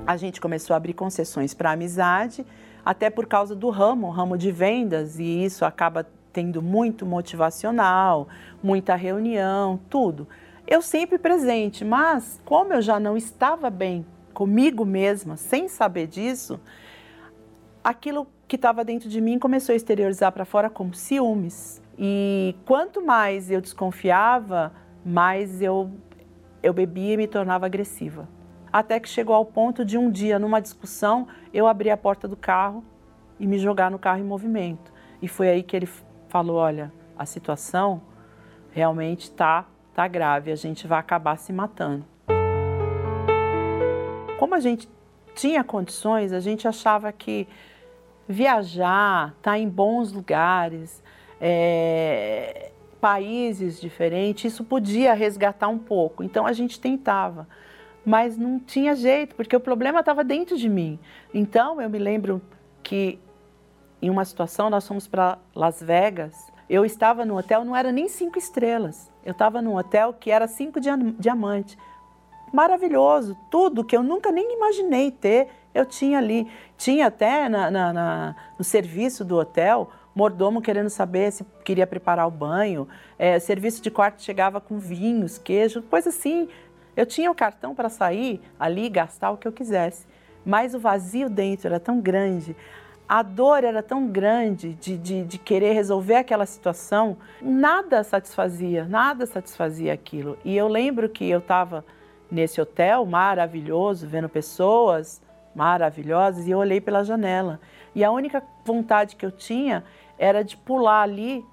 A 0.06 0.16
gente 0.16 0.40
começou 0.40 0.74
a 0.74 0.78
abrir 0.78 0.94
concessões 0.94 1.54
para 1.54 1.72
amizade, 1.72 2.46
até 2.86 3.10
por 3.10 3.26
causa 3.26 3.54
do 3.54 3.70
ramo, 3.70 4.10
ramo 4.10 4.38
de 4.38 4.54
vendas, 4.54 5.20
e 5.20 5.44
isso 5.44 5.66
acaba 5.66 6.08
tendo 6.32 6.62
muito 6.62 7.06
motivacional, 7.06 8.30
muita 8.64 8.96
reunião, 8.96 9.78
tudo 9.90 10.26
eu 10.68 10.82
sempre 10.82 11.18
presente, 11.18 11.86
mas 11.86 12.40
como 12.44 12.74
eu 12.74 12.82
já 12.82 13.00
não 13.00 13.16
estava 13.16 13.70
bem 13.70 14.06
comigo 14.34 14.86
mesma, 14.86 15.38
sem 15.38 15.70
saber 15.70 16.08
disso, 16.08 16.60
aquilo 17.82 18.28
que 18.48 18.56
estava 18.56 18.84
dentro 18.84 19.10
de 19.10 19.20
mim 19.20 19.38
começou 19.38 19.74
a 19.74 19.76
exteriorizar 19.76 20.32
para 20.32 20.46
fora 20.46 20.70
como 20.70 20.94
ciúmes. 20.94 21.82
E 22.00 22.56
quanto 22.66 23.06
mais 23.06 23.52
eu 23.52 23.60
desconfiava, 23.60 24.72
mais 25.04 25.62
eu, 25.62 25.92
eu 26.64 26.74
bebia 26.74 27.16
e 27.16 27.18
me 27.18 27.28
tornava 27.28 27.66
agressiva. 27.66 28.28
Até 28.72 29.00
que 29.00 29.10
chegou 29.10 29.36
ao 29.36 29.46
ponto 29.46 29.84
de 29.84 29.98
um 29.98 30.10
dia, 30.10 30.40
numa 30.40 30.62
discussão, 30.62 31.28
eu 31.54 31.68
abrir 31.68 31.90
a 31.90 31.98
porta 31.98 32.28
do 32.28 32.38
carro 32.38 32.84
e 33.40 33.46
me 33.46 33.58
jogar 33.58 33.92
no 33.92 34.00
carro 34.00 34.20
em 34.20 34.24
movimento. 34.24 34.94
E 35.22 35.28
foi 35.28 35.50
aí 35.50 35.64
que 35.64 35.76
ele 35.76 35.90
falou: 36.30 36.58
olha, 36.58 36.92
a 37.18 37.26
situação 37.26 38.02
realmente 38.72 39.24
está 39.24 39.66
tá 39.94 40.08
grave, 40.08 40.52
a 40.52 40.56
gente 40.56 40.86
vai 40.86 41.00
acabar 41.00 41.38
se 41.38 41.52
matando. 41.52 42.06
Como 44.38 44.54
a 44.54 44.60
gente 44.60 44.88
tinha 45.34 45.64
condições, 45.64 46.32
a 46.32 46.40
gente 46.40 46.68
achava 46.68 47.12
que 47.12 47.48
viajar, 48.28 49.30
estar 49.38 49.52
tá 49.52 49.58
em 49.58 49.68
bons 49.70 50.12
lugares, 50.12 51.02
é, 51.40 52.72
países 53.00 53.80
diferentes, 53.80 54.52
isso 54.54 54.64
podia 54.64 55.14
resgatar 55.14 55.68
um 55.68 55.78
pouco. 55.78 56.24
Então 56.24 56.46
a 56.46 56.54
gente 56.54 56.80
tentava, 56.80 57.48
mas 58.06 58.38
não 58.38 58.60
tinha 58.60 58.96
jeito, 58.96 59.36
porque 59.36 59.56
o 59.56 59.60
problema 59.60 60.00
estava 60.00 60.24
dentro 60.24 60.58
de 60.58 60.68
mim. 60.68 61.00
Então 61.34 61.82
eu 61.82 61.90
me 61.90 62.00
lembro 62.00 62.42
que 62.84 63.20
em 64.02 64.10
uma 64.10 64.26
situação 64.26 64.70
nós 64.70 64.88
fomos 64.88 65.08
para 65.08 65.38
Las 65.56 65.82
Vegas. 65.82 66.36
Eu 66.70 66.86
estava 66.86 67.26
no 67.26 67.38
hotel, 67.38 67.64
não 67.64 67.76
era 67.76 67.92
nem 67.92 68.08
cinco 68.08 68.38
estrelas. 68.38 69.12
Eu 69.26 69.32
estava 69.32 69.62
num 69.62 69.76
hotel 69.76 70.14
que 70.14 70.30
era 70.30 70.48
cinco 70.48 70.80
diamantes. 70.80 71.78
Maravilhoso, 72.54 73.38
tudo 73.50 73.84
que 73.84 73.96
eu 73.96 74.04
nunca 74.04 74.32
nem 74.32 74.54
imaginei 74.54 75.12
ter, 75.12 75.50
eu 75.74 75.86
tinha 75.86 76.18
ali. 76.18 76.48
Tinha 76.78 77.08
até 77.08 77.48
na, 77.50 77.70
na, 77.70 77.94
na 77.94 78.36
no 78.58 78.64
serviço 78.64 79.24
do 79.24 79.38
hotel 79.38 79.90
mordomo 80.18 80.64
querendo 80.64 80.90
saber 80.90 81.32
se 81.32 81.46
queria 81.64 81.86
preparar 81.86 82.28
o 82.28 82.32
banho, 82.32 82.88
é, 83.20 83.38
serviço 83.38 83.84
de 83.84 83.92
quarto 83.92 84.24
chegava 84.24 84.60
com 84.60 84.80
vinhos, 84.80 85.38
queijo, 85.38 85.84
coisa 85.84 86.10
assim. 86.10 86.50
Eu 86.96 87.06
tinha 87.06 87.30
o 87.30 87.36
cartão 87.36 87.76
para 87.76 87.88
sair 87.88 88.42
ali, 88.60 88.90
gastar 88.90 89.30
o 89.30 89.38
que 89.38 89.48
eu 89.48 89.52
quisesse, 89.52 90.08
mas 90.44 90.74
o 90.74 90.80
vazio 90.80 91.30
dentro 91.30 91.68
era 91.68 91.80
tão 91.80 92.02
grande, 92.02 92.56
a 93.08 93.22
dor 93.22 93.64
era 93.64 93.84
tão 93.84 94.08
grande 94.08 94.74
de, 94.74 94.98
de, 94.98 95.24
de 95.24 95.38
querer 95.38 95.74
resolver 95.74 96.16
aquela 96.16 96.48
situação, 96.48 97.18
nada 97.40 98.04
satisfazia, 98.04 98.86
nada 98.86 99.28
satisfazia 99.28 99.94
aquilo. 99.94 100.36
E 100.44 100.58
eu 100.58 100.68
lembro 100.68 101.08
que 101.08 101.30
eu 101.30 101.38
estava 101.38 101.86
nesse 102.30 102.60
hotel 102.60 103.06
maravilhoso, 103.06 104.08
vendo 104.08 104.28
pessoas 104.28 105.22
maravilhosas, 105.58 106.48
e 106.48 106.52
eu 106.52 106.60
olhei 106.60 106.80
pela 106.80 107.04
janela. 107.04 107.60
E 107.96 108.04
a 108.04 108.12
única 108.12 108.44
vontade 108.64 109.16
que 109.16 109.26
eu 109.26 109.32
tinha 109.32 109.84
era 110.18 110.44
de 110.44 110.56
pular 110.56 111.02
ali, 111.02 111.44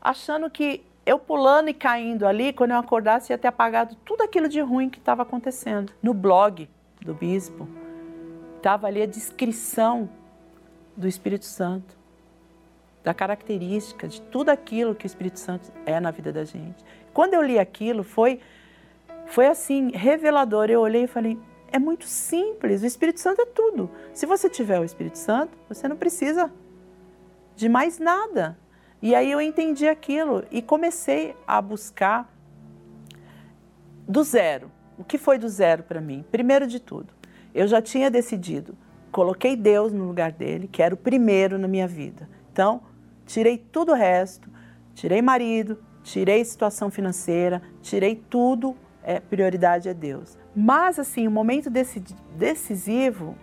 achando 0.00 0.48
que 0.48 0.82
eu 1.04 1.18
pulando 1.18 1.68
e 1.68 1.74
caindo 1.74 2.26
ali, 2.26 2.52
quando 2.52 2.70
eu 2.70 2.78
acordasse, 2.78 3.32
ia 3.32 3.38
ter 3.38 3.48
apagado 3.48 3.94
tudo 4.04 4.22
aquilo 4.22 4.48
de 4.48 4.60
ruim 4.60 4.88
que 4.88 4.98
estava 4.98 5.22
acontecendo. 5.22 5.92
No 6.02 6.14
blog 6.14 6.68
do 7.00 7.14
bispo, 7.14 7.68
estava 8.56 8.86
ali 8.86 9.02
a 9.02 9.06
descrição 9.06 10.08
do 10.96 11.06
Espírito 11.06 11.44
Santo, 11.44 11.94
da 13.04 13.12
característica 13.12 14.08
de 14.08 14.20
tudo 14.22 14.48
aquilo 14.48 14.94
que 14.94 15.04
o 15.04 15.06
Espírito 15.06 15.38
Santo 15.38 15.70
é 15.84 16.00
na 16.00 16.10
vida 16.10 16.32
da 16.32 16.44
gente. 16.44 16.82
Quando 17.12 17.34
eu 17.34 17.42
li 17.42 17.58
aquilo, 17.58 18.02
foi, 18.02 18.40
foi 19.26 19.46
assim, 19.46 19.90
revelador. 19.90 20.70
Eu 20.70 20.80
olhei 20.80 21.04
e 21.04 21.06
falei: 21.06 21.38
é 21.76 21.78
muito 21.78 22.06
simples, 22.06 22.82
o 22.82 22.86
Espírito 22.86 23.20
Santo 23.20 23.42
é 23.42 23.46
tudo. 23.46 23.90
Se 24.14 24.24
você 24.24 24.48
tiver 24.48 24.80
o 24.80 24.84
Espírito 24.84 25.18
Santo, 25.18 25.58
você 25.68 25.86
não 25.86 25.96
precisa 25.96 26.50
de 27.54 27.68
mais 27.68 27.98
nada. 27.98 28.58
E 29.02 29.14
aí 29.14 29.30
eu 29.30 29.42
entendi 29.42 29.86
aquilo 29.86 30.42
e 30.50 30.62
comecei 30.62 31.36
a 31.46 31.60
buscar 31.60 32.34
do 34.08 34.22
zero. 34.24 34.72
O 34.98 35.04
que 35.04 35.18
foi 35.18 35.36
do 35.36 35.50
zero 35.50 35.82
para 35.82 36.00
mim? 36.00 36.24
Primeiro 36.32 36.66
de 36.66 36.80
tudo, 36.80 37.12
eu 37.54 37.66
já 37.66 37.82
tinha 37.82 38.10
decidido, 38.10 38.74
coloquei 39.12 39.54
Deus 39.54 39.92
no 39.92 40.06
lugar 40.06 40.32
dele, 40.32 40.66
que 40.66 40.82
era 40.82 40.94
o 40.94 40.98
primeiro 40.98 41.58
na 41.58 41.68
minha 41.68 41.86
vida. 41.86 42.26
Então, 42.50 42.80
tirei 43.26 43.58
tudo 43.58 43.92
o 43.92 43.94
resto, 43.94 44.48
tirei 44.94 45.20
marido, 45.20 45.78
tirei 46.02 46.42
situação 46.42 46.90
financeira, 46.90 47.60
tirei 47.82 48.16
tudo, 48.16 48.74
é, 49.02 49.20
prioridade 49.20 49.90
é 49.90 49.94
Deus. 49.94 50.38
Mas, 50.56 50.98
assim, 50.98 51.26
o 51.26 51.30
um 51.30 51.34
momento 51.34 51.70
decisivo, 51.70 53.36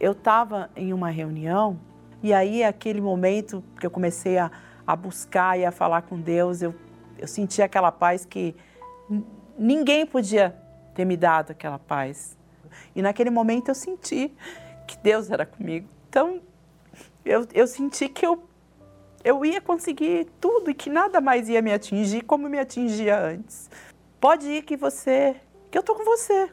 eu 0.00 0.12
estava 0.12 0.70
em 0.74 0.92
uma 0.94 1.10
reunião 1.10 1.78
e 2.22 2.32
aí, 2.32 2.64
aquele 2.64 3.00
momento 3.00 3.62
que 3.78 3.86
eu 3.86 3.90
comecei 3.90 4.38
a, 4.38 4.50
a 4.84 4.96
buscar 4.96 5.58
e 5.58 5.64
a 5.64 5.70
falar 5.70 6.02
com 6.02 6.20
Deus, 6.20 6.60
eu, 6.60 6.74
eu 7.16 7.28
senti 7.28 7.62
aquela 7.62 7.92
paz 7.92 8.24
que 8.24 8.56
ninguém 9.56 10.04
podia 10.04 10.56
ter 10.94 11.04
me 11.04 11.16
dado 11.16 11.52
aquela 11.52 11.78
paz. 11.78 12.36
E 12.94 13.02
naquele 13.02 13.30
momento 13.30 13.68
eu 13.68 13.74
senti 13.74 14.32
que 14.86 14.98
Deus 14.98 15.30
era 15.30 15.46
comigo. 15.46 15.88
Então, 16.08 16.40
eu, 17.24 17.46
eu 17.54 17.68
senti 17.68 18.08
que 18.08 18.26
eu, 18.26 18.42
eu 19.22 19.44
ia 19.44 19.60
conseguir 19.60 20.26
tudo 20.40 20.70
e 20.72 20.74
que 20.74 20.90
nada 20.90 21.20
mais 21.20 21.48
ia 21.48 21.62
me 21.62 21.72
atingir 21.72 22.22
como 22.22 22.48
me 22.48 22.58
atingia 22.58 23.16
antes. 23.16 23.70
Pode 24.20 24.48
ir 24.48 24.62
que 24.62 24.76
você, 24.76 25.36
que 25.70 25.78
eu 25.78 25.82
tô 25.82 25.94
com 25.94 26.04
você. 26.04 26.50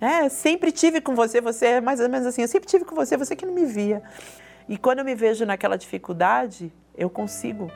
É, 0.00 0.28
sempre 0.28 0.72
tive 0.72 1.00
com 1.00 1.14
você, 1.14 1.40
você 1.40 1.66
é 1.66 1.80
mais 1.80 2.00
ou 2.00 2.08
menos 2.08 2.26
assim, 2.26 2.42
eu 2.42 2.48
sempre 2.48 2.68
tive 2.68 2.84
com 2.84 2.94
você, 2.94 3.16
você 3.16 3.36
que 3.36 3.46
não 3.46 3.54
me 3.54 3.64
via. 3.64 4.02
E 4.68 4.76
quando 4.76 4.98
eu 4.98 5.04
me 5.04 5.14
vejo 5.14 5.46
naquela 5.46 5.76
dificuldade, 5.76 6.72
eu 6.96 7.08
consigo 7.08 7.70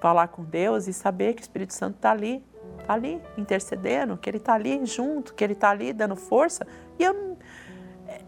falar 0.00 0.28
com 0.28 0.44
Deus 0.44 0.86
e 0.86 0.92
saber 0.92 1.34
que 1.34 1.40
o 1.40 1.44
Espírito 1.44 1.74
Santo 1.74 1.96
está 1.96 2.12
ali, 2.12 2.44
está 2.80 2.94
ali 2.94 3.20
intercedendo, 3.36 4.16
que 4.16 4.30
Ele 4.30 4.36
está 4.36 4.54
ali 4.54 4.86
junto, 4.86 5.34
que 5.34 5.42
Ele 5.42 5.52
está 5.52 5.70
ali 5.70 5.92
dando 5.92 6.14
força. 6.14 6.66
E 6.98 7.02
eu, 7.02 7.36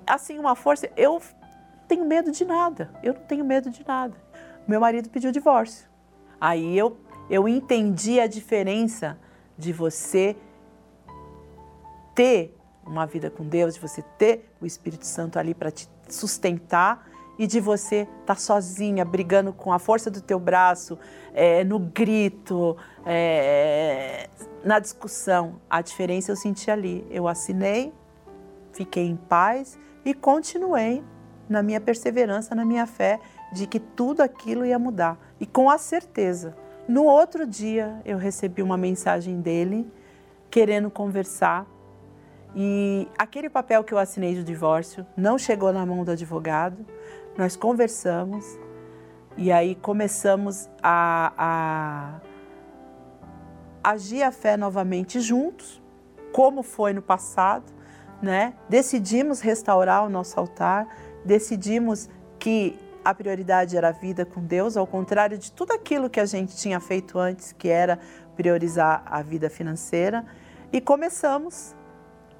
assim, 0.06 0.38
uma 0.38 0.56
força, 0.56 0.90
eu 0.96 1.20
tenho 1.86 2.04
medo 2.04 2.32
de 2.32 2.44
nada, 2.44 2.90
eu 3.02 3.14
não 3.14 3.22
tenho 3.22 3.44
medo 3.44 3.70
de 3.70 3.86
nada. 3.86 4.16
Meu 4.66 4.80
marido 4.80 5.08
pediu 5.08 5.30
divórcio. 5.30 5.88
Aí 6.40 6.76
eu, 6.76 6.96
eu 7.28 7.48
entendi 7.48 8.18
a 8.18 8.26
diferença 8.26 9.18
de 9.56 9.72
você 9.72 10.36
ter 12.20 12.54
uma 12.84 13.06
vida 13.06 13.30
com 13.30 13.42
Deus, 13.42 13.72
de 13.72 13.80
você 13.80 14.02
ter 14.18 14.52
o 14.60 14.66
Espírito 14.66 15.06
Santo 15.06 15.38
ali 15.38 15.54
para 15.54 15.70
te 15.70 15.88
sustentar 16.06 17.08
e 17.38 17.46
de 17.46 17.58
você 17.60 18.02
estar 18.02 18.26
tá 18.26 18.34
sozinha, 18.34 19.06
brigando 19.06 19.54
com 19.54 19.72
a 19.72 19.78
força 19.78 20.10
do 20.10 20.20
teu 20.20 20.38
braço, 20.38 20.98
é, 21.32 21.64
no 21.64 21.78
grito, 21.78 22.76
é, 23.06 24.28
na 24.62 24.78
discussão. 24.78 25.62
A 25.70 25.80
diferença 25.80 26.30
eu 26.30 26.36
senti 26.36 26.70
ali. 26.70 27.06
Eu 27.10 27.26
assinei, 27.26 27.90
fiquei 28.70 29.06
em 29.06 29.16
paz 29.16 29.78
e 30.04 30.12
continuei 30.12 31.02
na 31.48 31.62
minha 31.62 31.80
perseverança, 31.80 32.54
na 32.54 32.66
minha 32.66 32.86
fé 32.86 33.18
de 33.50 33.66
que 33.66 33.80
tudo 33.80 34.20
aquilo 34.20 34.66
ia 34.66 34.78
mudar. 34.78 35.18
E 35.40 35.46
com 35.46 35.70
a 35.70 35.78
certeza. 35.78 36.54
No 36.86 37.04
outro 37.04 37.46
dia 37.46 37.98
eu 38.04 38.18
recebi 38.18 38.62
uma 38.62 38.76
mensagem 38.76 39.40
dele 39.40 39.90
querendo 40.50 40.90
conversar 40.90 41.66
e 42.54 43.08
aquele 43.16 43.48
papel 43.48 43.84
que 43.84 43.94
eu 43.94 43.98
assinei 43.98 44.34
de 44.34 44.42
divórcio 44.42 45.06
não 45.16 45.38
chegou 45.38 45.72
na 45.72 45.86
mão 45.86 46.04
do 46.04 46.10
advogado 46.10 46.84
nós 47.36 47.56
conversamos 47.56 48.58
e 49.36 49.50
aí 49.50 49.74
começamos 49.74 50.68
a, 50.82 51.32
a 51.38 52.20
agir 53.82 54.22
a 54.22 54.30
fé 54.30 54.56
novamente 54.56 55.20
juntos, 55.20 55.80
como 56.32 56.62
foi 56.62 56.92
no 56.92 57.00
passado, 57.00 57.72
né? 58.20 58.54
Decidimos 58.68 59.40
restaurar 59.40 60.04
o 60.04 60.10
nosso 60.10 60.38
altar, 60.38 60.86
decidimos 61.24 62.10
que 62.38 62.78
a 63.02 63.14
prioridade 63.14 63.76
era 63.76 63.88
a 63.88 63.92
vida 63.92 64.26
com 64.26 64.44
Deus, 64.44 64.76
ao 64.76 64.86
contrário 64.86 65.38
de 65.38 65.50
tudo 65.50 65.72
aquilo 65.72 66.10
que 66.10 66.20
a 66.20 66.26
gente 66.26 66.54
tinha 66.54 66.78
feito 66.78 67.18
antes, 67.18 67.52
que 67.52 67.68
era 67.68 67.98
priorizar 68.36 69.02
a 69.06 69.22
vida 69.22 69.48
financeira, 69.48 70.26
e 70.70 70.80
começamos 70.80 71.74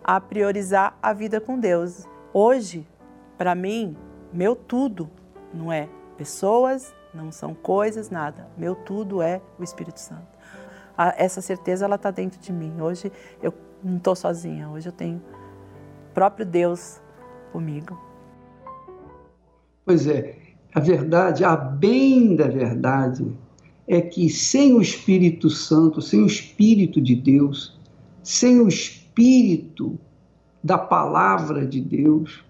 a 0.03 0.21
priorizar 0.21 0.97
a 1.03 1.13
vida 1.13 1.41
com 1.41 1.59
Deus. 1.59 2.07
Hoje, 2.33 2.87
para 3.37 3.55
mim, 3.55 3.97
meu 4.33 4.55
tudo 4.55 5.11
não 5.53 5.73
é 5.73 5.89
pessoas, 6.17 6.95
não 7.13 7.33
são 7.33 7.55
coisas, 7.55 8.11
nada. 8.11 8.49
Meu 8.57 8.75
tudo 8.75 9.21
é 9.23 9.41
o 9.59 9.63
Espírito 9.63 9.99
Santo. 9.99 10.39
Essa 11.17 11.41
certeza 11.41 11.85
ela 11.85 11.97
está 11.97 12.11
dentro 12.11 12.41
de 12.41 12.53
mim. 12.53 12.81
Hoje 12.81 13.11
eu 13.43 13.53
não 13.83 13.97
estou 13.97 14.15
sozinha. 14.15 14.69
Hoje 14.69 14.89
eu 14.89 14.93
tenho 14.93 15.17
o 15.17 16.15
próprio 16.15 16.45
Deus 16.45 17.01
comigo. 17.53 17.99
Pois 19.85 20.07
é, 20.07 20.37
a 20.75 20.81
verdade, 20.81 21.43
a 21.43 21.57
bem 21.57 22.37
da 22.37 22.47
verdade, 22.47 23.27
é 23.89 24.01
que 24.01 24.29
sem 24.29 24.75
o 24.75 24.81
Espírito 24.81 25.51
Santo, 25.51 26.01
sem 26.01 26.23
o 26.23 26.27
Espírito 26.27 27.01
de 27.01 27.17
Deus, 27.17 27.79
sem 28.23 28.61
o 28.61 28.69
Espírito 28.69 29.00
da 30.62 30.78
palavra 30.78 31.66
de 31.66 31.80
Deus, 31.80 32.44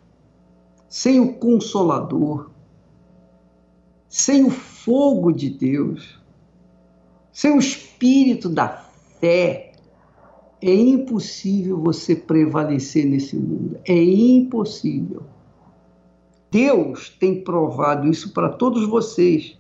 sem 0.89 1.21
o 1.21 1.35
consolador, 1.35 2.51
sem 4.09 4.45
o 4.45 4.51
fogo 4.51 5.33
de 5.33 5.51
Deus, 5.51 6.19
sem 7.33 7.53
o 7.53 7.59
espírito 7.59 8.49
da 8.49 8.69
fé, 9.21 9.73
é 10.61 10.75
impossível 10.75 11.81
você 11.81 12.15
prevalecer 12.15 13.07
nesse 13.07 13.37
mundo. 13.37 13.79
É 13.87 13.95
impossível. 13.95 15.23
Deus 16.51 17.09
tem 17.09 17.43
provado 17.43 18.09
isso 18.09 18.33
para 18.33 18.49
todos 18.49 18.87
vocês, 18.87 19.57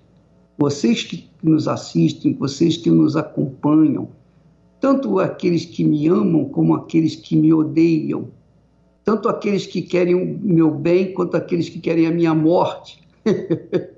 vocês 0.58 1.04
que 1.04 1.30
nos 1.42 1.68
assistem, 1.68 2.34
vocês 2.34 2.76
que 2.76 2.90
nos 2.90 3.16
acompanham, 3.16 4.08
tanto 4.80 5.20
aqueles 5.20 5.66
que 5.66 5.84
me 5.84 6.08
amam 6.08 6.46
como 6.46 6.74
aqueles 6.74 7.14
que 7.14 7.36
me 7.36 7.52
odeiam, 7.52 8.30
tanto 9.04 9.28
aqueles 9.28 9.66
que 9.66 9.82
querem 9.82 10.14
o 10.14 10.38
meu 10.42 10.70
bem 10.70 11.12
quanto 11.12 11.36
aqueles 11.36 11.68
que 11.68 11.78
querem 11.78 12.06
a 12.06 12.10
minha 12.10 12.34
morte. 12.34 12.98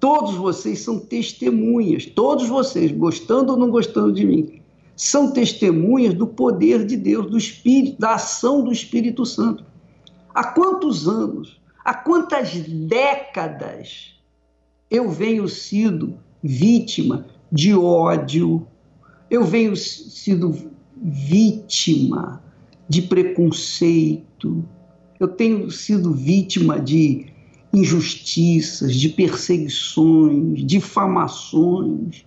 todos 0.00 0.34
vocês 0.34 0.80
são 0.80 0.98
testemunhas, 0.98 2.06
todos 2.06 2.48
vocês, 2.48 2.90
gostando 2.90 3.52
ou 3.52 3.58
não 3.58 3.70
gostando 3.70 4.12
de 4.12 4.26
mim, 4.26 4.60
são 4.96 5.32
testemunhas 5.32 6.14
do 6.14 6.26
poder 6.26 6.84
de 6.84 6.96
Deus, 6.96 7.30
do 7.30 7.38
Espírito, 7.38 8.00
da 8.00 8.14
ação 8.14 8.64
do 8.64 8.72
Espírito 8.72 9.24
Santo. 9.24 9.64
Há 10.34 10.52
quantos 10.52 11.06
anos, 11.06 11.60
há 11.84 11.94
quantas 11.94 12.52
décadas 12.52 14.16
eu 14.90 15.08
venho 15.08 15.48
sido 15.48 16.18
vítima 16.42 17.26
de 17.50 17.74
ódio, 17.74 18.66
eu 19.30 19.44
venho 19.44 19.76
sido 19.76 20.54
vítima 20.96 22.42
de 22.88 23.02
preconceito, 23.02 24.64
eu 25.20 25.28
tenho 25.28 25.70
sido 25.70 26.12
vítima 26.12 26.80
de 26.80 27.26
injustiças, 27.72 28.94
de 28.94 29.08
perseguições, 29.10 30.64
difamações. 30.64 32.24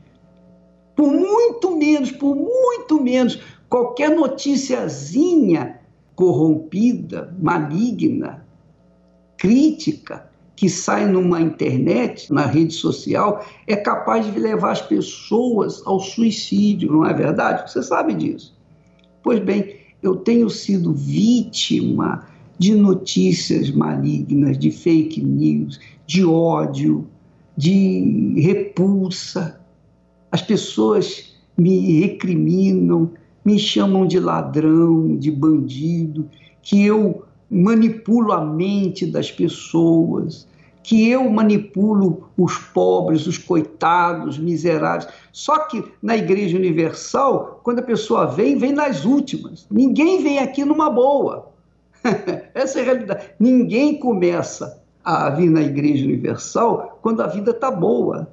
Por 0.96 1.12
muito 1.12 1.76
menos, 1.78 2.12
por 2.12 2.36
muito 2.36 3.02
menos, 3.02 3.40
qualquer 3.70 4.16
noticiazinha 4.16 5.80
corrompida, 6.16 7.36
maligna, 7.42 8.46
crítica, 9.38 10.30
que 10.56 10.70
sai 10.70 11.08
numa 11.08 11.42
internet, 11.42 12.32
na 12.32 12.46
rede 12.46 12.74
social, 12.74 13.46
é 13.66 13.76
capaz 13.76 14.32
de 14.32 14.40
levar 14.40 14.72
as 14.72 14.82
pessoas 14.82 15.82
ao 15.86 16.00
suicídio, 16.00 16.92
não 16.92 17.06
é 17.06 17.14
verdade? 17.14 17.72
Você 17.72 17.82
sabe 17.82 18.14
disso. 18.14 18.56
Pois 19.24 19.40
bem, 19.40 19.76
eu 20.02 20.16
tenho 20.16 20.50
sido 20.50 20.94
vítima 20.94 22.28
de 22.58 22.76
notícias 22.76 23.72
malignas, 23.72 24.58
de 24.58 24.72
fake 24.72 25.22
news, 25.22 25.80
de 26.06 26.24
ódio, 26.24 27.08
de 27.58 28.36
repulsa. 28.38 29.60
As 30.32 30.42
pessoas 30.42 31.36
me 31.58 32.02
recriminam, 32.02 33.12
me 33.44 33.58
chamam 33.58 34.06
de 34.06 34.20
ladrão, 34.20 35.18
de 35.18 35.32
bandido, 35.32 36.30
que 36.62 36.86
eu 36.86 37.24
manipulo 37.52 38.32
a 38.32 38.40
mente 38.40 39.06
das 39.06 39.30
pessoas, 39.30 40.48
que 40.82 41.10
eu 41.10 41.30
manipulo 41.30 42.30
os 42.38 42.58
pobres, 42.58 43.28
os 43.28 43.38
coitados, 43.38 44.38
miseráveis. 44.40 45.08
Só 45.32 45.60
que 45.60 45.84
na 46.02 46.16
Igreja 46.16 46.58
Universal, 46.58 47.60
quando 47.64 47.80
a 47.80 47.84
pessoa 47.84 48.26
vem, 48.26 48.58
vem 48.58 48.72
nas 48.72 49.04
últimas. 49.04 49.68
Ninguém 49.70 50.24
vem 50.24 50.40
aqui 50.40 50.64
numa 50.64 50.90
boa. 50.90 51.52
Essa 52.56 52.80
é 52.80 52.82
a 52.82 52.86
realidade. 52.86 53.26
Ninguém 53.38 54.00
começa 54.00 54.82
a 55.04 55.30
vir 55.30 55.50
na 55.50 55.62
Igreja 55.62 56.06
Universal 56.06 57.00
quando 57.02 57.22
a 57.22 57.28
vida 57.28 57.52
está 57.52 57.70
boa. 57.70 58.32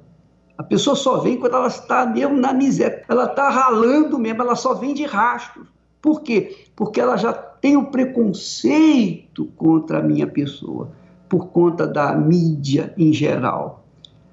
A 0.57 0.63
pessoa 0.63 0.95
só 0.95 1.17
vem 1.19 1.37
quando 1.37 1.55
ela 1.55 1.67
está 1.67 2.05
mesmo 2.05 2.37
na 2.37 2.53
miséria. 2.53 3.03
Ela 3.07 3.25
está 3.25 3.49
ralando 3.49 4.17
mesmo, 4.17 4.41
ela 4.41 4.55
só 4.55 4.73
vem 4.73 4.93
de 4.93 5.05
rastro. 5.05 5.67
Por 6.01 6.21
quê? 6.21 6.65
Porque 6.75 6.99
ela 6.99 7.17
já 7.17 7.33
tem 7.33 7.75
o 7.75 7.81
um 7.81 7.85
preconceito 7.85 9.45
contra 9.57 9.99
a 9.99 10.03
minha 10.03 10.27
pessoa, 10.27 10.91
por 11.27 11.47
conta 11.47 11.85
da 11.85 12.15
mídia 12.15 12.93
em 12.97 13.11
geral. 13.11 13.83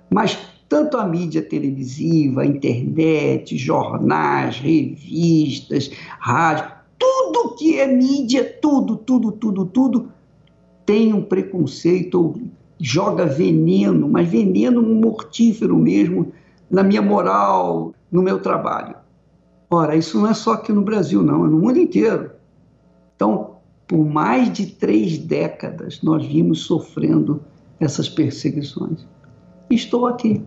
Mas 0.09 0.39
tanto 0.69 0.97
a 0.97 1.07
mídia 1.07 1.43
televisiva, 1.43 2.43
a 2.43 2.47
internet, 2.47 3.57
jornais, 3.57 4.59
revistas, 4.59 5.91
rádio, 6.19 6.71
tudo 6.99 7.55
que 7.57 7.79
é 7.79 7.87
mídia, 7.87 8.45
tudo, 8.61 8.97
tudo, 8.97 9.33
tudo, 9.33 9.67
tudo, 9.67 10.13
tem 10.85 11.13
um 11.13 11.23
preconceito, 11.23 12.41
joga 12.81 13.27
veneno, 13.27 14.09
mas 14.09 14.29
veneno 14.29 14.83
mortífero 14.83 15.77
mesmo, 15.77 16.33
na 16.71 16.83
minha 16.83 17.03
moral, 17.03 17.93
no 18.11 18.23
meu 18.23 18.41
trabalho. 18.41 19.06
Ora, 19.71 19.97
isso 19.97 20.19
não 20.21 20.29
é 20.29 20.35
só 20.35 20.53
aqui 20.53 20.73
no 20.73 20.83
Brasil, 20.83 21.23
não, 21.23 21.45
é 21.45 21.49
no 21.49 21.59
mundo 21.59 21.79
inteiro. 21.79 22.31
Então, 23.15 23.57
por 23.87 24.05
mais 24.05 24.53
de 24.53 24.67
três 24.67 25.19
décadas, 25.19 26.03
nós 26.03 26.25
vimos 26.25 26.63
sofrendo 26.63 27.43
essas 27.81 28.09
perseguições. 28.09 29.07
Estou 29.69 30.07
aqui, 30.07 30.45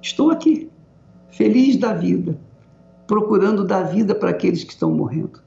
estou 0.00 0.30
aqui, 0.30 0.70
feliz 1.30 1.76
da 1.76 1.92
vida, 1.92 2.38
procurando 3.06 3.64
dar 3.64 3.82
vida 3.82 4.14
para 4.14 4.30
aqueles 4.30 4.64
que 4.64 4.72
estão 4.72 4.90
morrendo 4.92 5.40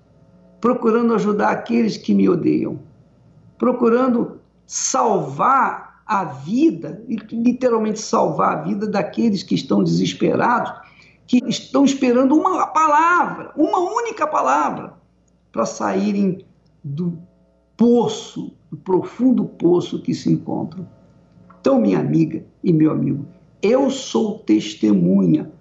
procurando 0.64 1.14
ajudar 1.14 1.50
aqueles 1.50 1.98
que 1.98 2.14
me 2.14 2.30
odeiam, 2.30 2.80
procurando 3.58 4.40
salvar 4.66 6.02
a 6.06 6.24
vida, 6.24 7.04
literalmente 7.30 8.00
salvar 8.00 8.60
a 8.60 8.62
vida 8.62 8.88
daqueles 8.88 9.44
que 9.44 9.56
estão 9.56 9.84
desesperados, 9.84 10.72
que 11.40 11.50
estão 11.50 11.84
esperando 11.84 12.36
uma 12.36 12.68
palavra, 12.68 13.52
uma 13.58 13.80
única 13.80 14.28
palavra, 14.28 14.94
para 15.52 15.66
saírem 15.66 16.46
do 16.84 17.18
poço, 17.76 18.52
do 18.70 18.78
profundo 18.78 19.44
poço 19.44 20.00
que 20.00 20.14
se 20.14 20.32
encontram. 20.32 20.88
Então, 21.60 21.82
minha 21.82 22.00
amiga 22.00 22.46
e 22.64 22.72
meu 22.72 22.92
amigo, 22.92 23.26
eu 23.64 23.90
sou 23.90 24.38
testemunha. 24.40 25.52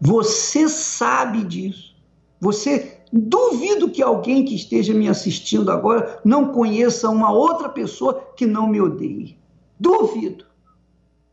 Você 0.00 0.68
sabe 0.68 1.44
disso. 1.44 1.94
Você 2.40 2.98
Duvido 3.10 3.88
que 3.88 4.02
alguém 4.02 4.44
que 4.44 4.54
esteja 4.54 4.92
me 4.92 5.08
assistindo 5.08 5.70
agora 5.70 6.20
não 6.22 6.52
conheça 6.52 7.08
uma 7.08 7.32
outra 7.32 7.66
pessoa 7.66 8.32
que 8.36 8.44
não 8.44 8.68
me 8.68 8.82
odeie. 8.82 9.38
Duvido. 9.80 10.44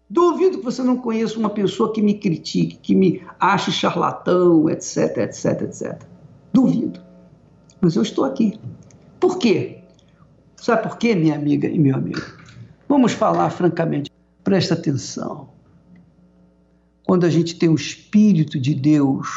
Duvido 0.09 0.59
que 0.59 0.63
você 0.63 0.83
não 0.83 0.97
conheça 0.97 1.39
uma 1.39 1.49
pessoa 1.49 1.91
que 1.91 2.01
me 2.01 2.13
critique, 2.19 2.77
que 2.77 2.93
me 2.93 3.23
ache 3.39 3.71
charlatão, 3.71 4.69
etc, 4.69 5.17
etc, 5.17 5.61
etc. 5.63 6.03
Duvido. 6.53 7.01
Mas 7.81 7.95
eu 7.95 8.03
estou 8.03 8.23
aqui. 8.23 8.59
Por 9.19 9.39
quê? 9.39 9.79
Sabe 10.55 10.83
por 10.83 10.97
quê, 10.97 11.15
minha 11.15 11.35
amiga 11.35 11.67
e 11.67 11.79
meu 11.79 11.95
amigo? 11.95 12.21
Vamos 12.87 13.13
falar 13.13 13.49
francamente. 13.49 14.11
Presta 14.43 14.75
atenção. 14.75 15.49
Quando 17.05 17.25
a 17.25 17.29
gente 17.29 17.55
tem 17.55 17.69
o 17.69 17.75
Espírito 17.75 18.59
de 18.59 18.75
Deus, 18.75 19.27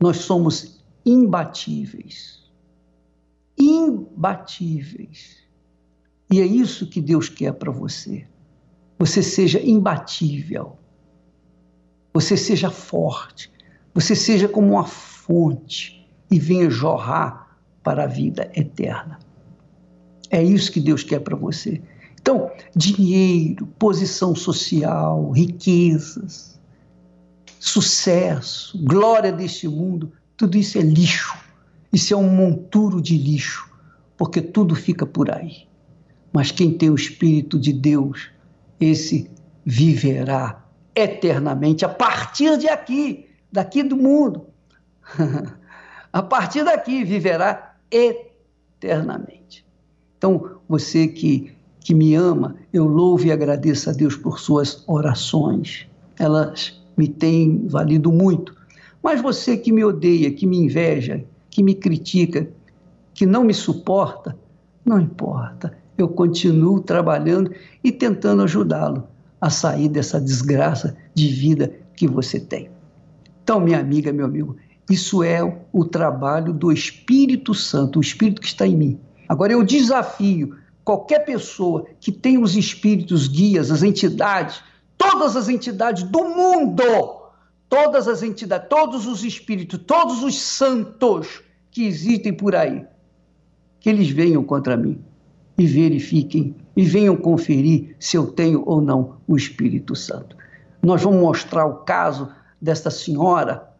nós 0.00 0.18
somos 0.18 0.84
imbatíveis. 1.04 2.44
Imbatíveis. 3.58 5.36
E 6.30 6.40
é 6.40 6.46
isso 6.46 6.88
que 6.88 7.00
Deus 7.00 7.28
quer 7.28 7.52
para 7.52 7.70
você. 7.70 8.26
Você 8.98 9.22
seja 9.22 9.60
imbatível. 9.60 10.76
Você 12.14 12.36
seja 12.36 12.70
forte. 12.70 13.50
Você 13.94 14.14
seja 14.14 14.48
como 14.48 14.72
uma 14.72 14.86
fonte 14.86 16.08
e 16.30 16.38
venha 16.38 16.70
jorrar 16.70 17.58
para 17.82 18.04
a 18.04 18.06
vida 18.06 18.50
eterna. 18.54 19.18
É 20.30 20.42
isso 20.42 20.72
que 20.72 20.80
Deus 20.80 21.02
quer 21.02 21.20
para 21.20 21.36
você. 21.36 21.80
Então, 22.20 22.50
dinheiro, 22.74 23.66
posição 23.78 24.34
social, 24.34 25.30
riquezas, 25.30 26.58
sucesso, 27.60 28.76
glória 28.84 29.30
deste 29.30 29.68
mundo, 29.68 30.12
tudo 30.36 30.56
isso 30.56 30.76
é 30.78 30.82
lixo. 30.82 31.36
Isso 31.92 32.12
é 32.12 32.16
um 32.16 32.28
monturo 32.28 33.00
de 33.00 33.16
lixo, 33.16 33.72
porque 34.16 34.42
tudo 34.42 34.74
fica 34.74 35.06
por 35.06 35.30
aí. 35.30 35.68
Mas 36.32 36.50
quem 36.50 36.76
tem 36.76 36.90
o 36.90 36.94
Espírito 36.94 37.58
de 37.58 37.72
Deus, 37.72 38.28
esse 38.80 39.30
viverá 39.64 40.64
eternamente 40.94 41.84
a 41.84 41.88
partir 41.88 42.56
de 42.58 42.68
aqui, 42.68 43.26
daqui 43.50 43.82
do 43.82 43.96
mundo. 43.96 44.46
a 46.12 46.22
partir 46.22 46.64
daqui 46.64 47.04
viverá 47.04 47.76
eternamente. 47.90 49.64
Então, 50.16 50.58
você 50.68 51.06
que, 51.08 51.52
que 51.80 51.94
me 51.94 52.14
ama, 52.14 52.56
eu 52.72 52.86
louvo 52.86 53.26
e 53.26 53.32
agradeço 53.32 53.90
a 53.90 53.92
Deus 53.92 54.16
por 54.16 54.38
suas 54.38 54.82
orações. 54.86 55.86
Elas 56.18 56.82
me 56.96 57.08
têm 57.08 57.66
valido 57.68 58.10
muito 58.10 58.56
mas 59.06 59.22
você 59.22 59.56
que 59.56 59.70
me 59.70 59.84
odeia, 59.84 60.32
que 60.32 60.44
me 60.44 60.58
inveja, 60.58 61.24
que 61.48 61.62
me 61.62 61.76
critica, 61.76 62.50
que 63.14 63.24
não 63.24 63.44
me 63.44 63.54
suporta, 63.54 64.36
não 64.84 64.98
importa. 64.98 65.78
Eu 65.96 66.08
continuo 66.08 66.80
trabalhando 66.80 67.52
e 67.82 67.90
tentando 67.90 68.42
ajudá-lo 68.42 69.08
a 69.40 69.50
sair 69.50 69.88
dessa 69.88 70.20
desgraça 70.20 70.96
de 71.14 71.28
vida 71.28 71.72
que 71.94 72.06
você 72.06 72.38
tem. 72.38 72.70
Então, 73.42 73.60
minha 73.60 73.78
amiga, 73.78 74.12
meu 74.12 74.26
amigo, 74.26 74.56
isso 74.90 75.22
é 75.22 75.40
o 75.72 75.84
trabalho 75.84 76.52
do 76.52 76.70
Espírito 76.72 77.54
Santo, 77.54 77.98
o 77.98 78.02
Espírito 78.02 78.40
que 78.40 78.48
está 78.48 78.66
em 78.66 78.76
mim. 78.76 79.00
Agora, 79.28 79.52
eu 79.52 79.62
desafio 79.62 80.56
qualquer 80.84 81.20
pessoa 81.24 81.86
que 81.98 82.12
tem 82.12 82.38
os 82.38 82.56
espíritos 82.56 83.26
guias, 83.26 83.70
as 83.70 83.82
entidades, 83.82 84.62
todas 84.96 85.36
as 85.36 85.48
entidades 85.48 86.02
do 86.04 86.24
mundo, 86.24 86.82
todas 87.68 88.06
as 88.06 88.22
entidades, 88.22 88.68
todos 88.68 89.06
os 89.06 89.24
espíritos, 89.24 89.80
todos 89.84 90.22
os 90.22 90.40
santos 90.40 91.42
que 91.70 91.84
existem 91.86 92.32
por 92.32 92.54
aí, 92.54 92.84
que 93.80 93.88
eles 93.88 94.08
venham 94.08 94.44
contra 94.44 94.76
mim 94.76 95.04
e 95.58 95.66
verifiquem 95.66 96.54
e 96.76 96.84
venham 96.84 97.16
conferir 97.16 97.96
se 97.98 98.16
eu 98.16 98.26
tenho 98.26 98.62
ou 98.66 98.80
não 98.80 99.16
o 99.26 99.36
Espírito 99.36 99.94
Santo. 99.96 100.36
Nós 100.82 101.02
vamos 101.02 101.20
mostrar 101.20 101.66
o 101.66 101.78
caso 101.78 102.28
desta 102.60 102.90
senhora 102.90 103.70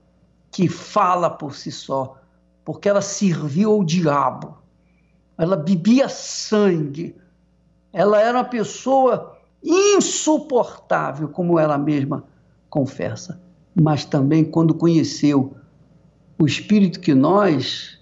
que 0.51 0.69
fala 0.69 1.29
por 1.29 1.55
si 1.55 1.71
só, 1.71 2.17
porque 2.65 2.89
ela 2.89 3.03
serviu 3.03 3.73
ao 3.73 3.85
diabo, 3.85 4.57
ela 5.37 5.57
bebia 5.57 6.09
sangue, 6.09 7.15
ela 7.93 8.21
era 8.21 8.39
uma 8.39 8.45
pessoa 8.45 9.37
insuportável, 9.63 11.29
como 11.29 11.59
ela 11.59 11.77
mesma 11.77 12.25
confessa. 12.71 13.41
Mas 13.75 14.05
também, 14.05 14.45
quando 14.45 14.75
conheceu 14.75 15.55
o 16.39 16.47
Espírito 16.47 17.01
que 17.01 17.15
nós 17.15 18.01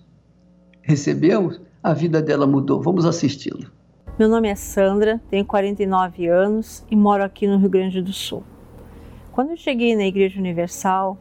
recebemos, 0.82 1.60
a 1.84 1.92
vida 1.92 2.22
dela 2.22 2.46
mudou. 2.46 2.80
Vamos 2.80 3.04
assisti-lo. 3.04 3.70
Meu 4.18 4.26
nome 4.26 4.48
é 4.48 4.54
Sandra, 4.54 5.20
tenho 5.28 5.44
49 5.44 6.26
anos 6.26 6.82
e 6.90 6.96
moro 6.96 7.22
aqui 7.22 7.46
no 7.46 7.58
Rio 7.58 7.68
Grande 7.68 8.00
do 8.00 8.12
Sul. 8.12 8.42
Quando 9.30 9.50
eu 9.50 9.56
cheguei 9.58 9.94
na 9.94 10.06
Igreja 10.06 10.40
Universal, 10.40 11.18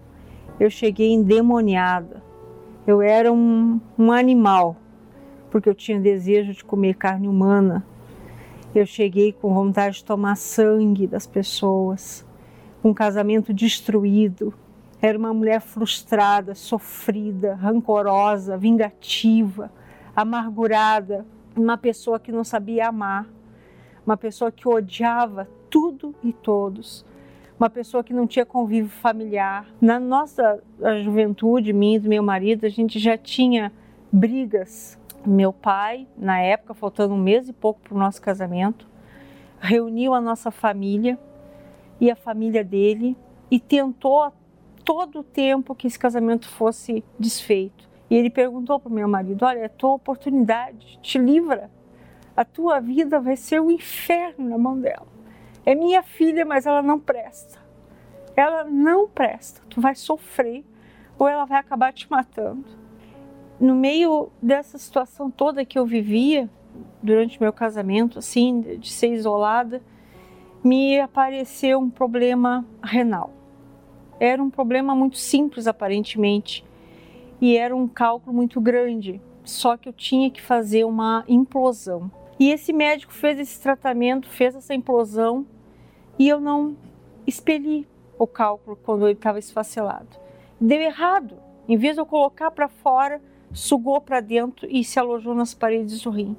eu 0.58 0.70
cheguei 0.70 1.12
endemoniada. 1.12 2.24
Eu 2.88 3.02
era 3.02 3.30
um, 3.30 3.82
um 4.00 4.10
animal, 4.10 4.78
porque 5.52 5.68
eu 5.68 5.76
tinha 5.76 6.00
desejo 6.00 6.54
de 6.54 6.64
comer 6.64 6.96
carne 6.96 7.28
humana. 7.28 7.86
Eu 8.74 8.86
cheguei 8.86 9.34
com 9.34 9.54
vontade 9.54 9.98
de 9.98 10.06
tomar 10.06 10.38
sangue 10.38 11.08
das 11.08 11.28
pessoas, 11.28 12.26
um 12.82 12.94
casamento 12.94 13.54
destruído. 13.54 14.54
Era 15.02 15.18
uma 15.18 15.34
mulher 15.34 15.60
frustrada, 15.60 16.56
sofrida, 16.56 17.54
rancorosa, 17.56 18.56
vingativa 18.58 19.70
amargurada, 20.16 21.26
uma 21.56 21.78
pessoa 21.78 22.20
que 22.20 22.32
não 22.32 22.44
sabia 22.44 22.88
amar, 22.88 23.28
uma 24.06 24.18
pessoa 24.18 24.52
que 24.52 24.68
odiava 24.68 25.48
tudo 25.70 26.14
e 26.24 26.34
todos, 26.34 27.06
uma 27.60 27.70
pessoa 27.70 28.04
que 28.04 28.14
não 28.14 28.28
tinha 28.28 28.46
convívio 28.46 28.90
familiar. 28.90 29.66
Na 29.80 30.00
nossa 30.00 30.62
juventude, 31.04 31.72
minha 31.72 31.98
e 31.98 32.00
do 32.00 32.10
meu 32.10 32.22
marido, 32.22 32.66
a 32.66 32.70
gente 32.70 33.00
já 33.00 33.18
tinha 33.18 33.72
brigas. 34.12 35.00
Meu 35.26 35.54
pai, 35.54 36.06
na 36.18 36.40
época, 36.42 36.74
faltando 36.74 37.14
um 37.14 37.18
mês 37.18 37.48
e 37.48 37.54
pouco 37.54 37.80
para 37.80 37.96
o 37.96 37.98
nosso 37.98 38.22
casamento, 38.22 38.86
reuniu 39.60 40.14
a 40.14 40.20
nossa 40.20 40.52
família 40.52 41.18
e 42.00 42.12
a 42.12 42.16
família 42.16 42.64
dele 42.64 43.16
e 43.50 43.60
tentou 43.60 44.34
todo 44.84 45.20
o 45.20 45.24
tempo 45.24 45.74
que 45.74 45.88
esse 45.88 45.98
casamento 45.98 46.50
fosse 46.50 47.04
desfeito. 47.18 47.88
E 48.14 48.16
ele 48.16 48.30
perguntou 48.30 48.80
para 48.80 48.92
o 48.92 48.94
meu 48.94 49.08
marido: 49.08 49.44
Olha, 49.44 49.62
é 49.62 49.68
tua 49.68 49.96
oportunidade, 49.96 51.00
te 51.02 51.18
livra. 51.18 51.72
A 52.38 52.46
tua 52.46 52.80
vida 52.80 53.20
vai 53.20 53.36
ser 53.36 53.60
um 53.60 53.72
inferno 53.72 54.50
na 54.50 54.56
mão 54.56 54.80
dela. 54.80 55.08
É 55.66 55.74
minha 55.74 56.04
filha, 56.04 56.46
mas 56.46 56.68
ela 56.68 56.84
não 56.84 57.00
presta. 57.00 57.58
Ela 58.36 58.66
não 58.66 59.08
presta. 59.08 59.64
Tu 59.68 59.82
vai 59.82 59.96
sofrer 59.96 60.64
ou 61.18 61.28
ela 61.28 61.46
vai 61.46 61.58
acabar 61.58 61.92
te 61.92 62.08
matando. 62.08 62.66
No 63.60 63.74
meio 63.74 64.30
dessa 64.40 64.78
situação 64.78 65.32
toda 65.32 65.66
que 65.66 65.80
eu 65.80 65.86
vivia 65.86 66.48
durante 67.02 67.42
meu 67.42 67.52
casamento, 67.52 68.20
assim, 68.20 68.62
de 68.78 68.92
ser 68.92 69.12
isolada, 69.12 69.82
me 70.64 71.00
apareceu 71.00 71.80
um 71.80 71.90
problema 71.90 72.64
renal. 72.84 73.34
Era 74.20 74.42
um 74.42 74.52
problema 74.52 74.94
muito 74.94 75.18
simples, 75.18 75.66
aparentemente 75.66 76.64
e 77.44 77.58
era 77.58 77.76
um 77.76 77.90
cálculo 77.90 78.34
muito 78.34 78.62
grande, 78.62 79.20
só 79.44 79.76
que 79.76 79.90
eu 79.90 79.92
tinha 79.92 80.32
que 80.32 80.42
fazer 80.42 80.86
uma 80.86 81.26
implosão. 81.28 82.10
E 82.40 82.50
esse 82.50 82.72
médico 82.72 83.12
fez 83.12 83.38
esse 83.38 83.62
tratamento, 83.62 84.30
fez 84.30 84.56
essa 84.56 84.74
implosão 84.74 85.46
e 86.18 86.30
eu 86.30 86.40
não 86.40 86.78
expeli 87.28 87.86
o 88.18 88.26
cálculo 88.26 88.78
quando 88.82 89.06
ele 89.06 89.16
estava 89.16 89.40
esfacelado. 89.40 90.08
Deu 90.58 90.80
errado. 90.80 91.36
Em 91.68 91.76
vez 91.76 91.96
de 91.96 92.02
eu 92.02 92.06
colocar 92.06 92.50
para 92.50 92.70
fora, 92.70 93.22
sugou 93.52 94.00
para 94.00 94.22
dentro 94.22 94.66
e 94.72 94.82
se 94.82 94.98
alojou 94.98 95.36
nas 95.36 95.54
paredes 95.54 96.02
do 96.02 96.12
rim. 96.12 96.38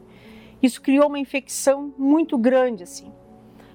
Isso 0.63 0.81
criou 0.81 1.09
uma 1.09 1.19
infecção 1.19 1.93
muito 1.99 2.39
grande 2.39 2.83
assim. 2.83 3.13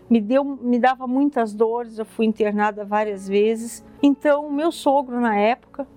Me 0.10 0.20
deu, 0.20 0.44
me 0.44 0.80
dava 0.80 1.06
muitas 1.06 1.54
dores, 1.54 2.00
eu 2.00 2.06
fui 2.06 2.26
internada 2.26 2.84
várias 2.84 3.28
vezes. 3.28 3.86
Então, 4.02 4.52
meu 4.52 4.72
sogro 4.72 5.22
na 5.22 5.38
época 5.38 5.88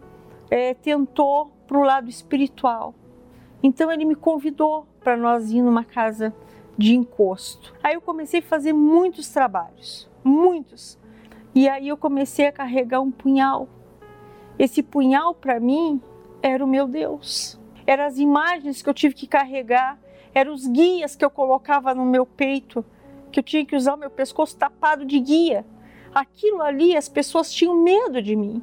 é, 0.53 0.75
tentou 0.75 1.51
para 1.67 1.79
o 1.79 1.83
lado 1.83 2.11
espiritual. 2.11 2.95
Então 3.63 3.91
ele 3.91 4.05
me 4.05 4.15
convidou 4.15 4.87
para 5.03 5.17
nós 5.17 5.51
ir 5.51 5.63
numa 5.63 5.83
casa 5.83 6.35
de 6.77 6.95
encosto. 6.95 7.75
Aí 7.83 7.95
eu 7.95 8.03
comecei 8.03 8.41
a 8.41 8.43
fazer 8.43 8.75
muitos 8.75 9.31
trabalhos, 9.31 10.11
muitos. 10.23 10.99
E 11.55 11.67
aí 11.71 11.89
eu 11.89 11.97
comecei 11.97 12.49
a 12.49 12.53
carregar 12.53 13.01
um 13.01 13.11
punhal. 13.11 13.67
Esse 14.59 14.83
punhal 14.83 15.35
para 15.35 15.59
mim 15.59 16.03
era 16.43 16.63
o 16.63 16.69
meu 16.69 16.87
Deus. 16.87 17.59
Eram 17.87 18.05
as 18.05 18.19
imagens 18.19 18.83
que 18.83 18.91
eu 18.91 18.95
tive 18.95 19.15
que 19.15 19.27
carregar, 19.27 19.99
eram 20.35 20.53
os 20.53 20.67
guias 20.67 21.17
que 21.17 21.25
eu 21.25 21.31
colocava 21.31 21.95
no 21.95 22.05
meu 22.05 22.27
peito, 22.27 22.85
que 23.31 23.41
eu 23.41 23.45
tinha 23.45 23.65
que 23.65 23.75
usar 23.75 23.95
o 23.95 23.99
meu 23.99 24.11
pescoço 24.11 24.55
tapado 24.59 25.07
de 25.07 25.19
guia. 25.19 25.65
Aquilo 26.15 26.61
ali, 26.61 26.95
as 26.95 27.09
pessoas 27.09 27.51
tinham 27.51 27.75
medo 27.83 28.21
de 28.21 28.37
mim. 28.37 28.63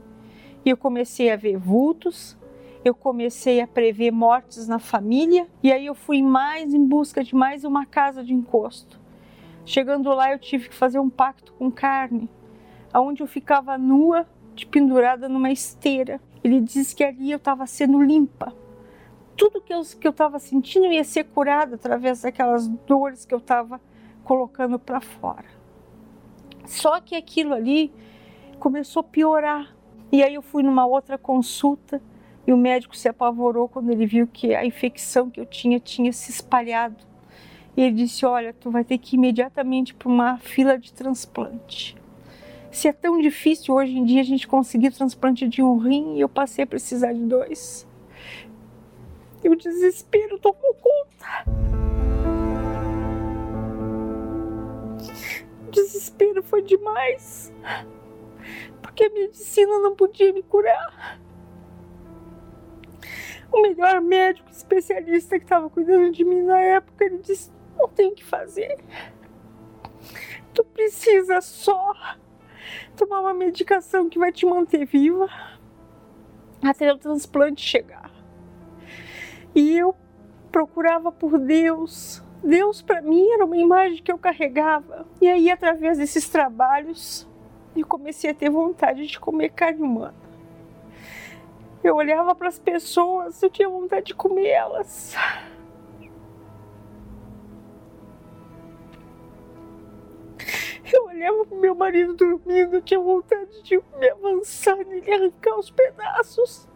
Eu 0.70 0.78
comecei 0.78 1.32
a 1.32 1.36
ver 1.36 1.58
vultos, 1.58 2.38
eu 2.86 2.94
comecei 2.94 3.60
a 3.60 3.66
prever 3.66 4.12
mortes 4.12 4.68
na 4.68 4.78
família, 4.78 5.48
e 5.64 5.72
aí 5.72 5.88
eu 5.88 5.96
fui 5.96 6.22
mais 6.22 6.76
em 6.76 6.86
busca 6.86 7.24
de 7.24 7.34
mais 7.34 7.64
uma 7.64 7.88
casa 7.88 8.24
de 8.24 8.36
encosto. 8.36 9.00
Chegando 9.66 10.14
lá, 10.14 10.32
eu 10.32 10.38
tive 10.38 10.70
que 10.70 10.76
fazer 10.76 11.00
um 11.00 11.10
pacto 11.10 11.54
com 11.54 11.72
carne, 11.72 12.30
aonde 12.94 13.24
eu 13.24 13.28
ficava 13.28 13.80
nua, 13.80 14.28
de 14.54 14.68
pendurada 14.68 15.28
numa 15.28 15.50
esteira. 15.50 16.22
Ele 16.44 16.62
disse 16.62 16.96
que 16.96 17.04
ali 17.04 17.32
eu 17.32 17.38
estava 17.38 17.66
sendo 17.66 18.00
limpa. 18.00 18.54
Tudo 19.36 19.62
que 19.62 19.74
eu 19.74 19.82
estava 20.12 20.38
sentindo 20.38 20.86
ia 20.86 21.04
ser 21.04 21.24
curado 21.24 21.74
através 21.74 22.22
daquelas 22.22 22.68
dores 22.68 23.26
que 23.26 23.34
eu 23.34 23.40
estava 23.40 23.82
colocando 24.24 24.78
para 24.78 25.02
fora. 25.02 25.48
Só 26.64 27.02
que 27.02 27.16
aquilo 27.16 27.56
ali 27.56 27.92
começou 28.60 29.00
a 29.00 29.04
piorar 29.04 29.79
e 30.12 30.24
aí 30.24 30.34
eu 30.34 30.42
fui 30.42 30.64
numa 30.64 30.86
outra 30.86 31.18
consulta 31.18 32.02
e 32.48 32.54
o 32.54 32.58
médico 32.58 32.98
se 32.98 33.08
apavorou 33.08 33.70
quando 33.70 33.92
ele 33.92 34.08
viu 34.08 34.26
que 34.26 34.56
a 34.56 34.66
infecção 34.66 35.30
que 35.30 35.40
eu 35.40 35.46
tinha 35.46 35.80
tinha 35.80 36.12
se 36.12 36.32
espalhado. 36.32 36.98
E 37.78 37.82
ele 37.84 37.96
disse: 37.96 38.26
Olha, 38.26 38.52
tu 38.52 38.72
vai 38.72 38.84
ter 38.84 38.98
que 38.98 39.16
ir 39.16 39.18
imediatamente 39.18 39.94
para 39.94 40.10
uma 40.10 40.38
fila 40.40 40.78
de 40.78 40.92
transplante. 40.92 41.96
Se 42.72 42.88
é 42.88 42.94
tão 42.94 43.22
difícil 43.22 43.76
hoje 43.76 43.96
em 43.98 44.04
dia 44.04 44.22
a 44.22 44.26
gente 44.26 44.48
conseguir 44.48 44.92
transplante 44.92 45.48
de 45.48 45.62
um 45.62 45.78
rim 45.78 46.16
e 46.16 46.22
eu 46.22 46.30
passei 46.30 46.64
a 46.64 46.68
precisar 46.68 47.14
de 47.14 47.22
dois. 47.22 47.88
E 49.44 49.50
o 49.50 49.56
desespero 49.56 50.40
tomou 50.40 50.76
conta. 50.76 51.46
O 55.68 55.72
desespero 55.72 56.42
foi 56.42 56.64
demais 56.64 57.54
porque 58.82 59.06
a 59.06 59.10
medicina 59.10 59.80
não 59.80 59.96
podia 59.96 60.34
me 60.34 60.44
curar. 60.44 61.20
O 63.52 63.62
melhor 63.62 64.02
médico 64.02 64.50
especialista 64.50 65.38
que 65.38 65.46
estava 65.46 65.70
cuidando 65.70 66.12
de 66.12 66.24
mim 66.24 66.42
na 66.42 66.60
época, 66.60 67.06
ele 67.06 67.18
disse: 67.18 67.52
não 67.78 67.88
tem 67.88 68.10
o 68.10 68.16
que 68.16 68.24
fazer. 68.24 68.78
Tu 70.54 70.64
precisa 70.66 71.40
só 71.42 71.94
tomar 72.98 73.22
uma 73.22 73.34
medicação 73.34 74.10
que 74.10 74.20
vai 74.20 74.32
te 74.32 74.46
manter 74.46 74.86
viva 74.86 75.28
até 76.62 76.92
o 76.92 76.98
transplante 76.98 77.62
chegar. 77.62 78.12
E 79.56 79.78
eu 79.78 79.96
procurava 80.52 81.12
por 81.12 81.40
Deus. 81.40 82.24
Deus 82.44 82.82
para 82.82 83.02
mim 83.02 83.26
era 83.32 83.46
uma 83.46 83.58
imagem 83.58 84.04
que 84.04 84.12
eu 84.12 84.18
carregava. 84.18 85.08
E 85.22 85.28
aí 85.30 85.50
através 85.50 85.98
desses 85.98 86.28
trabalhos 86.28 87.29
e 87.80 87.84
comecei 87.84 88.32
a 88.32 88.34
ter 88.34 88.50
vontade 88.50 89.08
de 89.08 89.20
comer 89.20 89.50
carne 89.50 89.82
humana. 89.82 90.16
Eu 91.84 91.96
olhava 91.96 92.36
para 92.36 92.50
as 92.50 92.60
pessoas, 92.60 93.42
eu 93.42 93.50
tinha 93.50 93.70
vontade 93.70 94.08
de 94.08 94.16
comer 94.16 94.48
elas. 94.48 95.16
Eu 100.92 101.06
olhava 101.06 101.46
pro 101.46 101.56
meu 101.56 101.76
marido 101.76 102.16
dormindo, 102.16 102.78
eu 102.78 102.82
tinha 102.82 103.00
vontade 103.00 103.62
de 103.62 103.78
me 103.78 104.10
avançar 104.10 104.76
nele, 104.76 105.14
arrancar 105.14 105.58
os 105.58 105.70
pedaços. 105.70 106.68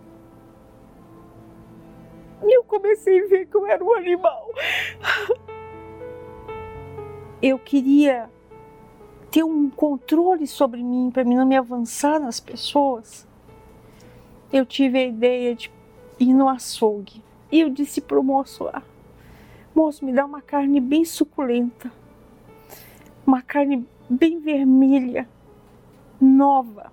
E 2.44 2.56
eu 2.56 2.64
comecei 2.64 3.24
a 3.24 3.28
ver 3.28 3.48
que 3.48 3.58
eu 3.58 3.66
era 3.66 3.84
um 3.84 3.94
animal. 3.96 4.52
Eu 7.42 7.58
queria 7.58 8.30
ter 9.34 9.44
um 9.44 9.68
controle 9.68 10.46
sobre 10.46 10.84
mim, 10.84 11.10
para 11.12 11.24
mim 11.24 11.34
não 11.34 11.48
me 11.48 11.58
avançar 11.58 12.20
nas 12.20 12.40
pessoas. 12.40 13.28
Eu 14.52 14.64
tive 14.64 15.00
a 15.00 15.08
ideia 15.08 15.56
de 15.56 15.72
ir 16.20 16.32
no 16.32 16.48
açougue. 16.48 17.24
E 17.52 17.62
eu 17.62 17.70
disse 17.72 18.00
pro 18.00 18.24
moço 18.24 18.66
lá: 18.66 18.84
Moço, 19.74 20.06
me 20.06 20.14
dá 20.14 20.24
uma 20.24 20.40
carne 20.40 20.80
bem 20.80 21.04
suculenta. 21.04 21.92
Uma 23.26 23.42
carne 23.42 23.88
bem 24.08 24.40
vermelha, 24.40 25.28
nova. 26.22 26.92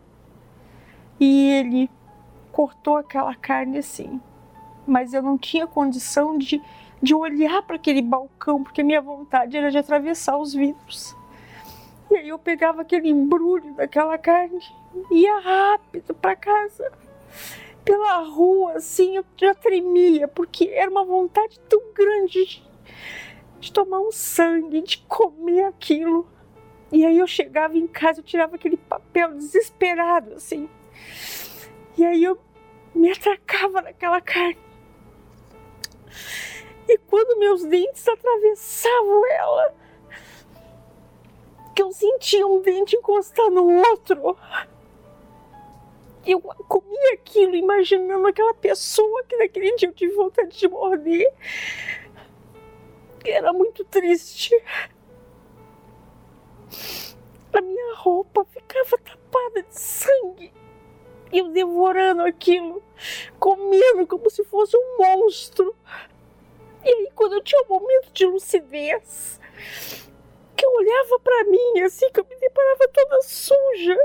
E 1.20 1.51
ele 1.51 1.91
cortou 2.53 2.97
aquela 2.97 3.34
carne 3.34 3.76
assim. 3.76 4.18
Mas 4.86 5.12
eu 5.12 5.20
não 5.22 5.36
tinha 5.36 5.66
condição 5.66 6.38
de, 6.38 6.59
de 7.03 7.14
olhar 7.14 7.61
para 7.64 7.76
aquele 7.76 8.01
balcão, 8.01 8.64
porque 8.64 8.82
minha 8.82 9.03
vontade 9.03 9.59
era 9.59 9.70
de 9.70 9.76
atravessar 9.76 10.38
os 10.38 10.55
vidros. 10.55 11.20
E 12.11 12.17
aí 12.17 12.29
eu 12.29 12.39
pegava 12.39 12.83
aquele 12.83 13.09
embrulho 13.09 13.73
daquela 13.75 14.19
carne 14.19 14.59
e 15.11 15.21
ia 15.21 15.39
rápido 15.39 16.13
para 16.15 16.35
casa. 16.35 16.91
Pela 17.85 18.19
rua, 18.19 18.73
assim, 18.73 19.17
eu 19.17 19.25
já 19.37 19.55
tremia, 19.55 20.27
porque 20.27 20.69
era 20.69 20.91
uma 20.91 21.05
vontade 21.05 21.59
tão 21.61 21.81
grande 21.95 22.45
de, 22.45 22.63
de 23.61 23.73
tomar 23.73 24.01
um 24.01 24.11
sangue, 24.11 24.83
de 24.83 24.99
comer 24.99 25.65
aquilo. 25.65 26.27
E 26.91 27.07
aí 27.07 27.19
eu 27.19 27.27
chegava 27.27 27.77
em 27.79 27.87
casa, 27.87 28.21
eu 28.21 28.25
tirava 28.25 28.57
aquele 28.57 28.77
papel 28.77 29.35
desesperado, 29.35 30.35
assim. 30.35 30.69
E 31.97 32.05
aí 32.05 32.25
eu 32.25 32.37
me 32.93 33.11
atracava 33.13 33.81
naquela 33.83 34.21
carne. 34.21 34.59
E 36.89 36.99
quando 36.99 37.39
meus 37.39 37.65
dentes 37.65 38.07
atravessavam 38.09 39.27
ela, 39.31 39.75
que 41.75 41.83
eu 41.83 41.93
sentia 41.93 42.47
um 42.47 42.61
dente 42.61 42.97
encostar 42.97 43.51
no 43.51 43.66
outro, 43.89 44.37
eu 46.27 46.41
comia 46.41 47.14
aquilo 47.14 47.55
imaginando 47.55 48.27
aquela 48.27 48.55
pessoa 48.55 49.25
que 49.25 49.37
naquele 49.37 49.75
dia 49.77 49.89
eu 49.89 49.93
tive 49.93 50.14
vontade 50.14 50.59
de 50.59 50.68
morder. 50.68 51.33
Era 53.25 53.53
muito 53.53 53.85
triste 53.85 54.55
a 57.53 57.61
minha 57.61 57.95
roupa 57.97 58.45
ficava 58.45 58.99
tapada 58.99 59.62
de 59.62 59.79
sangue. 59.79 60.53
Eu 61.33 61.49
devorando 61.49 62.23
aquilo, 62.23 62.83
comendo 63.39 64.07
como 64.07 64.29
se 64.31 64.45
fosse 64.45 64.77
um 64.77 64.99
monstro. 64.99 65.75
E 66.85 66.89
aí, 66.89 67.09
quando 67.14 67.35
eu 67.35 67.43
tinha 67.43 67.62
um 67.62 67.68
momento 67.68 68.11
de 68.12 68.27
lucidez, 68.27 69.41
olhava 70.81 71.20
para 71.20 71.45
mim, 71.45 71.81
assim, 71.85 72.11
que 72.11 72.20
eu 72.20 72.26
me 72.28 72.37
deparava 72.37 72.89
toda 72.93 73.22
suja. 73.22 73.97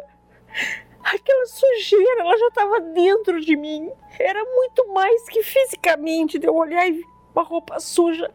Aquela 1.04 1.46
sujeira, 1.46 2.22
ela 2.22 2.38
já 2.38 2.48
estava 2.48 2.80
dentro 2.80 3.40
de 3.40 3.56
mim. 3.56 3.92
Era 4.20 4.44
muito 4.44 4.88
mais 4.94 5.24
que 5.30 5.44
fisicamente 5.44 6.40
de 6.40 6.48
eu 6.48 6.56
olhar 6.56 6.88
e 6.88 7.04
uma 7.34 7.44
roupa 7.44 7.80
suja 7.80 8.32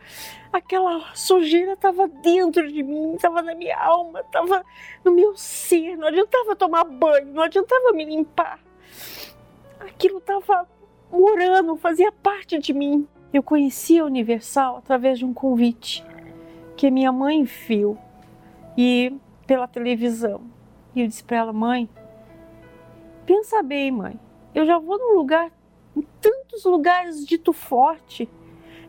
aquela 0.53 1.15
sujeira 1.15 1.73
estava 1.73 2.09
dentro 2.09 2.71
de 2.71 2.83
mim, 2.83 3.15
estava 3.15 3.43
na 3.43 3.55
minha 3.55 3.79
alma, 3.79 4.21
estava 4.21 4.65
no 5.05 5.13
meu 5.13 5.37
ser. 5.37 5.97
Não 5.97 6.09
adiantava 6.09 6.57
tomar 6.57 6.85
banho, 6.85 7.33
não 7.33 7.43
adiantava 7.43 7.93
me 7.93 8.05
limpar. 8.05 8.61
Aquilo 9.81 10.19
estava 10.19 10.69
morando, 11.11 11.77
fazia 11.77 12.13
parte 12.13 12.59
de 12.59 12.73
mim. 12.73 13.07
Eu 13.33 13.43
conheci 13.43 13.99
a 13.99 14.05
Universal 14.05 14.79
através 14.79 15.19
de 15.19 15.25
um 15.25 15.33
convite 15.33 16.05
que 16.77 16.91
minha 16.91 17.13
mãe 17.13 17.45
viu 17.45 17.97
e 18.77 19.13
pela 19.47 19.67
televisão. 19.67 20.43
E 20.95 21.01
eu 21.01 21.07
disse 21.07 21.25
para 21.25 21.39
ela, 21.39 21.53
mãe, 21.53 21.89
pensa 23.27 23.63
bem, 23.63 23.91
mãe. 23.91 24.19
Eu 24.55 24.67
já 24.67 24.79
vou 24.79 24.99
num 24.99 25.17
lugar, 25.17 25.53
em 25.97 26.03
tantos 26.21 26.65
lugares 26.65 27.25
dito 27.25 27.53
forte 27.53 28.29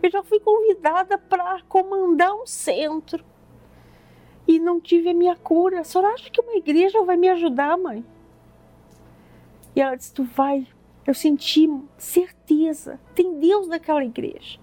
eu 0.01 0.09
já 0.09 0.23
fui 0.23 0.39
convidada 0.39 1.17
para 1.17 1.61
comandar 1.69 2.33
um 2.33 2.45
centro 2.45 3.23
e 4.47 4.57
não 4.59 4.81
tive 4.81 5.09
a 5.09 5.13
minha 5.13 5.35
cura. 5.35 5.81
A 5.81 5.83
senhora 5.83 6.13
acha 6.13 6.29
que 6.29 6.41
uma 6.41 6.55
igreja 6.55 7.03
vai 7.03 7.15
me 7.15 7.29
ajudar, 7.29 7.77
mãe? 7.77 8.03
E 9.75 9.81
ela 9.81 9.95
disse: 9.95 10.13
Tu 10.13 10.23
vai. 10.23 10.67
Eu 11.05 11.13
senti 11.13 11.67
certeza, 11.97 12.99
tem 13.15 13.39
Deus 13.39 13.67
naquela 13.67 14.03
igreja. 14.03 14.59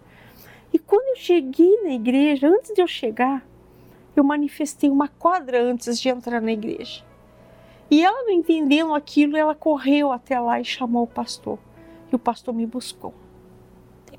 E 0.72 0.78
quando 0.78 1.08
eu 1.08 1.16
cheguei 1.16 1.82
na 1.82 1.90
igreja, 1.90 2.48
antes 2.48 2.72
de 2.72 2.80
eu 2.80 2.86
chegar, 2.86 3.44
eu 4.18 4.24
manifestei 4.24 4.90
uma 4.90 5.08
quadra 5.08 5.62
antes 5.62 6.00
de 6.00 6.08
entrar 6.08 6.40
na 6.40 6.52
igreja. 6.52 7.04
E 7.90 8.04
ela, 8.04 8.22
não 8.24 8.30
entendendo 8.30 8.94
aquilo, 8.94 9.36
ela 9.36 9.54
correu 9.54 10.12
até 10.12 10.38
lá 10.38 10.60
e 10.60 10.64
chamou 10.64 11.04
o 11.04 11.06
pastor. 11.06 11.58
E 12.12 12.14
o 12.14 12.18
pastor 12.18 12.52
me 12.54 12.66
buscou. 12.66 13.14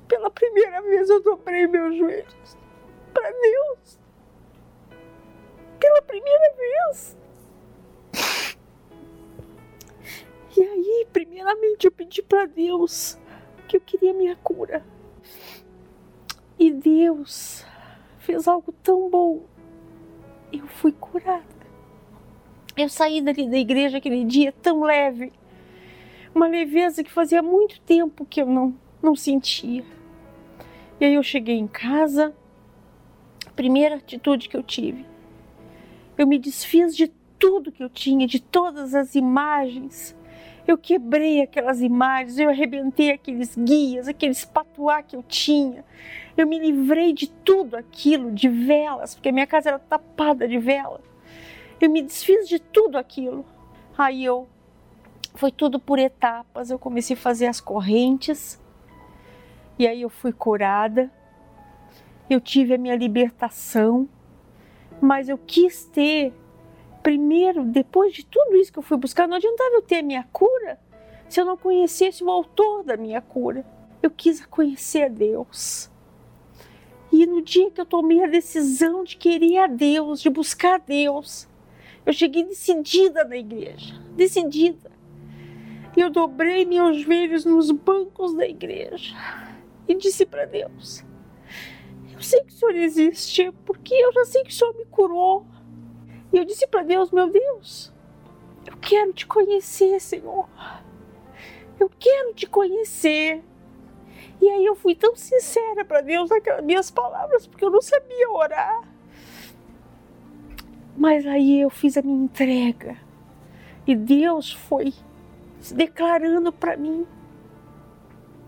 Pela 0.08 0.32
primeira 0.32 0.82
vez 0.82 1.10
eu 1.10 1.22
dobrei 1.22 1.68
meus 1.68 1.96
joelhos 1.96 2.58
para 3.14 3.30
Deus. 3.32 4.00
Pela 5.80 6.02
primeira 6.02 6.54
vez. 6.56 7.18
E 10.58 10.62
aí, 10.62 11.08
primeiramente, 11.14 11.86
eu 11.86 11.92
pedi 11.92 12.22
para 12.24 12.46
Deus 12.46 13.18
que 13.68 13.78
eu 13.78 13.82
queria 13.82 14.14
minha 14.14 14.36
cura. 14.38 14.84
E 16.58 16.72
Deus 16.72 17.66
fez 18.18 18.48
algo 18.48 18.74
tão 18.84 19.10
bom. 19.10 19.44
Eu 20.52 20.68
fui 20.68 20.92
curada. 20.92 21.44
Eu 22.76 22.90
saí 22.90 23.22
dali 23.22 23.50
da 23.50 23.58
igreja 23.58 23.98
aquele 23.98 24.24
dia 24.24 24.52
tão 24.52 24.82
leve. 24.82 25.32
Uma 26.34 26.48
leveza 26.48 27.04
que 27.04 27.12
fazia 27.12 27.42
muito 27.42 27.82
tempo 27.82 28.26
que 28.26 28.42
eu 28.42 28.46
não, 28.46 28.76
não 29.02 29.16
sentia. 29.16 29.84
E 31.00 31.06
aí 31.06 31.14
eu 31.14 31.24
cheguei 31.24 31.58
em 31.58 31.68
casa, 31.68 32.34
primeira 33.56 33.96
atitude 33.96 34.48
que 34.50 34.56
eu 34.56 34.64
tive, 34.64 35.06
eu 36.18 36.28
me 36.28 36.38
desfiz 36.38 36.96
de 36.96 37.08
tudo 37.38 37.72
que 37.72 37.82
eu 37.82 37.90
tinha, 37.90 38.28
de 38.28 38.42
todas 38.42 38.94
as 38.94 39.16
imagens. 39.16 40.16
Eu 40.70 40.78
quebrei 40.78 41.42
aquelas 41.42 41.82
imagens, 41.82 42.38
eu 42.38 42.48
arrebentei 42.48 43.10
aqueles 43.10 43.56
guias, 43.56 44.08
aqueles 44.08 44.46
patuá 44.46 45.02
que 45.02 45.16
eu 45.16 45.24
tinha. 45.24 45.84
Eu 46.38 46.46
me 46.46 46.60
livrei 46.60 47.12
de 47.12 47.28
tudo 47.28 47.76
aquilo, 47.76 48.32
de 48.32 48.48
velas, 48.48 49.16
porque 49.16 49.32
minha 49.32 49.48
casa 49.48 49.70
era 49.70 49.80
tapada 49.80 50.48
de 50.48 50.60
vela. 50.60 51.02
Eu 51.82 51.90
me 51.90 52.04
desfiz 52.04 52.48
de 52.48 52.60
tudo 52.60 53.00
aquilo. 53.00 53.44
Aí 53.98 54.24
eu 54.24 54.48
foi 55.34 55.52
tudo 55.52 55.80
por 55.80 55.98
etapas. 55.98 56.70
Eu 56.70 56.78
comecei 56.78 57.16
a 57.16 57.20
fazer 57.20 57.48
as 57.48 57.60
correntes, 57.60 58.62
e 59.80 59.88
aí 59.88 60.04
eu 60.04 60.10
fui 60.10 60.32
curada, 60.32 61.12
eu 62.30 62.40
tive 62.40 62.76
a 62.76 62.78
minha 62.78 62.96
libertação, 62.96 64.08
mas 65.02 65.30
eu 65.30 65.38
quis 65.40 65.86
ter, 65.86 66.32
primeiro, 67.02 67.64
depois 67.64 68.14
de 68.14 68.26
tudo 68.26 68.56
isso 68.56 68.72
que 68.72 68.80
eu 68.80 68.84
fui 68.84 68.98
buscar, 68.98 69.28
não 69.28 69.38
adiantava 69.38 69.76
eu 69.76 69.82
ter 69.82 69.98
a 69.98 70.04
minha 70.04 70.24
cura 70.32 70.80
se 71.30 71.40
eu 71.40 71.46
não 71.46 71.56
conhecesse 71.56 72.24
o 72.24 72.30
autor 72.30 72.84
da 72.84 72.98
minha 72.98 73.22
cura. 73.22 73.64
Eu 74.02 74.10
quis 74.10 74.44
conhecer 74.46 75.10
Deus. 75.10 75.90
E 77.12 77.26
no 77.26 77.42
dia 77.42 77.70
que 77.70 77.80
eu 77.80 77.86
tomei 77.86 78.24
a 78.24 78.28
decisão 78.28 79.04
de 79.04 79.18
querer 79.18 79.58
a 79.58 79.68
Deus, 79.68 80.22
de 80.22 80.30
buscar 80.30 80.76
a 80.76 80.78
Deus, 80.78 81.48
eu 82.06 82.14
cheguei 82.14 82.44
decidida 82.44 83.24
na 83.24 83.38
igreja, 83.38 84.00
decidida. 84.16 84.92
E 85.96 86.02
eu 86.02 86.10
dobrei 86.10 86.66
meus 86.66 86.98
joelhos 86.98 87.46
nos 87.46 87.72
bancos 87.72 88.34
da 88.34 88.48
igreja 88.48 89.16
e 89.88 89.96
disse 89.96 90.26
para 90.26 90.46
Deus: 90.46 91.04
Eu 92.14 92.22
sei 92.22 92.42
que 92.42 92.54
o 92.54 92.56
Senhor 92.56 92.76
existe, 92.76 93.52
porque 93.66 93.94
eu 93.94 94.14
já 94.14 94.26
sei 94.26 94.44
que 94.44 94.52
o 94.52 94.54
Senhor 94.54 94.76
me 94.76 94.86
curou. 94.86 95.46
E 96.32 96.38
eu 96.38 96.46
disse 96.46 96.68
para 96.68 96.84
Deus: 96.84 97.12
Meu 97.12 97.30
Deus, 97.30 97.92
eu 98.66 98.78
quero 98.78 99.14
te 99.14 99.26
conhecer, 99.26 100.00
Senhor. 100.00 100.48
Eu 101.80 101.90
quero 101.98 102.34
te 102.34 102.46
conhecer. 102.46 103.44
E 104.42 104.50
aí 104.50 104.66
eu 104.66 104.76
fui 104.76 104.96
tão 104.96 105.16
sincera 105.16 105.84
para 105.84 106.02
Deus 106.02 106.30
naquelas 106.30 106.64
minhas 106.64 106.90
palavras, 106.90 107.46
porque 107.46 107.64
eu 107.64 107.70
não 107.70 107.82
sabia 107.82 108.30
orar. 108.30 108.82
Mas 110.96 111.26
aí 111.26 111.62
eu 111.62 111.70
fiz 111.70 111.98
a 111.98 112.02
minha 112.02 112.24
entrega. 112.24 112.98
E 113.88 113.96
Deus 113.96 114.52
foi 114.52 114.94
se 115.60 115.74
declarando 115.74 116.54
para 116.54 116.78
mim 116.78 117.08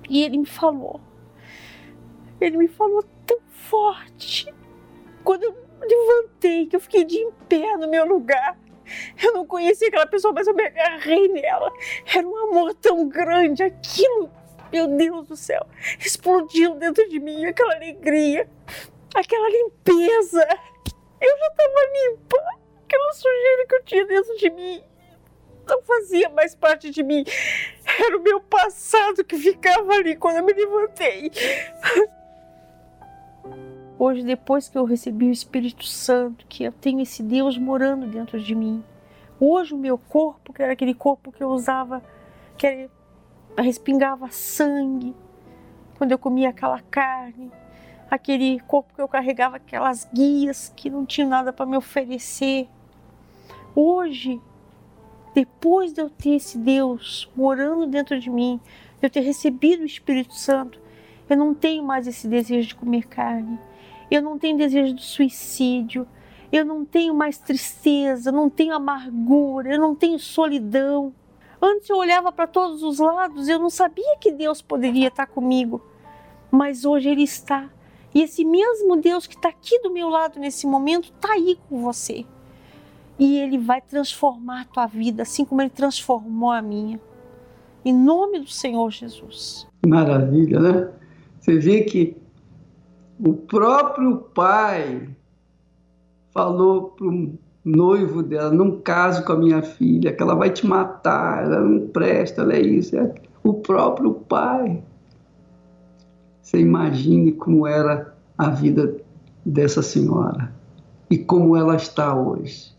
E 0.10 0.22
ele 0.24 0.38
me 0.38 0.46
falou. 0.46 1.00
Ele 2.40 2.58
me 2.58 2.68
falou 2.68 3.04
tão 3.26 3.40
forte. 3.50 4.54
Quando 5.24 5.44
eu 5.44 5.56
levantei, 5.82 6.68
que 6.68 6.76
eu 6.76 6.80
fiquei 6.80 7.04
de 7.04 7.28
pé 7.48 7.78
no 7.78 7.90
meu 7.90 8.06
lugar. 8.06 8.58
Eu 9.22 9.34
não 9.34 9.46
conhecia 9.46 9.88
aquela 9.88 10.06
pessoa, 10.06 10.34
mas 10.34 10.48
eu 10.48 10.54
me 10.54 10.64
agarrei 10.64 11.28
nela. 11.30 11.72
Era 12.14 12.28
um 12.28 12.38
amor 12.50 12.74
tão 12.76 13.08
grande, 13.08 13.64
aquilo, 13.64 14.30
meu 14.72 14.88
Deus 14.88 15.28
do 15.28 15.36
céu, 15.36 15.66
explodiu 16.00 16.76
dentro 16.76 17.08
de 17.08 17.20
mim, 17.20 17.46
aquela 17.46 17.76
alegria, 17.76 18.50
aquela 19.16 19.50
limpeza. 19.50 20.48
Eu 21.22 21.38
já 21.38 21.48
estava 21.48 22.10
limpa, 22.10 22.38
aquela 22.84 23.14
sujeira 23.14 23.68
que 23.68 23.76
eu 23.76 23.84
tinha 23.84 24.06
dentro 24.06 24.36
de 24.38 24.50
mim 24.50 24.84
não 25.72 25.82
fazia 25.84 26.30
mais 26.30 26.54
parte 26.54 26.90
de 26.90 27.02
mim. 27.02 27.24
Era 28.06 28.18
o 28.18 28.22
meu 28.22 28.42
passado 28.42 29.24
que 29.24 29.38
ficava 29.38 29.94
ali 29.94 30.16
quando 30.16 30.38
eu 30.38 30.44
me 30.44 30.54
levantei. 30.54 31.32
Hoje, 34.04 34.24
depois 34.24 34.68
que 34.68 34.76
eu 34.76 34.84
recebi 34.84 35.28
o 35.28 35.32
Espírito 35.32 35.86
Santo, 35.86 36.48
que 36.50 36.64
eu 36.64 36.72
tenho 36.72 37.02
esse 37.02 37.22
Deus 37.22 37.56
morando 37.56 38.08
dentro 38.08 38.40
de 38.40 38.56
mim, 38.56 38.84
hoje 39.40 39.76
o 39.76 39.78
meu 39.78 39.96
corpo, 39.96 40.52
que 40.52 40.64
era 40.64 40.74
aquele 40.74 40.96
corpo 40.96 41.32
que 41.32 41.44
eu 41.44 41.50
usava, 41.50 42.02
que 42.58 42.90
respingava 43.56 44.32
sangue, 44.32 45.14
quando 46.00 46.14
eu 46.14 46.18
comia 46.18 46.50
aquela 46.50 46.82
carne, 46.82 47.52
aquele 48.10 48.60
corpo 48.62 48.92
que 48.96 49.02
eu 49.04 49.08
carregava 49.08 49.58
aquelas 49.58 50.10
guias 50.12 50.74
que 50.76 50.90
não 50.90 51.06
tinham 51.06 51.30
nada 51.30 51.54
para 51.54 51.68
me 51.68 51.78
oferecer. 51.78 52.68
Hoje, 53.76 54.42
depois 55.36 55.94
de 55.94 56.02
eu 56.02 56.10
ter 56.10 56.38
esse 56.38 56.58
Deus 56.58 57.30
morando 57.36 57.86
dentro 57.86 58.20
de 58.20 58.32
mim, 58.32 58.60
de 59.00 59.06
eu 59.06 59.12
ter 59.12 59.22
recebido 59.22 59.84
o 59.84 59.86
Espírito 59.86 60.34
Santo, 60.34 60.82
eu 61.30 61.38
não 61.38 61.54
tenho 61.54 61.84
mais 61.84 62.08
esse 62.08 62.28
desejo 62.28 62.70
de 62.70 62.76
comer 62.76 63.06
carne. 63.06 63.60
Eu 64.12 64.22
não 64.22 64.38
tenho 64.38 64.58
desejo 64.58 64.94
de 64.94 65.04
suicídio. 65.04 66.06
Eu 66.52 66.66
não 66.66 66.84
tenho 66.84 67.16
mais 67.16 67.38
tristeza, 67.38 68.30
não 68.30 68.50
tenho 68.50 68.74
amargura, 68.74 69.74
eu 69.74 69.80
não 69.80 69.96
tenho 69.96 70.20
solidão. 70.20 71.14
Antes 71.62 71.90
eu 71.90 71.96
olhava 71.96 72.30
para 72.30 72.46
todos 72.46 72.84
os 72.84 73.00
lados, 73.00 73.48
eu 73.48 73.58
não 73.58 73.70
sabia 73.70 74.18
que 74.20 74.34
Deus 74.34 74.62
poderia 74.62 75.08
estar 75.08 75.28
comigo. 75.28 75.82
Mas 76.52 76.84
hoje 76.84 77.08
Ele 77.08 77.24
está. 77.24 77.70
E 78.14 78.22
esse 78.22 78.44
mesmo 78.44 78.98
Deus 78.98 79.26
que 79.26 79.36
está 79.36 79.48
aqui 79.48 79.80
do 79.80 79.90
meu 79.90 80.10
lado 80.10 80.42
nesse 80.42 80.68
momento 80.68 81.06
está 81.06 81.34
aí 81.34 81.58
com 81.70 81.82
você 81.82 82.26
e 83.18 83.38
Ele 83.38 83.58
vai 83.58 83.80
transformar 83.80 84.62
a 84.62 84.66
tua 84.66 84.88
vida, 84.88 85.22
assim 85.22 85.46
como 85.46 85.62
Ele 85.62 85.70
transformou 85.70 86.52
a 86.52 86.62
minha. 86.62 87.00
Em 87.86 87.94
nome 87.94 88.40
do 88.40 88.50
Senhor 88.50 88.92
Jesus. 88.92 89.68
Maravilha, 89.86 90.60
né? 90.60 90.92
Você 91.40 91.58
vê 91.58 91.82
que 91.84 92.18
o 93.24 93.34
próprio 93.34 94.18
pai 94.18 95.10
falou 96.34 96.90
para 96.90 97.08
o 97.08 97.38
noivo 97.64 98.24
dela: 98.24 98.52
não 98.52 98.80
caso 98.80 99.24
com 99.24 99.34
a 99.34 99.38
minha 99.38 99.62
filha, 99.62 100.14
que 100.14 100.22
ela 100.22 100.36
vai 100.36 100.50
te 100.50 100.66
matar, 100.66 101.44
ela 101.44 101.62
não 101.62 101.88
presta, 101.88 102.42
ela 102.42 102.54
é 102.54 102.62
isso. 102.62 102.98
É 102.98 103.14
o 103.44 103.54
próprio 103.54 104.14
pai. 104.14 104.84
Você 106.42 106.60
imagine 106.60 107.32
como 107.32 107.68
era 107.68 108.14
a 108.38 108.50
vida 108.50 108.98
dessa 109.46 109.82
senhora 109.82 110.54
e 111.10 111.18
como 111.18 111.56
ela 111.56 111.76
está 111.76 112.16
hoje 112.16 112.72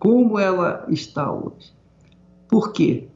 como 0.00 0.38
ela 0.38 0.86
está 0.88 1.30
hoje. 1.30 1.72
Por 2.48 2.72
quê? 2.72 3.06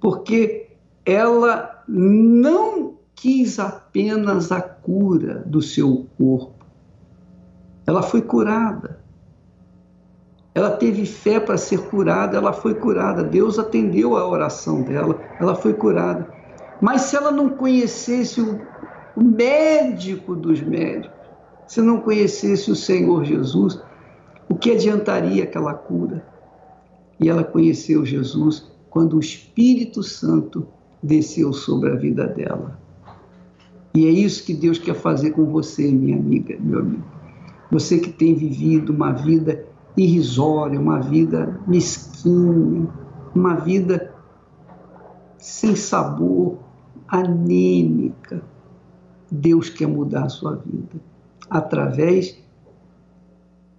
Porque 0.00 0.70
ela 1.04 1.84
não 1.86 2.96
quis 3.14 3.60
apenas 3.98 4.52
a 4.52 4.60
cura 4.60 5.42
do 5.44 5.60
seu 5.60 6.06
corpo, 6.16 6.64
ela 7.84 8.00
foi 8.00 8.22
curada. 8.22 9.00
Ela 10.54 10.70
teve 10.70 11.04
fé 11.04 11.40
para 11.40 11.56
ser 11.56 11.88
curada, 11.88 12.36
ela 12.36 12.52
foi 12.52 12.74
curada. 12.74 13.24
Deus 13.24 13.58
atendeu 13.58 14.16
a 14.16 14.28
oração 14.28 14.82
dela, 14.82 15.18
ela 15.40 15.56
foi 15.56 15.74
curada. 15.74 16.28
Mas 16.80 17.02
se 17.02 17.16
ela 17.16 17.32
não 17.32 17.48
conhecesse 17.48 18.40
o, 18.40 18.60
o 19.16 19.22
médico 19.22 20.36
dos 20.36 20.60
médicos, 20.60 21.18
se 21.66 21.80
não 21.80 22.00
conhecesse 22.00 22.70
o 22.70 22.76
Senhor 22.76 23.24
Jesus, 23.24 23.80
o 24.48 24.54
que 24.54 24.70
adiantaria 24.70 25.42
aquela 25.42 25.74
cura? 25.74 26.24
E 27.18 27.28
ela 27.28 27.42
conheceu 27.42 28.06
Jesus 28.06 28.70
quando 28.90 29.16
o 29.16 29.20
Espírito 29.20 30.04
Santo 30.04 30.68
desceu 31.02 31.52
sobre 31.52 31.90
a 31.90 31.96
vida 31.96 32.26
dela. 32.26 32.87
E 33.98 34.06
é 34.06 34.10
isso 34.10 34.44
que 34.44 34.54
Deus 34.54 34.78
quer 34.78 34.94
fazer 34.94 35.32
com 35.32 35.46
você, 35.46 35.90
minha 35.90 36.16
amiga, 36.16 36.56
meu 36.60 36.78
amigo. 36.78 37.02
Você 37.68 37.98
que 37.98 38.12
tem 38.12 38.32
vivido 38.32 38.90
uma 38.90 39.10
vida 39.10 39.66
irrisória, 39.96 40.78
uma 40.78 41.00
vida 41.00 41.60
mesquinha, 41.66 42.88
uma 43.34 43.56
vida 43.56 44.14
sem 45.36 45.74
sabor, 45.74 46.58
anêmica. 47.08 48.40
Deus 49.28 49.68
quer 49.68 49.88
mudar 49.88 50.26
a 50.26 50.28
sua 50.28 50.54
vida 50.54 51.00
através 51.50 52.38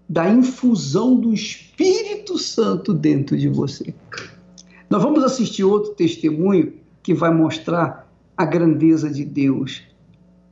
da 0.09 0.29
infusão 0.29 1.15
do 1.15 1.33
Espírito 1.33 2.37
Santo 2.37 2.93
dentro 2.93 3.37
de 3.37 3.47
você. 3.47 3.95
Nós 4.89 5.01
vamos 5.01 5.23
assistir 5.23 5.63
outro 5.63 5.93
testemunho 5.93 6.73
que 7.01 7.13
vai 7.13 7.33
mostrar 7.33 8.11
a 8.35 8.43
grandeza 8.43 9.09
de 9.09 9.23
Deus 9.23 9.87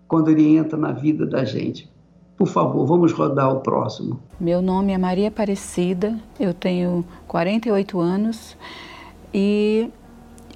quando 0.07 0.29
ele 0.29 0.55
entra 0.55 0.77
na 0.77 0.91
vida 0.91 1.25
da 1.25 1.43
gente. 1.43 1.89
Por 2.37 2.47
favor, 2.47 2.85
vamos 2.85 3.11
rodar 3.11 3.51
o 3.51 3.61
próximo. 3.61 4.19
Meu 4.39 4.61
nome 4.61 4.93
é 4.93 4.97
Maria 4.97 5.27
Aparecida, 5.27 6.17
eu 6.39 6.53
tenho 6.53 7.03
48 7.27 7.99
anos 7.99 8.55
e 9.33 9.89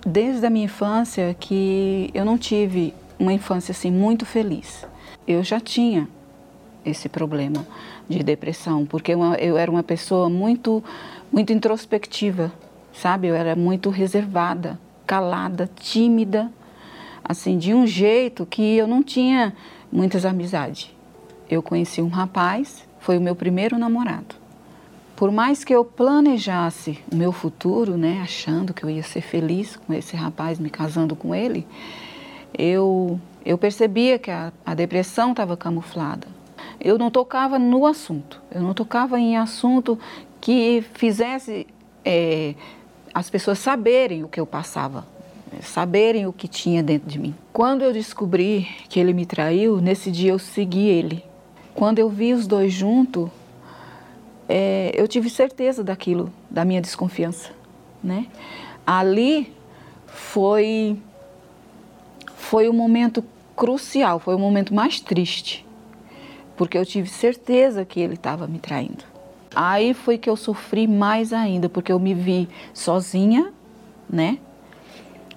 desde 0.06 0.45
a 0.45 0.49
minha 0.49 0.66
infância 0.66 1.36
que 1.39 2.12
eu 2.14 2.24
não 2.24 2.38
tive 2.38 2.93
uma 3.20 3.34
infância 3.34 3.72
assim 3.72 3.91
muito 3.91 4.26
feliz. 4.26 4.86
Eu 5.28 5.43
já 5.43 5.60
tinha 5.60 6.08
esse 6.86 7.10
problema 7.10 7.66
de 8.08 8.24
depressão, 8.24 8.86
porque 8.86 9.14
eu, 9.14 9.58
era 9.58 9.70
uma 9.70 9.84
pessoa 9.84 10.30
muito, 10.30 10.84
muito 11.32 11.54
introspectiva, 11.54 12.52
sabe? 12.93 13.28
Eu 13.28 13.36
era 13.36 13.56
muito 13.56 13.89
reservada, 13.89 14.80
calada, 15.06 15.70
tímida, 15.80 16.52
assim, 17.24 17.58
de 17.58 17.74
um 17.74 17.86
jeito 17.86 18.46
que 18.46 18.78
eu 18.78 18.88
não 18.88 19.04
tinha 19.04 19.54
muitas 19.92 20.26
amizades. 20.26 20.94
Eu 21.50 21.62
conheci 21.62 22.02
um 22.02 22.08
rapaz, 22.08 22.88
foi 23.00 23.18
o 23.18 23.22
meu 23.22 23.36
primeiro 23.36 23.78
namorado. 23.78 24.36
Por 25.16 25.32
mais 25.32 25.64
que 25.64 25.74
eu 25.74 25.86
planejasse 25.86 26.98
o 27.12 27.16
meu 27.16 27.32
futuro, 27.32 27.96
né, 27.96 28.22
achando 28.24 28.74
que 28.74 28.84
eu 28.84 28.90
ia 28.90 29.04
ser 29.04 29.22
feliz 29.22 29.76
com 29.76 29.94
esse 29.94 30.16
rapaz, 30.16 30.60
me 30.60 30.70
casando 30.70 31.16
com 31.16 31.36
ele, 31.36 31.68
eu, 32.58 33.20
eu 33.46 33.58
percebia 33.58 34.18
que 34.18 34.32
a, 34.32 34.52
a 34.66 34.74
depressão 34.74 35.32
estava 35.32 35.56
camuflada 35.56 36.28
eu 36.84 36.98
não 36.98 37.12
tocava 37.12 37.60
no 37.60 37.86
assunto, 37.86 38.42
eu 38.52 38.62
não 38.62 38.74
tocava 38.74 39.20
em 39.20 39.38
assunto 39.38 40.00
que 40.40 40.84
fizesse 40.94 41.68
é, 42.04 42.56
as 43.14 43.30
pessoas 43.30 43.60
saberem 43.60 44.24
o 44.24 44.28
que 44.28 44.40
eu 44.40 44.48
passava, 44.48 45.06
saberem 45.62 46.26
o 46.28 46.34
que 46.34 46.47
tinha 46.47 46.82
dentro 46.82 47.10
de 47.10 47.20
mim. 47.20 47.36
Quando 47.52 47.84
eu 47.84 47.91
descobri 47.91 48.68
que 48.88 48.99
ele 48.99 49.14
me 49.14 49.26
traiu, 49.26 49.82
nesse 49.82 50.10
dia 50.10 50.32
eu 50.32 50.39
segui 50.39 50.88
ele. 50.88 51.24
Quando 51.74 51.99
eu 51.99 52.10
vi 52.10 52.34
os 52.34 52.47
dois 52.47 52.72
juntos, 52.72 53.30
é, 54.47 54.91
eu 54.95 55.08
tive 55.08 55.30
certeza 55.30 55.84
daquilo, 55.84 56.32
da 56.49 56.64
minha 56.64 56.82
desconfiança, 56.82 57.52
né? 58.04 58.28
Ali 58.86 59.54
foi 60.08 60.97
foi 62.36 62.68
o 62.68 62.74
momento 62.74 63.24
crucial, 63.56 64.20
foi 64.20 64.36
o 64.36 64.39
momento 64.39 64.74
mais 64.74 64.99
triste 64.99 65.66
porque 66.62 66.78
eu 66.78 66.86
tive 66.86 67.10
certeza 67.10 67.84
que 67.84 67.99
ele 67.99 68.14
estava 68.14 68.45
me 68.45 68.60
traindo. 68.60 69.04
Aí 69.56 69.95
foi 69.95 70.20
que 70.20 70.30
eu 70.30 70.36
sofri 70.36 70.88
mais 70.88 71.34
ainda, 71.34 71.68
porque 71.68 71.91
eu 71.91 71.99
me 71.99 72.14
vi 72.14 72.47
sozinha, 72.72 73.52
né? 74.08 74.38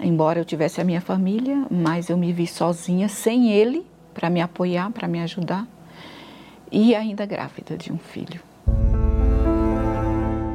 Embora 0.05 0.38
eu 0.38 0.44
tivesse 0.44 0.82
a 0.82 0.84
minha 0.84 1.00
família, 1.00 1.66
mas 1.70 2.11
eu 2.11 2.18
me 2.18 2.30
vi 2.30 2.46
sozinha, 2.46 3.09
sem 3.09 3.50
ele, 3.50 3.86
para 4.12 4.28
me 4.28 4.42
apoiar, 4.42 4.90
para 4.90 5.09
me 5.09 5.18
ajudar, 5.22 5.66
e 6.70 6.94
ainda 6.94 7.24
grávida 7.24 7.74
de 7.74 7.90
um 7.90 7.96
filho. 7.96 8.38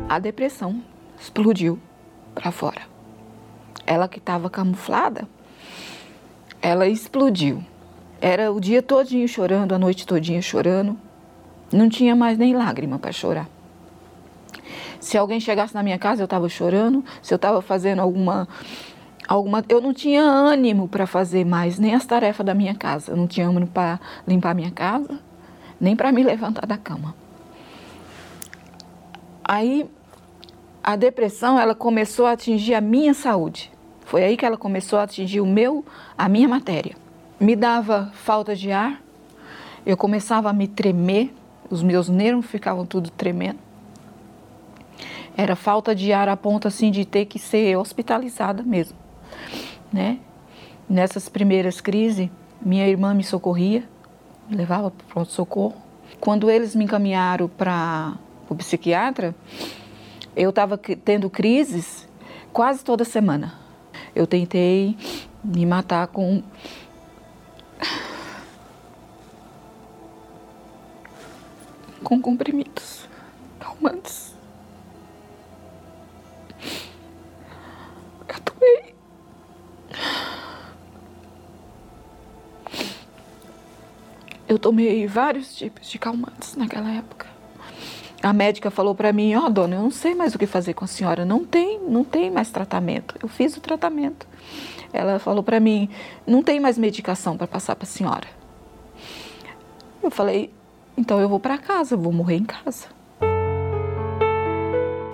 A 0.08 0.20
depressão 0.20 0.84
explodiu 1.20 1.80
para 2.36 2.52
fora. 2.52 2.82
Ela 3.88 4.08
que 4.08 4.20
estava 4.20 4.52
camuflada, 4.52 5.28
ela 6.62 6.86
explodiu. 6.86 7.64
Era 8.22 8.52
o 8.52 8.60
dia 8.60 8.84
todinho 8.84 9.28
chorando, 9.28 9.74
a 9.74 9.80
noite 9.80 10.06
todinha 10.06 10.44
chorando. 10.44 10.96
Não 11.74 11.90
tinha 11.90 12.16
mais 12.16 12.38
nem 12.38 12.56
lágrima 12.56 13.00
para 13.00 13.12
chorar. 13.12 13.50
Se 15.00 15.18
alguém 15.18 15.40
chegasse 15.40 15.74
na 15.74 15.82
minha 15.82 15.98
casa, 15.98 16.22
eu 16.22 16.26
estava 16.26 16.48
chorando. 16.48 17.04
Se 17.20 17.34
eu 17.34 17.38
estava 17.38 17.64
fazendo 17.64 18.00
alguma, 18.00 18.48
alguma, 19.30 19.64
eu 19.70 19.80
não 19.80 19.94
tinha 19.94 20.24
ânimo 20.24 20.88
para 20.88 21.06
fazer 21.06 21.46
mais 21.46 21.78
nem 21.78 21.94
as 21.94 22.04
tarefas 22.04 22.44
da 22.44 22.56
minha 22.56 22.74
casa. 22.74 23.12
Eu 23.12 23.16
não 23.16 23.28
tinha 23.28 23.48
ânimo 23.48 23.68
para 23.68 24.00
limpar 24.28 24.56
minha 24.56 24.72
casa, 24.72 25.20
nem 25.80 25.96
para 25.96 26.12
me 26.12 26.24
levantar 26.24 26.66
da 26.66 26.78
cama. 26.78 27.14
Aí 29.44 29.88
a 30.84 30.96
depressão 30.96 31.60
ela 31.60 31.76
começou 31.76 32.26
a 32.26 32.32
atingir 32.32 32.74
a 32.74 32.82
minha 32.82 33.14
saúde. 33.14 33.72
Foi 34.02 34.24
aí 34.24 34.36
que 34.36 34.44
ela 34.44 34.58
começou 34.58 34.98
a 34.98 35.04
atingir 35.04 35.42
o 35.42 35.46
meu, 35.46 35.86
a 36.18 36.28
minha 36.28 36.48
matéria. 36.48 36.96
Me 37.40 37.56
dava 37.56 38.12
falta 38.16 38.56
de 38.56 38.72
ar, 38.72 39.00
eu 39.86 39.96
começava 39.96 40.50
a 40.50 40.54
me 40.54 40.68
tremer, 40.68 41.32
os 41.70 41.84
meus 41.84 42.10
nervos 42.10 42.48
ficavam 42.48 42.84
tudo 42.84 43.12
tremendo. 43.12 43.60
Era 45.38 45.56
falta 45.56 45.94
de 45.94 46.12
ar 46.12 46.28
a 46.28 46.36
ponto 46.36 46.68
assim 46.68 46.90
de 46.90 47.06
ter 47.06 47.26
que 47.26 47.38
ser 47.38 47.78
hospitalizada 47.78 48.64
mesmo 48.64 49.09
né? 49.92 50.20
Nessas 50.88 51.30
primeiras 51.30 51.82
crises, 51.82 52.30
minha 52.62 52.88
irmã 52.88 53.14
me 53.14 53.24
socorria, 53.24 53.84
me 54.50 54.56
levava 54.56 54.90
para 54.92 55.04
o 55.06 55.08
pronto-socorro. 55.08 55.76
Quando 56.20 56.50
eles 56.50 56.76
me 56.76 56.86
encaminharam 56.86 57.48
para 57.48 58.18
o 58.50 58.56
psiquiatra, 58.56 59.36
eu 60.36 60.50
estava 60.50 60.78
tendo 60.78 61.30
crises 61.30 62.08
quase 62.52 62.84
toda 62.84 63.06
semana. 63.06 63.54
Eu 64.16 64.26
tentei 64.26 64.98
me 65.44 65.66
matar 65.66 66.08
com 66.08 66.42
com 72.04 72.20
comprimidos 72.20 73.08
calmantes. 73.60 74.29
Eu 84.50 84.58
tomei 84.58 85.06
vários 85.06 85.56
tipos 85.56 85.88
de 85.88 86.00
calmantes 86.00 86.56
naquela 86.56 86.92
época. 86.92 87.28
A 88.22 88.34
médica 88.34 88.72
falou 88.72 88.96
para 88.96 89.14
mim: 89.14 89.36
"Ó, 89.36 89.46
oh, 89.46 89.50
dona, 89.50 89.76
eu 89.76 89.84
não 89.84 89.92
sei 89.92 90.16
mais 90.16 90.34
o 90.34 90.40
que 90.40 90.48
fazer 90.48 90.74
com 90.74 90.84
a 90.84 90.88
senhora. 90.88 91.24
Não 91.24 91.46
tem, 91.46 91.80
não 91.88 92.04
tem 92.04 92.32
mais 92.32 92.50
tratamento. 92.50 93.14
Eu 93.22 93.30
fiz 93.30 93.56
o 93.56 93.62
tratamento." 93.62 94.28
Ela 94.92 95.20
falou 95.20 95.44
para 95.44 95.60
mim: 95.60 95.88
"Não 96.26 96.42
tem 96.42 96.60
mais 96.60 96.80
medicação 96.80 97.38
para 97.38 97.46
passar 97.46 97.76
para 97.76 97.86
a 97.86 97.88
senhora." 97.88 98.28
Eu 100.02 100.10
falei: 100.10 100.52
"Então 100.98 101.20
eu 101.20 101.30
vou 101.30 101.40
para 101.40 101.60
casa, 101.60 101.96
vou 101.96 102.12
morrer 102.12 102.38
em 102.38 102.46
casa." 102.46 102.88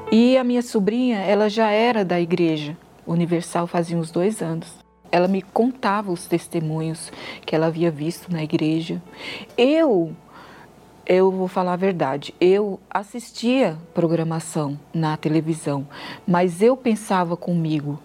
E 0.10 0.38
a 0.38 0.46
minha 0.46 0.62
sobrinha, 0.62 1.18
ela 1.18 1.50
já 1.50 1.70
era 1.70 2.06
da 2.06 2.22
igreja 2.22 2.78
universal 3.06 3.68
fazia 3.68 3.98
uns 3.98 4.10
dois 4.10 4.42
anos. 4.42 4.85
Ela 5.16 5.30
me 5.30 5.42
contava 5.42 6.12
os 6.12 6.26
testemunhos 6.26 7.10
que 7.46 7.56
ela 7.56 7.68
havia 7.68 7.90
visto 7.90 8.30
na 8.30 8.44
igreja. 8.44 9.02
Eu, 9.58 10.14
eu 11.06 11.32
vou 11.32 11.48
falar 11.48 11.72
a 11.72 11.78
verdade, 11.78 12.36
eu 12.38 12.82
assistia 12.90 13.78
programação 13.94 14.78
na 14.94 15.16
televisão, 15.16 15.88
mas 16.28 16.62
eu 16.62 16.76
pensava 16.76 17.38
comigo, 17.38 17.98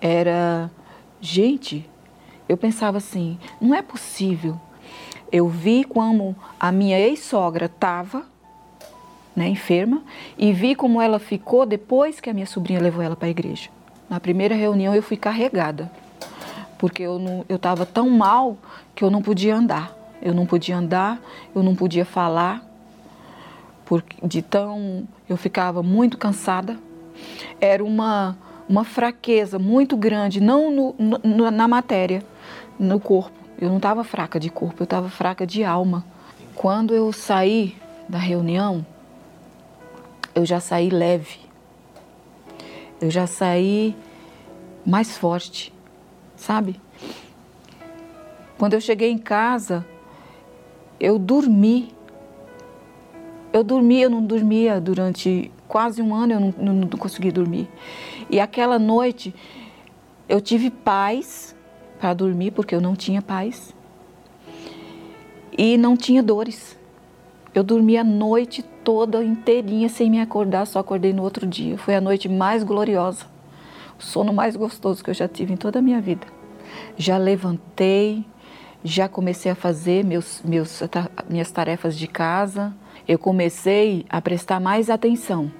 era, 0.00 0.68
gente, 1.20 1.88
eu 2.48 2.56
pensava 2.56 2.98
assim, 2.98 3.38
não 3.60 3.72
é 3.72 3.80
possível. 3.80 4.60
Eu 5.30 5.48
vi 5.48 5.84
como 5.84 6.34
a 6.58 6.72
minha 6.72 6.98
ex-sogra 6.98 7.66
estava 7.66 8.24
né, 9.36 9.46
enferma 9.48 10.02
e 10.36 10.52
vi 10.52 10.74
como 10.74 11.00
ela 11.00 11.20
ficou 11.20 11.64
depois 11.64 12.18
que 12.18 12.28
a 12.28 12.34
minha 12.34 12.44
sobrinha 12.44 12.80
levou 12.80 13.04
ela 13.04 13.14
para 13.14 13.28
a 13.28 13.30
igreja. 13.30 13.70
Na 14.08 14.18
primeira 14.18 14.56
reunião 14.56 14.92
eu 14.92 15.02
fui 15.04 15.16
carregada 15.16 15.88
porque 16.80 17.02
eu 17.02 17.44
estava 17.50 17.84
tão 17.84 18.08
mal 18.08 18.56
que 18.94 19.04
eu 19.04 19.10
não 19.10 19.20
podia 19.20 19.54
andar. 19.54 19.94
Eu 20.22 20.32
não 20.32 20.46
podia 20.46 20.78
andar, 20.78 21.20
eu 21.54 21.62
não 21.62 21.74
podia 21.74 22.06
falar, 22.06 22.64
porque 23.84 24.16
de 24.26 24.40
tão 24.40 25.06
eu 25.28 25.36
ficava 25.36 25.82
muito 25.82 26.16
cansada. 26.16 26.78
Era 27.60 27.84
uma 27.84 28.34
uma 28.66 28.82
fraqueza 28.84 29.58
muito 29.58 29.94
grande, 29.94 30.40
não 30.40 30.70
no, 30.70 30.94
no, 31.22 31.50
na 31.50 31.68
matéria, 31.68 32.22
no 32.78 32.98
corpo. 32.98 33.36
Eu 33.60 33.68
não 33.68 33.76
estava 33.76 34.02
fraca 34.02 34.40
de 34.40 34.48
corpo, 34.48 34.80
eu 34.80 34.84
estava 34.84 35.10
fraca 35.10 35.46
de 35.46 35.62
alma. 35.62 36.02
Quando 36.54 36.94
eu 36.94 37.12
saí 37.12 37.76
da 38.08 38.16
reunião, 38.16 38.86
eu 40.34 40.46
já 40.46 40.60
saí 40.60 40.88
leve. 40.88 41.40
Eu 43.00 43.10
já 43.10 43.26
saí 43.26 43.94
mais 44.86 45.18
forte 45.18 45.74
sabe? 46.40 46.80
Quando 48.58 48.74
eu 48.74 48.80
cheguei 48.80 49.10
em 49.10 49.18
casa, 49.18 49.84
eu 50.98 51.18
dormi. 51.18 51.92
Eu 53.52 53.62
dormi, 53.62 54.00
eu 54.00 54.10
não 54.10 54.24
dormia 54.24 54.80
durante 54.80 55.50
quase 55.68 56.00
um 56.00 56.14
ano, 56.14 56.32
eu 56.32 56.40
não, 56.40 56.54
não, 56.58 56.72
não 56.74 56.88
consegui 56.88 57.30
dormir. 57.30 57.68
E 58.28 58.40
aquela 58.40 58.78
noite 58.78 59.34
eu 60.28 60.40
tive 60.40 60.70
paz 60.70 61.54
para 61.98 62.14
dormir, 62.14 62.52
porque 62.52 62.74
eu 62.74 62.80
não 62.80 62.94
tinha 62.96 63.20
paz. 63.20 63.74
E 65.56 65.76
não 65.76 65.96
tinha 65.96 66.22
dores. 66.22 66.78
Eu 67.52 67.64
dormi 67.64 67.98
a 67.98 68.04
noite 68.04 68.62
toda 68.84 69.22
inteirinha 69.22 69.88
sem 69.88 70.08
me 70.08 70.20
acordar, 70.20 70.66
só 70.66 70.78
acordei 70.78 71.12
no 71.12 71.22
outro 71.22 71.46
dia. 71.46 71.76
Foi 71.76 71.96
a 71.96 72.00
noite 72.00 72.28
mais 72.28 72.62
gloriosa 72.62 73.26
sono 74.00 74.32
mais 74.32 74.56
gostoso 74.56 75.04
que 75.04 75.10
eu 75.10 75.14
já 75.14 75.28
tive 75.28 75.52
em 75.52 75.56
toda 75.56 75.78
a 75.78 75.82
minha 75.82 76.00
vida. 76.00 76.26
Já 76.96 77.16
levantei, 77.16 78.24
já 78.82 79.08
comecei 79.08 79.52
a 79.52 79.54
fazer 79.54 80.04
meus, 80.04 80.42
meus, 80.42 80.82
minhas 81.28 81.50
tarefas 81.50 81.96
de 81.96 82.06
casa. 82.06 82.74
Eu 83.06 83.18
comecei 83.18 84.04
a 84.08 84.20
prestar 84.20 84.58
mais 84.58 84.90
atenção 84.90 85.50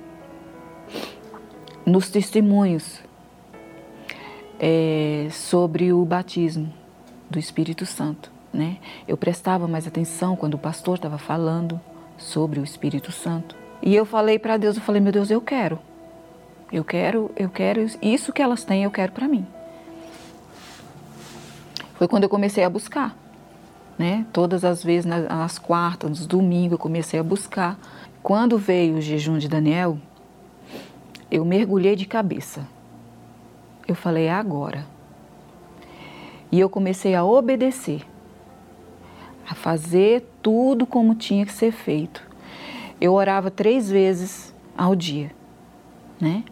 nos 1.85 2.11
testemunhos 2.11 3.01
é, 4.59 5.29
sobre 5.31 5.93
o 5.93 6.05
batismo 6.05 6.73
do 7.29 7.39
Espírito 7.39 7.87
Santo. 7.87 8.31
Né? 8.53 8.79
Eu 9.07 9.17
prestava 9.17 9.69
mais 9.69 9.87
atenção 9.87 10.35
quando 10.35 10.55
o 10.55 10.59
pastor 10.59 10.97
estava 10.97 11.19
falando 11.19 11.81
sobre 12.17 12.59
o 12.61 12.65
Espírito 12.65 13.13
Santo. 13.13 13.57
E 13.83 13.95
eu 13.95 14.05
falei 14.05 14.39
para 14.39 14.57
Deus, 14.57 14.77
eu 14.77 14.83
falei, 14.83 15.01
meu 15.01 15.13
Deus, 15.13 15.31
eu 15.31 15.41
quero. 15.41 15.79
Eu 16.73 16.85
quero, 16.85 17.31
eu 17.37 17.49
quero 17.49 17.85
isso 18.01 18.33
que 18.33 18.41
elas 18.41 18.63
têm, 18.63 18.85
eu 18.85 18.91
quero 18.91 19.11
para 19.11 19.27
mim. 19.27 19.45
Foi 21.95 22.07
quando 22.07 22.23
eu 22.23 22.29
comecei 22.29 22.63
a 22.63 22.71
buscar, 22.71 23.17
né? 23.99 24.25
Todas 24.33 24.65
as 24.65 24.83
vezes 24.83 25.05
nas 25.05 25.59
quartas, 25.59 26.09
nos 26.11 26.27
domingos 26.27 26.73
eu 26.73 26.79
comecei 26.79 27.19
a 27.19 27.23
buscar. 27.23 27.79
Quando 28.23 28.57
veio 28.57 28.97
o 28.97 29.01
jejum 29.01 29.37
de 29.37 29.49
Daniel, 29.49 29.99
eu 31.31 31.45
mergulhei 31.45 31.97
de 31.97 32.07
cabeça. 32.07 32.67
Eu 33.87 33.95
falei 33.95 34.27
é 34.27 34.33
agora. 34.33 34.87
E 36.53 36.61
eu 36.61 36.71
comecei 36.71 37.15
a 37.15 37.25
obedecer, 37.25 38.03
a 39.49 39.55
fazer 39.55 40.25
tudo 40.41 40.87
como 40.87 41.15
tinha 41.15 41.45
que 41.45 41.53
ser 41.53 41.73
feito. 41.73 42.23
Eu 43.01 43.15
orava 43.15 43.51
três 43.51 43.91
vezes 43.91 44.55
ao 44.77 44.95
dia, 44.95 45.33
né? 46.21 46.45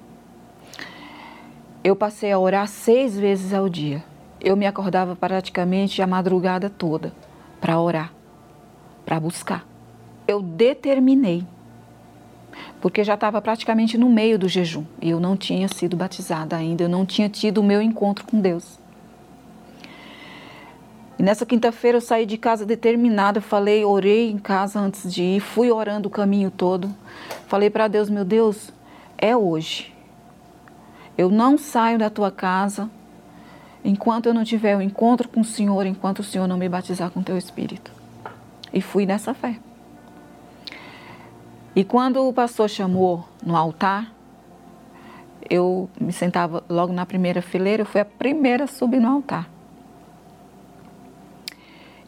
Eu 1.82 1.94
passei 1.94 2.32
a 2.32 2.38
orar 2.38 2.66
seis 2.66 3.16
vezes 3.16 3.52
ao 3.52 3.68
dia. 3.68 4.02
Eu 4.40 4.56
me 4.56 4.66
acordava 4.66 5.16
praticamente 5.16 6.02
a 6.02 6.06
madrugada 6.06 6.68
toda 6.68 7.12
para 7.60 7.80
orar, 7.80 8.12
para 9.04 9.18
buscar. 9.18 9.66
Eu 10.26 10.42
determinei, 10.42 11.44
porque 12.80 13.02
já 13.02 13.14
estava 13.14 13.40
praticamente 13.40 13.96
no 13.96 14.08
meio 14.08 14.38
do 14.38 14.48
jejum 14.48 14.84
e 15.00 15.10
eu 15.10 15.18
não 15.18 15.36
tinha 15.36 15.68
sido 15.68 15.96
batizada 15.96 16.56
ainda, 16.56 16.84
eu 16.84 16.88
não 16.88 17.06
tinha 17.06 17.28
tido 17.28 17.58
o 17.58 17.64
meu 17.64 17.80
encontro 17.80 18.24
com 18.24 18.40
Deus. 18.40 18.78
E 21.18 21.22
nessa 21.22 21.44
quinta-feira 21.44 21.96
eu 21.96 22.02
saí 22.02 22.26
de 22.26 22.38
casa 22.38 22.64
determinada, 22.64 23.40
falei, 23.40 23.84
orei 23.84 24.30
em 24.30 24.38
casa 24.38 24.78
antes 24.78 25.12
de 25.12 25.22
ir, 25.22 25.40
fui 25.40 25.70
orando 25.72 26.06
o 26.06 26.12
caminho 26.12 26.50
todo. 26.50 26.94
Falei 27.48 27.70
para 27.70 27.88
Deus, 27.88 28.08
meu 28.08 28.24
Deus, 28.24 28.70
é 29.16 29.36
hoje 29.36 29.97
eu 31.18 31.28
não 31.28 31.58
saio 31.58 31.98
da 31.98 32.08
tua 32.08 32.30
casa 32.30 32.88
enquanto 33.84 34.26
eu 34.26 34.34
não 34.34 34.44
tiver 34.44 34.76
o 34.76 34.78
um 34.78 34.82
encontro 34.82 35.28
com 35.28 35.40
o 35.40 35.44
Senhor, 35.44 35.84
enquanto 35.84 36.20
o 36.20 36.24
Senhor 36.24 36.46
não 36.46 36.56
me 36.56 36.68
batizar 36.68 37.10
com 37.10 37.18
o 37.18 37.24
teu 37.24 37.36
Espírito. 37.36 37.90
E 38.72 38.80
fui 38.80 39.04
nessa 39.04 39.34
fé. 39.34 39.58
E 41.74 41.82
quando 41.82 42.26
o 42.26 42.32
pastor 42.32 42.68
chamou 42.68 43.28
no 43.44 43.56
altar, 43.56 44.12
eu 45.50 45.90
me 46.00 46.12
sentava 46.12 46.62
logo 46.68 46.92
na 46.92 47.04
primeira 47.04 47.42
fileira, 47.42 47.82
eu 47.82 47.86
fui 47.86 48.00
a 48.00 48.04
primeira 48.04 48.64
a 48.64 48.68
subir 48.68 49.00
no 49.00 49.08
altar. 49.08 49.48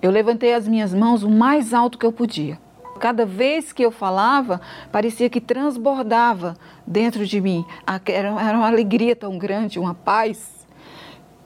Eu 0.00 0.10
levantei 0.10 0.54
as 0.54 0.68
minhas 0.68 0.94
mãos 0.94 1.22
o 1.24 1.30
mais 1.30 1.74
alto 1.74 1.98
que 1.98 2.06
eu 2.06 2.12
podia. 2.12 2.58
Cada 3.00 3.24
vez 3.24 3.72
que 3.72 3.82
eu 3.82 3.90
falava, 3.90 4.60
parecia 4.92 5.30
que 5.30 5.40
transbordava 5.40 6.54
dentro 6.86 7.26
de 7.26 7.40
mim. 7.40 7.64
Era 8.06 8.30
uma 8.30 8.66
alegria 8.66 9.16
tão 9.16 9.38
grande, 9.38 9.78
uma 9.78 9.94
paz 9.94 10.66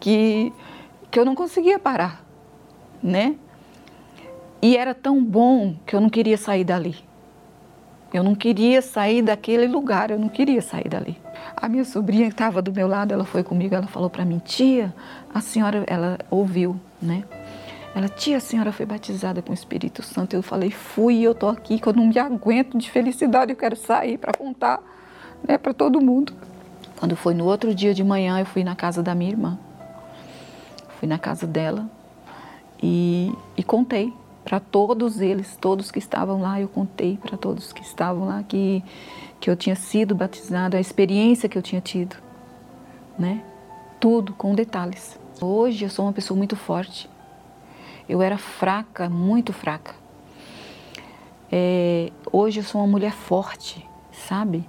que, 0.00 0.52
que 1.12 1.18
eu 1.18 1.24
não 1.24 1.36
conseguia 1.36 1.78
parar, 1.78 2.24
né? 3.00 3.36
E 4.60 4.76
era 4.76 4.94
tão 4.94 5.22
bom 5.22 5.76
que 5.86 5.94
eu 5.94 6.00
não 6.00 6.10
queria 6.10 6.36
sair 6.36 6.64
dali. 6.64 6.96
Eu 8.12 8.22
não 8.22 8.34
queria 8.34 8.82
sair 8.82 9.22
daquele 9.22 9.66
lugar, 9.68 10.10
eu 10.10 10.18
não 10.18 10.28
queria 10.28 10.60
sair 10.60 10.88
dali. 10.88 11.16
A 11.56 11.68
minha 11.68 11.84
sobrinha 11.84 12.26
que 12.26 12.34
estava 12.34 12.60
do 12.60 12.72
meu 12.72 12.88
lado, 12.88 13.12
ela 13.12 13.24
foi 13.24 13.42
comigo, 13.42 13.74
ela 13.74 13.86
falou 13.86 14.10
para 14.10 14.24
mim, 14.24 14.40
tia, 14.44 14.94
a 15.32 15.40
senhora, 15.40 15.84
ela 15.86 16.18
ouviu, 16.30 16.80
né? 17.00 17.24
Ela, 17.94 18.08
tia, 18.08 18.38
a 18.38 18.40
senhora 18.40 18.72
foi 18.72 18.84
batizada 18.84 19.40
com 19.40 19.52
o 19.52 19.54
Espírito 19.54 20.02
Santo. 20.02 20.34
Eu 20.34 20.42
falei, 20.42 20.70
fui, 20.70 21.22
eu 21.22 21.34
tô 21.34 21.48
aqui, 21.48 21.78
que 21.78 21.86
eu 21.86 21.92
não 21.92 22.08
me 22.08 22.18
aguento 22.18 22.76
de 22.76 22.90
felicidade, 22.90 23.52
eu 23.52 23.56
quero 23.56 23.76
sair 23.76 24.18
para 24.18 24.32
contar, 24.32 24.82
né, 25.46 25.56
para 25.56 25.72
todo 25.72 26.00
mundo. 26.00 26.32
Quando 26.98 27.14
foi 27.14 27.34
no 27.34 27.44
outro 27.44 27.72
dia 27.72 27.94
de 27.94 28.02
manhã, 28.02 28.40
eu 28.40 28.46
fui 28.46 28.64
na 28.64 28.74
casa 28.74 29.02
da 29.02 29.14
minha 29.14 29.30
irmã. 29.30 29.58
Fui 30.98 31.06
na 31.06 31.18
casa 31.18 31.46
dela 31.46 31.88
e, 32.82 33.32
e 33.56 33.62
contei 33.62 34.12
para 34.44 34.58
todos 34.58 35.20
eles, 35.20 35.56
todos 35.56 35.90
que 35.90 35.98
estavam 35.98 36.40
lá, 36.40 36.60
eu 36.60 36.68
contei 36.68 37.16
para 37.16 37.36
todos 37.36 37.72
que 37.72 37.82
estavam 37.82 38.26
lá 38.26 38.42
que, 38.42 38.84
que 39.40 39.48
eu 39.48 39.56
tinha 39.56 39.76
sido 39.76 40.14
batizada, 40.14 40.76
a 40.76 40.80
experiência 40.80 41.48
que 41.48 41.56
eu 41.56 41.62
tinha 41.62 41.80
tido, 41.80 42.16
né? 43.18 43.42
Tudo 43.98 44.34
com 44.34 44.54
detalhes. 44.54 45.18
Hoje 45.40 45.84
eu 45.84 45.90
sou 45.90 46.04
uma 46.04 46.12
pessoa 46.12 46.36
muito 46.36 46.56
forte. 46.56 47.08
Eu 48.08 48.20
era 48.20 48.36
fraca, 48.38 49.08
muito 49.08 49.52
fraca. 49.52 49.94
É, 51.50 52.10
hoje 52.32 52.60
eu 52.60 52.64
sou 52.64 52.80
uma 52.80 52.86
mulher 52.86 53.12
forte, 53.12 53.86
sabe? 54.12 54.66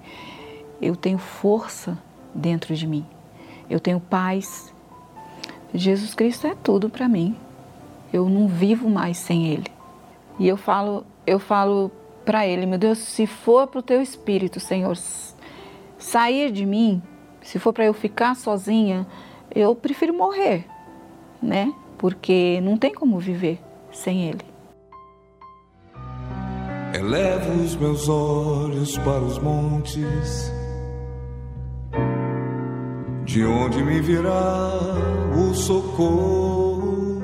Eu 0.82 0.96
tenho 0.96 1.18
força 1.18 1.98
dentro 2.34 2.76
de 2.76 2.86
mim. 2.86 3.06
Eu 3.70 3.80
tenho 3.80 4.00
paz. 4.00 4.74
Jesus 5.74 6.14
Cristo 6.14 6.48
é 6.48 6.56
tudo 6.56 6.90
para 6.90 7.10
mim. 7.10 7.36
Eu 8.14 8.30
não 8.30 8.48
vivo 8.48 8.90
mais 8.90 9.18
sem 9.18 9.48
Ele. 9.48 9.72
E 10.40 10.48
eu 10.48 10.58
falo, 10.58 11.06
eu 11.26 11.40
falo 11.40 11.92
para 12.24 12.46
Ele, 12.46 12.66
meu 12.66 12.78
Deus, 12.78 12.98
se 12.98 13.28
for 13.28 13.68
para 13.68 13.80
o 13.80 13.84
Teu 13.84 14.02
Espírito, 14.02 14.60
Senhor, 14.60 14.98
sair 15.98 16.52
de 16.52 16.66
mim, 16.66 17.02
se 17.42 17.60
for 17.60 17.72
para 17.72 17.86
eu 17.86 17.94
ficar 17.94 18.36
sozinha, 18.36 19.06
eu 19.54 19.76
prefiro 19.76 20.14
morrer, 20.14 20.66
né? 21.42 21.74
Porque 21.98 22.60
não 22.62 22.78
tem 22.78 22.94
como 22.94 23.20
viver 23.20 23.60
sem 23.92 24.30
Ele. 24.30 24.46
Elevo 26.94 27.64
os 27.64 27.76
meus 27.76 28.08
olhos 28.08 28.98
para 29.00 29.22
os 29.22 29.38
montes, 29.40 30.52
de 33.26 33.44
onde 33.44 33.84
me 33.84 34.00
virá 34.02 34.72
o 35.38 35.54
socorro. 35.54 37.22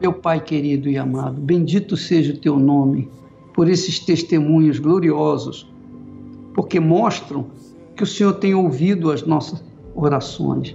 Meu 0.00 0.14
Pai 0.14 0.40
querido 0.40 0.88
e 0.88 0.96
amado, 0.96 1.40
bendito 1.40 1.96
seja 1.96 2.32
o 2.32 2.38
teu 2.38 2.58
nome 2.58 3.10
por 3.52 3.68
esses 3.68 3.98
testemunhos 3.98 4.78
gloriosos, 4.78 5.70
porque 6.54 6.80
mostram 6.80 7.46
que 7.94 8.02
o 8.02 8.06
Senhor 8.06 8.34
tem 8.34 8.54
ouvido 8.54 9.10
as 9.10 9.26
nossas 9.26 9.62
orações 9.94 10.74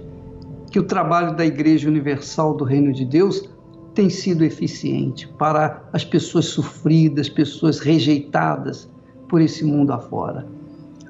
que 0.74 0.80
o 0.80 0.82
trabalho 0.82 1.36
da 1.36 1.46
Igreja 1.46 1.88
Universal 1.88 2.56
do 2.56 2.64
Reino 2.64 2.92
de 2.92 3.04
Deus 3.04 3.48
tem 3.94 4.10
sido 4.10 4.44
eficiente 4.44 5.28
para 5.38 5.88
as 5.92 6.04
pessoas 6.04 6.46
sofridas, 6.46 7.28
pessoas 7.28 7.78
rejeitadas 7.78 8.90
por 9.28 9.40
esse 9.40 9.64
mundo 9.64 9.92
afora. 9.92 10.44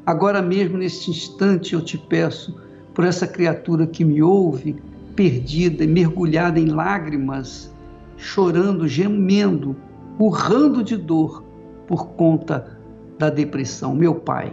Agora 0.04 0.42
mesmo, 0.42 0.76
neste 0.76 1.10
instante, 1.10 1.72
eu 1.72 1.80
te 1.80 1.96
peço 1.96 2.54
por 2.92 3.06
essa 3.06 3.26
criatura 3.26 3.86
que 3.86 4.04
me 4.04 4.22
ouve, 4.22 4.76
perdida 5.16 5.86
mergulhada 5.86 6.60
em 6.60 6.66
lágrimas, 6.66 7.74
chorando, 8.18 8.86
gemendo, 8.86 9.74
urrando 10.18 10.84
de 10.84 10.98
dor 10.98 11.42
por 11.86 12.08
conta 12.08 12.78
da 13.18 13.30
depressão. 13.30 13.94
Meu 13.94 14.16
Pai, 14.16 14.52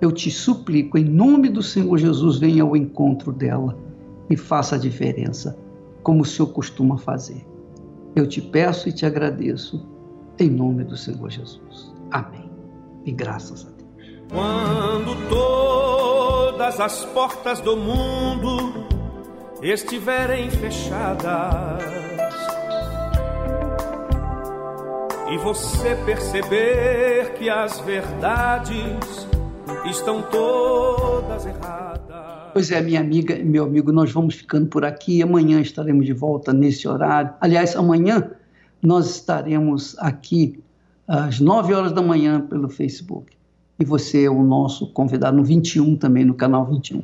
eu 0.00 0.12
te 0.12 0.30
suplico, 0.30 0.96
em 0.96 1.04
nome 1.04 1.48
do 1.48 1.60
Senhor 1.60 1.98
Jesus, 1.98 2.38
venha 2.38 2.62
ao 2.62 2.76
encontro 2.76 3.32
dela 3.32 3.84
e 4.28 4.36
faça 4.36 4.76
a 4.76 4.78
diferença, 4.78 5.58
como 6.02 6.22
o 6.22 6.24
Senhor 6.24 6.48
costuma 6.48 6.98
fazer. 6.98 7.46
Eu 8.14 8.26
te 8.26 8.40
peço 8.40 8.88
e 8.88 8.92
te 8.92 9.04
agradeço, 9.04 9.86
em 10.38 10.50
nome 10.50 10.84
do 10.84 10.96
Senhor 10.96 11.30
Jesus. 11.30 11.92
Amém. 12.10 12.50
E 13.04 13.12
graças 13.12 13.66
a 13.66 13.70
Deus. 13.70 13.86
Quando 14.30 15.28
todas 15.28 16.80
as 16.80 17.04
portas 17.06 17.60
do 17.60 17.76
mundo 17.76 18.86
estiverem 19.62 20.50
fechadas 20.50 21.84
e 25.30 25.38
você 25.38 25.94
perceber 26.04 27.34
que 27.34 27.48
as 27.50 27.80
verdades 27.80 29.26
estão 29.84 30.22
todas 30.22 31.46
erradas 31.46 31.95
Pois 32.56 32.70
é, 32.70 32.80
minha 32.80 33.00
amiga 33.00 33.34
e 33.34 33.44
meu 33.44 33.64
amigo, 33.64 33.92
nós 33.92 34.10
vamos 34.10 34.36
ficando 34.36 34.66
por 34.68 34.82
aqui. 34.82 35.22
Amanhã 35.22 35.60
estaremos 35.60 36.06
de 36.06 36.14
volta 36.14 36.54
nesse 36.54 36.88
horário. 36.88 37.34
Aliás, 37.38 37.76
amanhã 37.76 38.30
nós 38.82 39.10
estaremos 39.10 39.94
aqui 39.98 40.64
às 41.06 41.38
9 41.38 41.74
horas 41.74 41.92
da 41.92 42.00
manhã 42.00 42.40
pelo 42.40 42.70
Facebook. 42.70 43.36
E 43.78 43.84
você 43.84 44.24
é 44.24 44.30
o 44.30 44.42
nosso 44.42 44.86
convidado 44.86 45.36
no 45.36 45.44
21 45.44 45.96
também, 45.96 46.24
no 46.24 46.32
canal 46.32 46.64
21. 46.64 47.02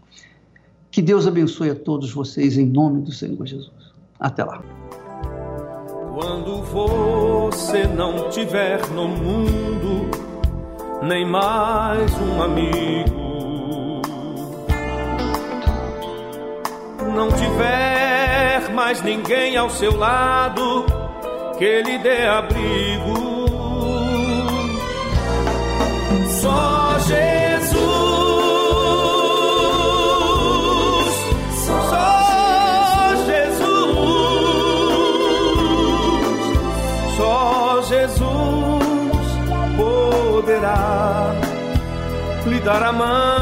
Que 0.91 1.03
Deus 1.03 1.27
abençoe 1.27 1.69
a 1.69 1.75
todos 1.75 2.11
vocês 2.11 2.57
em 2.57 2.65
nome 2.65 3.03
do 3.03 3.13
Senhor 3.13 3.47
Jesus. 3.47 3.93
Até 4.19 4.45
lá. 4.45 4.63
Quando 6.15 6.63
você 6.63 7.87
não 7.87 8.31
tiver 8.31 8.89
no 8.93 9.07
mundo 9.07 10.09
nem 11.03 11.29
mais 11.29 12.11
um 12.19 12.43
amigo 12.43 13.22
não 17.13 17.29
tiver 17.31 18.71
mais 18.75 19.03
ninguém 19.03 19.57
ao 19.57 19.69
seu 19.71 19.97
lado 19.97 20.87
que 21.59 21.83
lhe 21.83 21.99
dê 21.99 22.27
abrigo, 22.27 23.47
só 26.41 26.99
Jesus, 26.99 27.77
só 31.65 33.15
Jesus, 33.27 33.97
só 37.17 37.83
Jesus 37.83 39.27
poderá 39.77 41.35
lhe 42.47 42.61
dar 42.61 42.83
a 42.83 42.93
mão. 42.93 43.42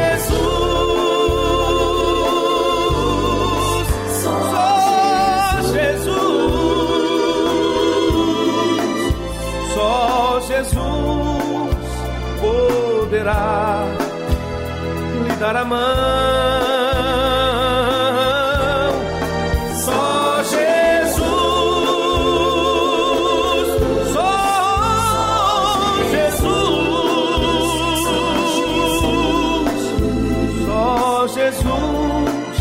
Dar 15.41 15.55
a 15.55 15.65
mão. 15.65 15.79
Só 19.75 20.43
Jesus, 20.43 21.25
só 24.13 24.31
Jesus, 26.11 26.51
só 30.65 31.27
Jesus 31.27 32.57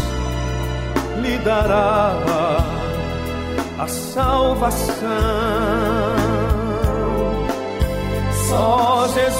lhe 1.23 1.37
dará 1.39 2.17
a 3.79 3.87
salvação. 3.87 5.07
Só 8.49 9.07
Jesus 9.09 9.40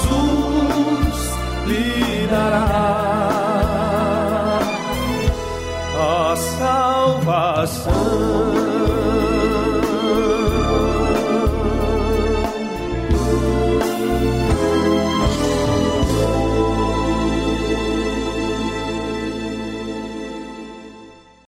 dará 2.31 2.63
a 5.99 6.35
salvação. 6.57 7.91